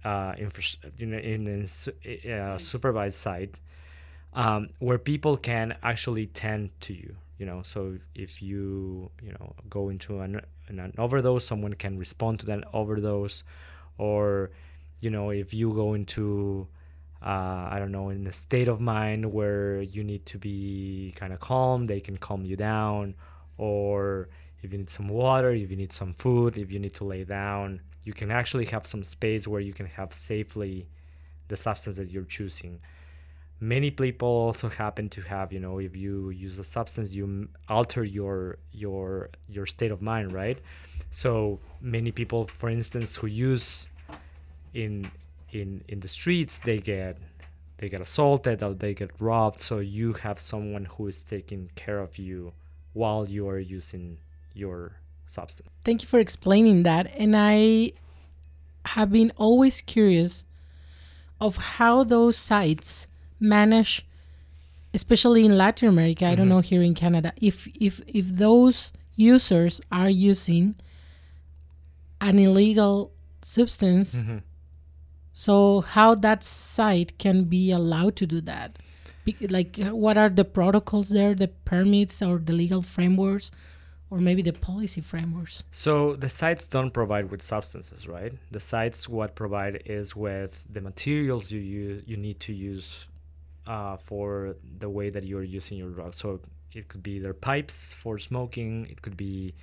uh, 0.04 0.34
infra- 0.36 0.90
in, 0.98 1.14
in 1.14 1.68
a, 2.04 2.30
uh, 2.30 2.58
supervised 2.58 3.16
site, 3.16 3.58
um, 4.34 4.68
where 4.80 4.98
people 4.98 5.38
can 5.38 5.76
actually 5.82 6.26
tend 6.26 6.70
to 6.82 6.92
you. 6.92 7.16
You 7.38 7.46
know, 7.46 7.62
so 7.62 7.96
if 8.14 8.42
you 8.42 9.10
you 9.22 9.32
know 9.32 9.54
go 9.68 9.88
into 9.88 10.20
an, 10.20 10.42
an 10.68 10.92
overdose, 10.98 11.46
someone 11.46 11.74
can 11.74 11.98
respond 11.98 12.40
to 12.40 12.46
that 12.46 12.64
overdose, 12.72 13.42
or 13.98 14.50
you 15.00 15.10
know 15.10 15.30
if 15.30 15.52
you 15.52 15.72
go 15.74 15.94
into 15.94 16.68
uh, 17.24 17.68
I 17.70 17.78
don't 17.78 17.92
know, 17.92 18.08
in 18.08 18.26
a 18.26 18.32
state 18.32 18.66
of 18.66 18.80
mind 18.80 19.32
where 19.32 19.80
you 19.80 20.02
need 20.02 20.26
to 20.26 20.38
be 20.38 21.14
kind 21.16 21.32
of 21.32 21.38
calm, 21.38 21.86
they 21.86 22.00
can 22.00 22.16
calm 22.16 22.44
you 22.44 22.56
down. 22.56 23.14
Or 23.58 24.28
if 24.62 24.72
you 24.72 24.78
need 24.78 24.90
some 24.90 25.08
water, 25.08 25.52
if 25.52 25.70
you 25.70 25.76
need 25.76 25.92
some 25.92 26.14
food, 26.14 26.58
if 26.58 26.72
you 26.72 26.80
need 26.80 26.94
to 26.94 27.04
lay 27.04 27.22
down, 27.22 27.80
you 28.02 28.12
can 28.12 28.32
actually 28.32 28.64
have 28.66 28.86
some 28.86 29.04
space 29.04 29.46
where 29.46 29.60
you 29.60 29.72
can 29.72 29.86
have 29.86 30.12
safely 30.12 30.88
the 31.46 31.56
substance 31.56 31.96
that 31.96 32.10
you're 32.10 32.24
choosing. 32.24 32.80
Many 33.62 33.92
people 33.92 34.26
also 34.26 34.68
happen 34.68 35.08
to 35.10 35.20
have, 35.20 35.52
you 35.52 35.60
know, 35.60 35.78
if 35.78 35.94
you 35.94 36.30
use 36.30 36.58
a 36.58 36.64
substance, 36.64 37.12
you 37.12 37.48
alter 37.68 38.02
your 38.02 38.58
your 38.72 39.30
your 39.48 39.66
state 39.66 39.92
of 39.92 40.02
mind, 40.02 40.32
right? 40.32 40.58
So 41.12 41.60
many 41.80 42.10
people, 42.10 42.50
for 42.58 42.68
instance, 42.70 43.14
who 43.14 43.28
use 43.28 43.86
in 44.74 45.08
in 45.52 45.84
in 45.86 46.00
the 46.00 46.08
streets 46.08 46.58
they 46.64 46.78
get 46.78 47.18
they 47.78 47.88
get 47.88 48.00
assaulted 48.00 48.64
or 48.64 48.74
they 48.74 48.94
get 48.94 49.10
robbed. 49.20 49.60
So 49.60 49.78
you 49.78 50.12
have 50.14 50.40
someone 50.40 50.84
who 50.84 51.06
is 51.06 51.22
taking 51.22 51.70
care 51.76 52.00
of 52.00 52.18
you 52.18 52.52
while 52.94 53.28
you 53.28 53.48
are 53.48 53.60
using 53.60 54.18
your 54.54 54.96
substance. 55.26 55.68
Thank 55.84 56.02
you 56.02 56.08
for 56.08 56.18
explaining 56.18 56.82
that. 56.82 57.12
And 57.16 57.36
i 57.36 57.92
have 58.84 59.12
been 59.12 59.32
always 59.36 59.80
curious 59.80 60.42
of 61.40 61.56
how 61.56 62.02
those 62.02 62.36
sites 62.36 63.06
manage 63.42 64.06
especially 64.94 65.44
in 65.44 65.56
latin 65.56 65.88
america 65.88 66.24
mm-hmm. 66.24 66.32
i 66.32 66.34
don't 66.34 66.46
mm-hmm. 66.46 66.56
know 66.56 66.60
here 66.60 66.82
in 66.82 66.94
canada 66.94 67.32
if 67.36 67.68
if 67.80 68.00
if 68.06 68.26
those 68.28 68.92
users 69.16 69.80
are 69.90 70.10
using 70.10 70.74
an 72.20 72.38
illegal 72.38 73.12
substance 73.42 74.14
mm-hmm 74.14 74.38
so 75.32 75.80
how 75.80 76.14
that 76.16 76.44
site 76.44 77.18
can 77.18 77.44
be 77.44 77.70
allowed 77.70 78.16
to 78.16 78.26
do 78.26 78.40
that? 78.42 78.78
Be- 79.24 79.46
like 79.48 79.78
what 79.78 80.18
are 80.18 80.28
the 80.28 80.44
protocols 80.44 81.08
there, 81.08 81.34
the 81.34 81.48
permits 81.48 82.22
or 82.22 82.38
the 82.38 82.52
legal 82.52 82.82
frameworks? 82.82 83.50
or 84.10 84.18
maybe 84.18 84.42
the 84.42 84.52
policy 84.52 85.00
frameworks. 85.00 85.64
So 85.70 86.16
the 86.16 86.28
sites 86.28 86.66
don't 86.66 86.90
provide 86.90 87.30
with 87.30 87.40
substances, 87.40 88.06
right? 88.06 88.30
The 88.50 88.60
sites 88.60 89.08
what 89.08 89.34
provide 89.34 89.84
is 89.86 90.14
with 90.14 90.62
the 90.70 90.82
materials 90.82 91.50
you 91.50 91.60
use 91.60 92.02
you 92.06 92.18
need 92.18 92.38
to 92.40 92.52
use 92.52 93.06
uh, 93.72 93.96
for 94.08 94.54
the 94.78 94.90
way 94.98 95.08
that 95.14 95.24
you're 95.28 95.48
using 95.58 95.76
your 95.78 95.90
drug. 95.96 96.14
So 96.14 96.40
it 96.78 96.84
could 96.90 97.02
be 97.02 97.18
their 97.18 97.38
pipes 97.50 97.94
for 98.02 98.18
smoking. 98.18 98.86
It 98.92 99.00
could 99.02 99.16
be 99.16 99.54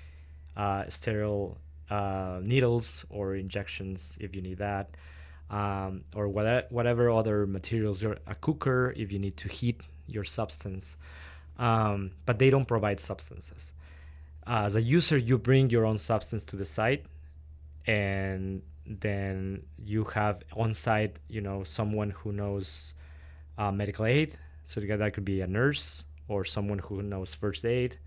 uh, 0.57 0.83
sterile 0.89 1.57
uh, 1.97 2.39
needles 2.41 3.05
or 3.09 3.35
injections 3.35 4.17
if 4.19 4.35
you 4.35 4.41
need 4.41 4.57
that 4.57 4.85
um, 5.49 6.03
or 6.15 6.27
whatever, 6.27 6.65
whatever 6.69 7.03
other 7.11 7.45
materials, 7.47 8.03
or 8.03 8.17
a 8.27 8.35
cooker 8.35 8.93
if 8.95 9.11
you 9.11 9.19
need 9.19 9.37
to 9.37 9.47
heat 9.47 9.81
your 10.07 10.23
substance. 10.23 10.95
Um, 11.57 12.11
but 12.25 12.39
they 12.39 12.49
don't 12.49 12.67
provide 12.67 12.99
substances. 12.99 13.73
As 14.47 14.75
a 14.75 14.81
user, 14.81 15.17
you 15.17 15.37
bring 15.37 15.69
your 15.69 15.85
own 15.85 15.97
substance 15.97 16.43
to 16.45 16.55
the 16.55 16.65
site, 16.65 17.05
and 17.85 18.61
then 18.85 19.61
you 19.77 20.03
have 20.15 20.41
on 20.55 20.73
site, 20.73 21.17
you 21.27 21.41
know, 21.41 21.63
someone 21.63 22.11
who 22.11 22.31
knows 22.31 22.93
uh, 23.59 23.71
medical 23.71 24.05
aid. 24.05 24.37
So 24.65 24.79
that 24.81 25.13
could 25.13 25.25
be 25.25 25.41
a 25.41 25.47
nurse 25.47 26.03
or 26.27 26.45
someone 26.45 26.79
who 26.79 27.01
knows 27.03 27.35
first 27.35 27.65
aid. 27.65 27.97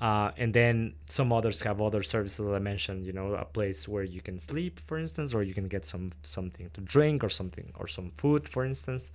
Uh, 0.00 0.30
and 0.38 0.52
then 0.54 0.94
some 1.06 1.30
others 1.30 1.60
have 1.60 1.80
other 1.80 2.02
services 2.02 2.46
I 2.50 2.58
mentioned, 2.58 3.04
you 3.04 3.12
know, 3.12 3.34
a 3.34 3.44
place 3.44 3.86
where 3.86 4.02
you 4.02 4.22
can 4.22 4.40
sleep, 4.40 4.80
for 4.86 4.98
instance, 4.98 5.34
or 5.34 5.42
you 5.42 5.52
can 5.52 5.68
get 5.68 5.84
some 5.84 6.12
something 6.22 6.70
to 6.72 6.80
drink 6.80 7.22
or 7.22 7.28
something 7.28 7.70
or 7.78 7.86
some 7.86 8.10
food, 8.16 8.48
for 8.48 8.64
instance. 8.64 9.10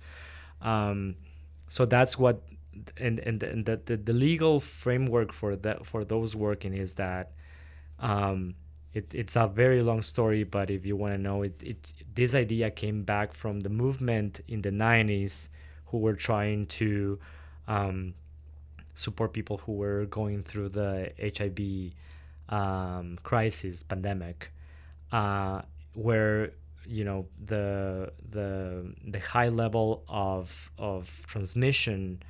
Um, 0.62 1.16
so 1.68 1.86
that's 1.86 2.16
what, 2.16 2.40
and 2.98 3.18
and, 3.18 3.42
and 3.42 3.66
the, 3.66 3.80
the, 3.84 3.96
the 3.96 4.12
legal 4.12 4.60
framework 4.60 5.32
for 5.32 5.56
that 5.56 5.84
for 5.84 6.04
those 6.04 6.36
working 6.36 6.72
is 6.72 6.94
that, 6.94 7.32
um, 7.98 8.54
it, 8.94 9.06
it's 9.12 9.34
a 9.34 9.48
very 9.48 9.82
long 9.82 10.02
story, 10.02 10.44
but 10.44 10.70
if 10.70 10.86
you 10.86 10.94
want 10.94 11.14
to 11.14 11.18
know 11.18 11.42
it, 11.42 11.60
it, 11.60 11.92
this 12.14 12.32
idea 12.32 12.70
came 12.70 13.02
back 13.02 13.34
from 13.34 13.58
the 13.60 13.68
movement 13.68 14.40
in 14.46 14.62
the 14.62 14.70
90s 14.70 15.48
who 15.86 15.98
were 15.98 16.14
trying 16.14 16.66
to 16.66 17.18
um, 17.68 18.14
support 18.94 19.32
people 19.32 19.58
who 19.58 19.72
were 19.72 20.06
going 20.06 20.42
through 20.42 20.70
the 20.70 21.12
HIV 21.20 21.92
um, 22.48 23.18
crisis 23.22 23.82
pandemic, 23.82 24.50
uh, 25.12 25.62
where 25.94 26.52
you 26.86 27.04
know 27.04 27.26
the 27.46 28.12
the 28.30 28.92
the 29.08 29.18
high 29.18 29.48
level 29.48 30.04
of 30.08 30.50
of 30.78 31.08
transmission 31.26 32.22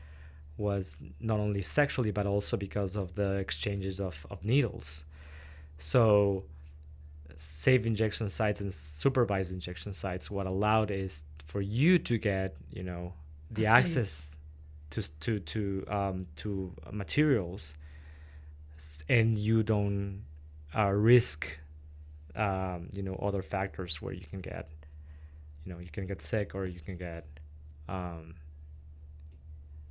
was 0.58 0.96
not 1.20 1.38
only 1.38 1.62
sexually 1.62 2.10
but 2.10 2.26
also 2.26 2.56
because 2.56 2.96
of 2.96 3.14
the 3.14 3.34
exchanges 3.34 4.00
of, 4.00 4.26
of 4.30 4.42
needles. 4.44 5.04
So 5.78 6.44
safe 7.36 7.84
injection 7.84 8.30
sites 8.30 8.60
and 8.60 8.74
supervised 8.74 9.52
injection 9.52 9.92
sites 9.92 10.30
what 10.30 10.46
allowed 10.46 10.90
is 10.90 11.24
for 11.44 11.60
you 11.60 11.98
to 11.98 12.16
get 12.16 12.56
you 12.72 12.82
know 12.82 13.12
the 13.50 13.66
access 13.66 14.36
to 14.90 15.02
to 15.20 15.40
to 15.40 15.84
um, 15.88 16.26
to 16.36 16.72
materials, 16.90 17.74
and 19.08 19.38
you 19.38 19.62
don't 19.62 20.24
uh, 20.76 20.90
risk 20.90 21.58
um, 22.34 22.88
you 22.92 23.02
know 23.02 23.16
other 23.16 23.42
factors 23.42 24.00
where 24.02 24.12
you 24.12 24.26
can 24.30 24.40
get 24.40 24.68
you 25.64 25.72
know 25.72 25.78
you 25.78 25.90
can 25.90 26.06
get 26.06 26.22
sick 26.22 26.54
or 26.54 26.66
you 26.66 26.80
can 26.80 26.96
get 26.96 27.26
um, 27.88 28.34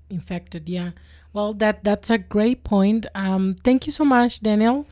infected 0.10 0.70
yeah. 0.70 0.92
Well 1.34 1.54
that 1.56 1.84
that's 1.84 2.10
a 2.10 2.18
great 2.18 2.64
point. 2.64 3.06
Um, 3.16 3.56
thank 3.64 3.86
you 3.86 3.92
so 3.92 4.06
much 4.06 4.42
daniel. 4.42 4.88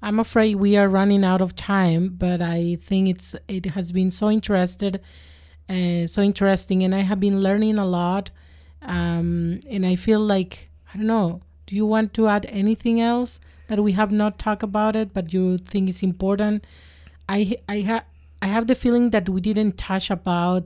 I'm 0.00 0.20
afraid 0.20 0.56
we 0.56 0.76
are 0.76 0.88
running 0.88 1.24
out 1.24 1.40
of 1.40 1.56
time 1.56 2.14
but 2.16 2.40
i 2.40 2.78
think 2.80 3.08
it's 3.08 3.34
it 3.48 3.66
has 3.66 3.90
been 3.90 4.12
so 4.12 4.30
interested 4.30 5.00
uh, 5.68 6.06
so 6.06 6.22
interesting 6.22 6.82
and 6.82 6.94
i 6.94 7.00
have 7.00 7.20
been 7.20 7.40
learning 7.40 7.78
a 7.78 7.86
lot 7.86 8.30
um, 8.82 9.60
and 9.68 9.84
i 9.86 9.94
feel 9.94 10.20
like 10.20 10.68
i 10.92 10.96
don't 10.96 11.06
know 11.06 11.40
do 11.66 11.74
you 11.74 11.86
want 11.86 12.14
to 12.14 12.28
add 12.28 12.46
anything 12.48 13.00
else 13.00 13.40
that 13.68 13.82
we 13.82 13.92
have 13.92 14.10
not 14.10 14.38
talked 14.38 14.62
about 14.62 14.96
it 14.96 15.12
but 15.12 15.32
you 15.32 15.58
think 15.58 15.88
is 15.88 16.02
important 16.02 16.64
i 17.28 17.56
i 17.68 17.80
have 17.80 18.04
i 18.40 18.46
have 18.46 18.66
the 18.66 18.74
feeling 18.74 19.10
that 19.10 19.28
we 19.28 19.40
didn't 19.40 19.76
touch 19.76 20.10
about 20.10 20.64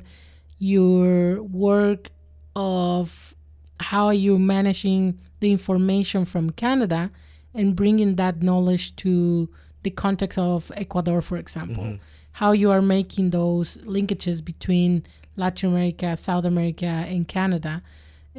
your 0.59 1.43
work 1.43 2.11
of 2.55 3.35
how 3.81 4.07
are 4.07 4.15
you 4.15 4.39
managing 4.39 5.19
the 5.41 5.51
information 5.51 6.25
from 6.25 6.51
Canada 6.51 7.11
and 7.55 7.77
bringing 7.77 8.17
that 8.17 8.43
knowledge 8.43 8.97
to 8.97 9.49
the 9.83 9.91
context 9.91 10.39
of 10.39 10.71
Ecuador, 10.77 11.21
for 11.21 11.37
example. 11.37 11.85
Mm-hmm. 11.85 12.03
How 12.33 12.53
you 12.53 12.71
are 12.71 12.83
making 12.83 13.31
those 13.31 13.79
linkages 13.79 14.45
between 14.45 15.05
Latin 15.37 15.71
America, 15.71 16.17
South 16.17 16.45
America, 16.45 16.87
and 16.87 17.27
Canada 17.27 17.83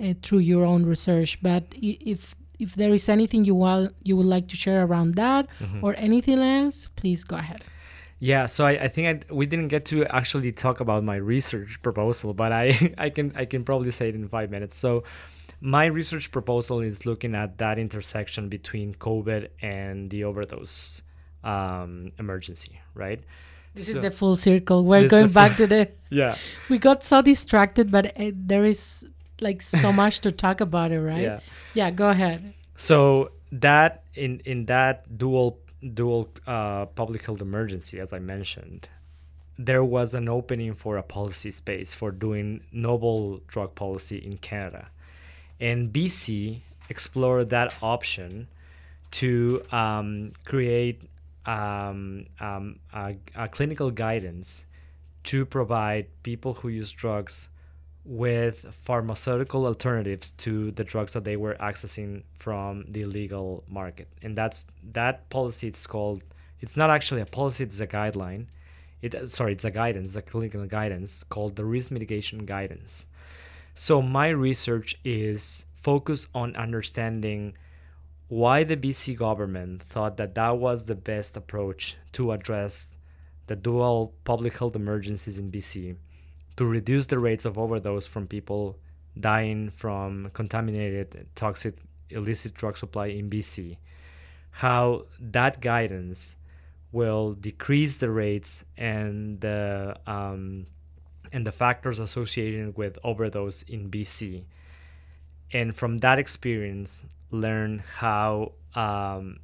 uh, 0.01 0.13
through 0.21 0.39
your 0.39 0.65
own 0.65 0.85
research. 0.85 1.41
But 1.41 1.63
if 1.81 2.35
if 2.59 2.75
there 2.75 2.93
is 2.93 3.09
anything 3.09 3.45
you 3.45 3.55
want 3.55 3.93
you 4.03 4.15
would 4.15 4.25
like 4.25 4.47
to 4.47 4.55
share 4.55 4.85
around 4.85 5.15
that 5.15 5.47
mm-hmm. 5.59 5.83
or 5.83 5.95
anything 5.95 6.39
else, 6.39 6.89
please 6.95 7.23
go 7.23 7.35
ahead. 7.35 7.61
Yeah, 8.19 8.45
so 8.45 8.65
I, 8.65 8.83
I 8.83 8.87
think 8.87 9.25
I, 9.29 9.33
we 9.33 9.45
didn't 9.45 9.67
get 9.67 9.83
to 9.85 10.05
actually 10.05 10.53
talk 10.53 10.79
about 10.79 11.03
my 11.03 11.17
research 11.17 11.81
proposal, 11.81 12.33
but 12.33 12.53
I, 12.53 12.93
I 12.97 13.09
can 13.09 13.33
I 13.35 13.45
can 13.45 13.63
probably 13.63 13.91
say 13.91 14.09
it 14.09 14.15
in 14.15 14.27
five 14.29 14.49
minutes. 14.49 14.77
So 14.77 15.03
my 15.59 15.85
research 15.85 16.31
proposal 16.31 16.79
is 16.79 17.05
looking 17.05 17.35
at 17.35 17.57
that 17.57 17.79
intersection 17.79 18.49
between 18.49 18.95
COVID 18.95 19.49
and 19.61 20.09
the 20.09 20.23
overdose 20.23 21.01
um, 21.43 22.11
emergency, 22.19 22.79
right? 22.93 23.21
This 23.73 23.87
so 23.87 23.95
is 23.95 24.01
the 24.01 24.11
full 24.11 24.35
circle. 24.35 24.85
We're 24.85 25.07
going 25.07 25.29
back 25.29 25.57
to 25.61 25.67
the. 25.67 25.89
yeah. 26.09 26.35
We 26.69 26.77
got 26.77 27.03
so 27.03 27.21
distracted, 27.21 27.91
but 27.91 28.13
eh, 28.15 28.31
there 28.33 28.65
is 28.65 29.05
like 29.41 29.61
so 29.61 29.91
much 30.01 30.19
to 30.21 30.31
talk 30.31 30.61
about 30.61 30.91
it, 30.91 31.01
right? 31.01 31.21
Yeah. 31.21 31.39
Yeah. 31.73 31.91
Go 31.91 32.09
ahead. 32.09 32.53
So 32.77 33.31
that 33.51 34.03
in 34.15 34.41
in 34.45 34.65
that 34.65 35.17
dual 35.17 35.59
dual 35.93 36.29
uh, 36.47 36.85
public 36.87 37.25
health 37.25 37.41
emergency, 37.41 37.99
as 37.99 38.13
I 38.13 38.19
mentioned, 38.19 38.87
there 39.57 39.83
was 39.83 40.13
an 40.13 40.29
opening 40.29 40.73
for 40.75 40.97
a 40.97 41.03
policy 41.03 41.51
space 41.51 41.93
for 41.93 42.11
doing 42.11 42.61
novel 42.71 43.41
drug 43.47 43.75
policy 43.75 44.17
in 44.17 44.37
Canada 44.37 44.87
and 45.63 45.93
BC 45.93 46.59
explored 46.89 47.49
that 47.49 47.73
option 47.81 48.47
to 49.11 49.63
um, 49.71 50.33
create 50.45 51.01
um, 51.45 52.25
um, 52.39 52.79
clinical 53.51 53.91
guidance 53.91 54.65
to 55.23 55.45
provide 55.45 56.07
people 56.23 56.53
who 56.53 56.69
use 56.69 56.91
drugs 56.91 57.49
with 58.05 58.65
pharmaceutical 58.83 59.65
alternatives 59.65 60.31
to 60.31 60.71
the 60.71 60.83
drugs 60.83 61.13
that 61.13 61.23
they 61.23 61.37
were 61.37 61.55
accessing 61.55 62.23
from 62.37 62.85
the 62.89 63.01
illegal 63.01 63.63
market. 63.67 64.07
And 64.21 64.37
that's 64.37 64.65
that 64.91 65.29
policy. 65.29 65.67
It's 65.67 65.87
called. 65.87 66.23
It's 66.59 66.75
not 66.75 66.89
actually 66.89 67.21
a 67.21 67.25
policy. 67.25 67.63
It's 67.63 67.79
a 67.79 67.87
guideline. 67.87 68.47
It 69.01 69.29
sorry, 69.29 69.53
it's 69.53 69.65
a 69.65 69.71
guidance, 69.71 70.15
a 70.15 70.21
clinical 70.21 70.65
guidance 70.65 71.23
called 71.29 71.55
the 71.55 71.65
risk 71.65 71.91
mitigation 71.91 72.45
guidance. 72.45 73.05
So 73.75 74.01
my 74.01 74.29
research 74.29 74.95
is 75.03 75.65
focused 75.81 76.27
on 76.33 76.55
understanding 76.55 77.53
why 78.33 78.63
the 78.63 78.77
BC 78.77 79.17
government 79.17 79.83
thought 79.83 80.17
that 80.17 80.35
that 80.35 80.57
was 80.57 80.85
the 80.85 80.95
best 80.95 81.37
approach 81.37 81.95
to 82.13 82.31
address 82.31 82.87
the 83.47 83.55
dual 83.55 84.13
public 84.23 84.57
health 84.57 84.75
emergencies 84.75 85.37
in 85.37 85.51
BC 85.51 85.95
to 86.57 86.65
reduce 86.65 87.07
the 87.07 87.19
rates 87.19 87.45
of 87.45 87.57
overdose 87.57 88.07
from 88.07 88.27
people 88.27 88.77
dying 89.19 89.69
from 89.69 90.31
contaminated 90.33 91.27
toxic 91.35 91.75
illicit 92.09 92.53
drug 92.53 92.77
supply 92.77 93.07
in 93.07 93.29
BC 93.29 93.77
how 94.53 95.05
that 95.19 95.59
guidance 95.61 96.35
will 96.91 97.33
decrease 97.33 97.97
the 97.97 98.09
rates 98.09 98.63
and 98.77 99.41
the 99.41 99.95
um, 100.05 100.67
and 101.31 101.45
the 101.45 101.51
factors 101.51 101.97
associated 101.97 102.77
with 102.77 102.99
overdose 103.03 103.63
in 103.63 103.89
BC. 103.89 104.43
And 105.51 105.75
from 105.75 105.97
that 105.99 106.19
experience, 106.19 107.03
learn 107.33 107.83
how 107.97 108.53
um, 108.75 109.39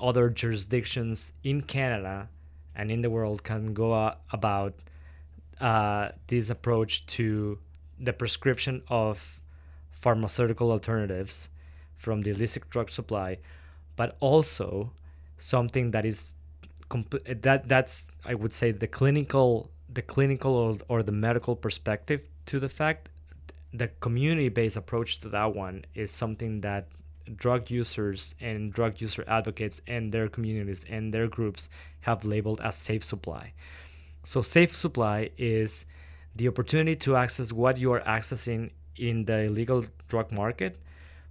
other 0.00 0.28
jurisdictions 0.28 1.32
in 1.42 1.62
Canada 1.62 2.28
and 2.74 2.90
in 2.90 3.02
the 3.02 3.10
world 3.10 3.44
can 3.44 3.72
go 3.72 4.12
about 4.32 4.74
uh, 5.60 6.08
this 6.28 6.50
approach 6.50 7.06
to 7.06 7.58
the 8.00 8.12
prescription 8.12 8.82
of 8.88 9.40
pharmaceutical 9.92 10.70
alternatives 10.70 11.48
from 11.96 12.22
the 12.22 12.30
illicit 12.30 12.68
drug 12.70 12.90
supply, 12.90 13.38
but 13.96 14.16
also 14.20 14.90
something 15.38 15.90
that 15.92 16.04
is 16.04 16.34
that 17.42 17.68
that's 17.68 18.06
I 18.24 18.34
would 18.34 18.52
say 18.52 18.70
the 18.70 18.86
clinical 18.86 19.70
the 19.92 20.02
clinical 20.02 20.54
or, 20.54 20.78
or 20.88 21.02
the 21.02 21.12
medical 21.12 21.56
perspective 21.56 22.20
to 22.46 22.60
the 22.60 22.68
fact 22.68 23.08
the 23.72 23.88
community-based 24.00 24.76
approach 24.76 25.18
to 25.20 25.28
that 25.30 25.54
one 25.54 25.84
is 25.94 26.12
something 26.12 26.60
that 26.60 26.86
drug 27.36 27.70
users 27.70 28.34
and 28.40 28.72
drug 28.72 29.00
user 29.00 29.24
advocates 29.28 29.80
and 29.86 30.12
their 30.12 30.28
communities 30.28 30.84
and 30.88 31.12
their 31.12 31.28
groups 31.28 31.68
have 32.00 32.24
labeled 32.24 32.60
as 32.62 32.76
safe 32.76 33.04
supply. 33.04 33.52
So 34.24 34.42
safe 34.42 34.74
supply 34.74 35.30
is 35.38 35.84
the 36.36 36.48
opportunity 36.48 36.96
to 36.96 37.16
access 37.16 37.52
what 37.52 37.78
you 37.78 37.92
are 37.92 38.00
accessing 38.00 38.70
in 38.96 39.24
the 39.24 39.40
illegal 39.42 39.84
drug 40.08 40.30
market 40.32 40.80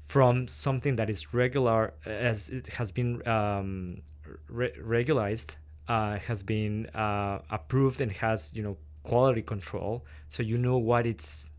from 0.07 0.47
something 0.47 0.95
that 0.97 1.09
is 1.09 1.33
regular 1.33 1.93
as 2.05 2.49
it 2.49 2.67
has 2.67 2.91
been 2.91 3.25
um, 3.27 4.01
re- 4.49 4.73
regularized 4.79 5.55
uh, 5.87 6.17
has 6.19 6.43
been 6.43 6.87
uh, 6.87 7.39
approved 7.49 8.01
and 8.01 8.11
has 8.11 8.51
you 8.53 8.63
know 8.63 8.77
quality 9.03 9.41
control, 9.41 10.05
so 10.29 10.43
you 10.43 10.57
know 10.57 10.77
what 10.77 11.05
it's 11.05 11.49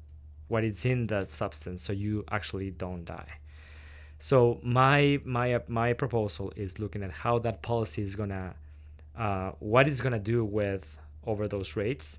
what 0.48 0.64
it's 0.64 0.84
in 0.84 1.06
the 1.06 1.24
substance, 1.26 1.82
so 1.82 1.92
you 1.92 2.24
actually 2.30 2.70
don't 2.70 3.04
die. 3.04 3.28
So 4.24 4.58
my 4.62 5.20
my 5.26 5.60
my 5.68 5.92
proposal 5.92 6.50
is 6.56 6.78
looking 6.78 7.02
at 7.02 7.10
how 7.10 7.38
that 7.40 7.60
policy 7.60 8.00
is 8.00 8.16
gonna 8.16 8.54
uh, 9.14 9.50
what 9.58 9.86
it's 9.86 10.00
gonna 10.00 10.18
do 10.18 10.46
with 10.46 10.82
overdose 11.26 11.76
rates, 11.76 12.18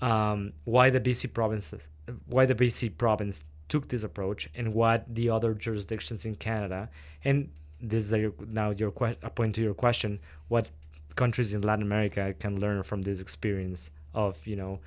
um, 0.00 0.52
why 0.64 0.90
the 0.90 0.98
BC 0.98 1.32
provinces 1.32 1.82
why 2.26 2.44
the 2.44 2.56
BC 2.56 2.98
province 2.98 3.44
took 3.68 3.86
this 3.86 4.02
approach, 4.02 4.50
and 4.56 4.74
what 4.74 5.04
the 5.14 5.30
other 5.30 5.54
jurisdictions 5.54 6.24
in 6.24 6.34
Canada 6.34 6.88
and 7.24 7.48
this 7.80 8.10
is 8.10 8.32
now 8.48 8.70
your 8.70 8.90
que- 8.90 9.16
a 9.22 9.30
point 9.30 9.54
to 9.54 9.62
your 9.62 9.74
question 9.74 10.18
what 10.48 10.66
countries 11.14 11.52
in 11.52 11.62
Latin 11.62 11.84
America 11.84 12.34
can 12.40 12.58
learn 12.58 12.82
from 12.82 13.02
this 13.02 13.20
experience 13.20 13.90
of 14.12 14.44
you 14.44 14.56
know 14.56 14.80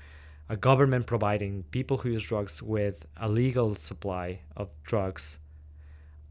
a 0.49 0.57
government 0.57 1.05
providing 1.05 1.63
people 1.71 1.95
who 1.95 2.09
use 2.09 2.23
drugs 2.23 2.61
with 2.61 3.05
a 3.21 3.29
legal 3.29 3.73
supply 3.73 4.37
of 4.57 4.67
drugs 4.83 5.37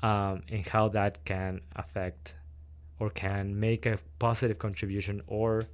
um, 0.05 0.43
and 0.51 0.67
how 0.67 0.87
that 0.89 1.25
can 1.25 1.61
affect 1.77 2.35
or 3.01 3.09
can 3.09 3.59
make 3.59 3.87
a 3.87 3.99
positive 4.19 4.59
contribution 4.59 5.23
or 5.27 5.65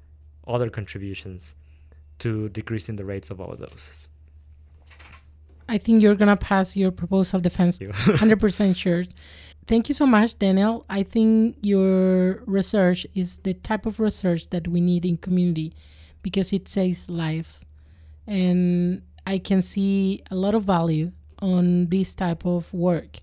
other 0.47 0.71
contributions 0.71 1.57
to 2.21 2.49
decreasing 2.51 2.95
the 2.95 3.05
rates 3.05 3.31
of 3.31 3.39
overdoses. 3.39 4.07
I 5.69 5.79
think 5.79 6.01
you're 6.01 6.15
gonna 6.15 6.37
pass 6.37 6.77
your 6.77 6.93
proposal 6.93 7.41
defense. 7.41 7.81
Hundred 7.93 8.39
percent 8.39 8.77
sure. 8.77 9.03
Thank 9.67 9.89
you 9.89 9.95
so 9.95 10.07
much, 10.07 10.39
Daniel. 10.39 10.85
I 10.89 11.03
think 11.03 11.57
your 11.63 12.43
research 12.47 13.07
is 13.15 13.39
the 13.39 13.55
type 13.55 13.85
of 13.85 13.99
research 13.99 14.49
that 14.51 14.67
we 14.69 14.81
need 14.81 15.05
in 15.05 15.17
community 15.17 15.75
because 16.23 16.53
it 16.53 16.69
saves 16.69 17.11
lives. 17.11 17.65
And 18.27 19.03
I 19.27 19.39
can 19.39 19.61
see 19.63 20.23
a 20.31 20.37
lot 20.37 20.55
of 20.55 20.65
value 20.65 21.13
on 21.41 21.87
this 21.87 22.15
type 22.15 22.45
of 22.45 22.73
work. 22.73 23.21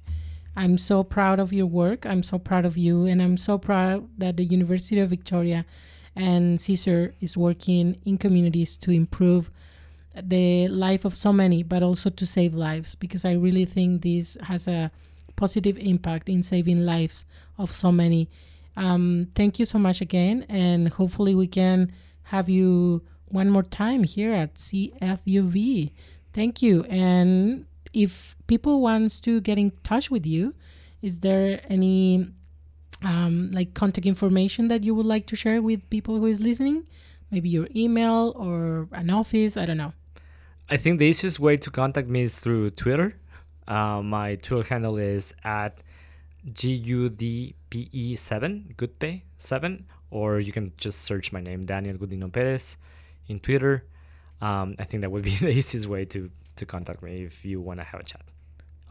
I'm 0.57 0.77
so 0.77 1.03
proud 1.03 1.39
of 1.39 1.53
your 1.53 1.67
work. 1.67 2.05
I'm 2.05 2.23
so 2.23 2.37
proud 2.39 2.65
of 2.65 2.77
you. 2.77 3.05
And 3.05 3.21
I'm 3.21 3.37
so 3.37 3.57
proud 3.57 4.09
that 4.17 4.35
the 4.37 4.43
University 4.43 4.99
of 4.99 5.09
Victoria 5.09 5.65
and 6.15 6.59
CISUR 6.59 7.13
is 7.21 7.37
working 7.37 7.97
in 8.05 8.17
communities 8.17 8.75
to 8.77 8.91
improve 8.91 9.51
the 10.21 10.67
life 10.67 11.05
of 11.05 11.15
so 11.15 11.31
many, 11.31 11.63
but 11.63 11.83
also 11.83 12.09
to 12.09 12.25
save 12.25 12.55
lives 12.55 12.95
because 12.95 13.23
I 13.23 13.33
really 13.33 13.65
think 13.65 14.01
this 14.01 14.35
has 14.41 14.67
a 14.67 14.91
positive 15.35 15.77
impact 15.77 16.27
in 16.27 16.41
saving 16.41 16.85
lives 16.85 17.25
of 17.57 17.73
so 17.73 17.91
many 17.91 18.27
Um, 18.77 19.27
thank 19.33 19.57
you 19.57 19.65
so 19.65 19.79
much 19.79 20.01
again, 20.01 20.45
and 20.47 20.89
hopefully 20.89 21.33
we 21.33 21.47
can 21.47 21.91
have 22.23 22.47
you 22.47 23.01
one 23.25 23.49
more 23.49 23.63
time 23.63 24.03
here 24.03 24.33
at 24.33 24.53
CFUV. 24.55 25.91
Thank 26.31 26.61
you. 26.61 26.83
And 26.83 27.65
if 27.93 28.35
people 28.47 28.81
wants 28.81 29.19
to 29.21 29.41
get 29.41 29.57
in 29.57 29.71
touch 29.83 30.09
with 30.09 30.25
you, 30.25 30.53
is 31.01 31.19
there 31.19 31.61
any 31.69 32.27
um, 33.03 33.51
like 33.51 33.73
contact 33.73 34.05
information 34.05 34.67
that 34.69 34.83
you 34.83 34.95
would 34.95 35.05
like 35.05 35.27
to 35.27 35.35
share 35.35 35.61
with 35.61 35.87
people 35.89 36.17
who 36.17 36.25
is 36.25 36.41
listening? 36.41 36.87
Maybe 37.31 37.49
your 37.49 37.67
email 37.75 38.33
or 38.35 38.87
an 38.91 39.09
office. 39.09 39.57
I 39.57 39.65
don't 39.65 39.77
know. 39.77 39.93
I 40.69 40.77
think 40.77 40.99
the 40.99 41.05
easiest 41.05 41.39
way 41.39 41.57
to 41.57 41.71
contact 41.71 42.07
me 42.09 42.23
is 42.23 42.39
through 42.39 42.71
Twitter. 42.71 43.15
Uh, 43.67 44.01
my 44.01 44.35
Twitter 44.35 44.67
handle 44.67 44.97
is 44.97 45.33
at 45.43 45.79
GUDPE7, 46.53 47.55
GoodPay7, 48.75 49.83
or 50.11 50.39
you 50.39 50.51
can 50.51 50.71
just 50.77 51.01
search 51.01 51.31
my 51.31 51.41
name, 51.41 51.65
Daniel 51.65 51.97
Gudiño 51.97 52.31
Perez, 52.31 52.77
in 53.27 53.39
Twitter. 53.39 53.85
Um, 54.41 54.75
I 54.79 54.85
think 54.85 55.01
that 55.01 55.11
would 55.11 55.23
be 55.23 55.35
the 55.41 55.49
easiest 55.49 55.87
way 55.87 56.05
to, 56.05 56.29
to 56.57 56.65
contact 56.65 57.01
me 57.01 57.23
if 57.23 57.45
you 57.45 57.61
want 57.61 57.79
to 57.79 57.83
have 57.83 57.99
a 57.99 58.03
chat. 58.03 58.21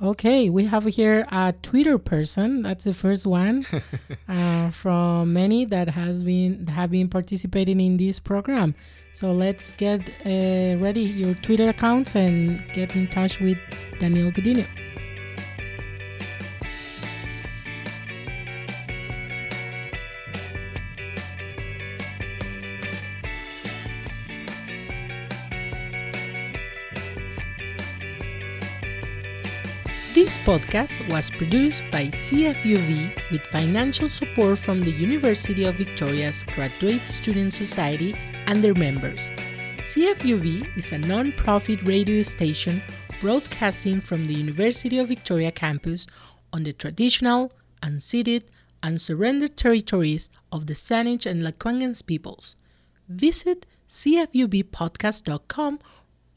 Okay, 0.03 0.51
we 0.51 0.67
have 0.67 0.85
here 0.85 1.27
a 1.33 1.55
Twitter 1.63 1.97
person. 1.97 2.61
That's 2.63 2.85
the 2.85 2.93
first 2.93 3.27
one 3.27 3.67
uh, 4.29 4.71
from 4.71 5.33
many 5.33 5.65
that 5.65 5.89
has 5.89 6.23
been 6.23 6.67
have 6.67 6.91
been 6.91 7.09
participating 7.09 7.81
in 7.81 7.97
this 7.97 8.19
program. 8.19 8.75
So 9.13 9.33
let's 9.33 9.73
get 9.73 10.01
uh, 10.27 10.77
ready 10.85 11.01
your 11.01 11.33
Twitter 11.37 11.71
accounts 11.71 12.15
and 12.15 12.63
get 12.75 12.95
in 12.95 13.09
touch 13.09 13.41
with 13.41 13.57
Daniel 13.99 14.31
Gudiño. 14.31 14.67
This 30.27 30.39
podcast 30.39 31.09
was 31.13 31.31
produced 31.31 31.85
by 31.93 32.07
CFUV 32.07 33.31
with 33.31 33.47
financial 33.47 34.09
support 34.09 34.59
from 34.59 34.81
the 34.81 34.91
University 34.91 35.65
of 35.67 35.77
Victoria's 35.77 36.43
Graduate 36.43 37.07
Student 37.07 37.53
Society 37.53 38.13
and 38.49 38.61
their 38.61 38.75
members. 38.75 39.31
CFUV 39.87 40.77
is 40.77 40.91
a 40.91 40.99
non 40.99 41.31
profit 41.31 41.81
radio 41.87 42.23
station 42.23 42.83
broadcasting 43.21 44.01
from 44.01 44.25
the 44.25 44.35
University 44.35 44.99
of 44.99 45.07
Victoria 45.07 45.53
campus 45.53 46.09
on 46.53 46.65
the 46.65 46.73
traditional, 46.73 47.53
unceded, 47.81 48.43
and 48.83 49.01
surrendered 49.01 49.57
territories 49.57 50.29
of 50.51 50.67
the 50.67 50.75
Saanich 50.75 51.25
and 51.25 51.41
Lekwungen 51.41 52.05
peoples. 52.05 52.57
Visit 53.09 53.65
cfuvpodcast.com 53.89 55.79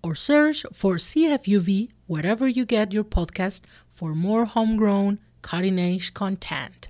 or 0.03 0.13
search 0.13 0.63
for 0.73 0.97
CFUV 0.97 1.89
wherever 2.09 2.47
you 2.47 2.65
get 2.65 2.91
your 2.91 3.03
podcast 3.03 3.61
for 3.91 4.15
more 4.15 4.45
homegrown, 4.45 5.19
cutting 5.43 5.77
edge 5.77 6.11
content. 6.15 6.88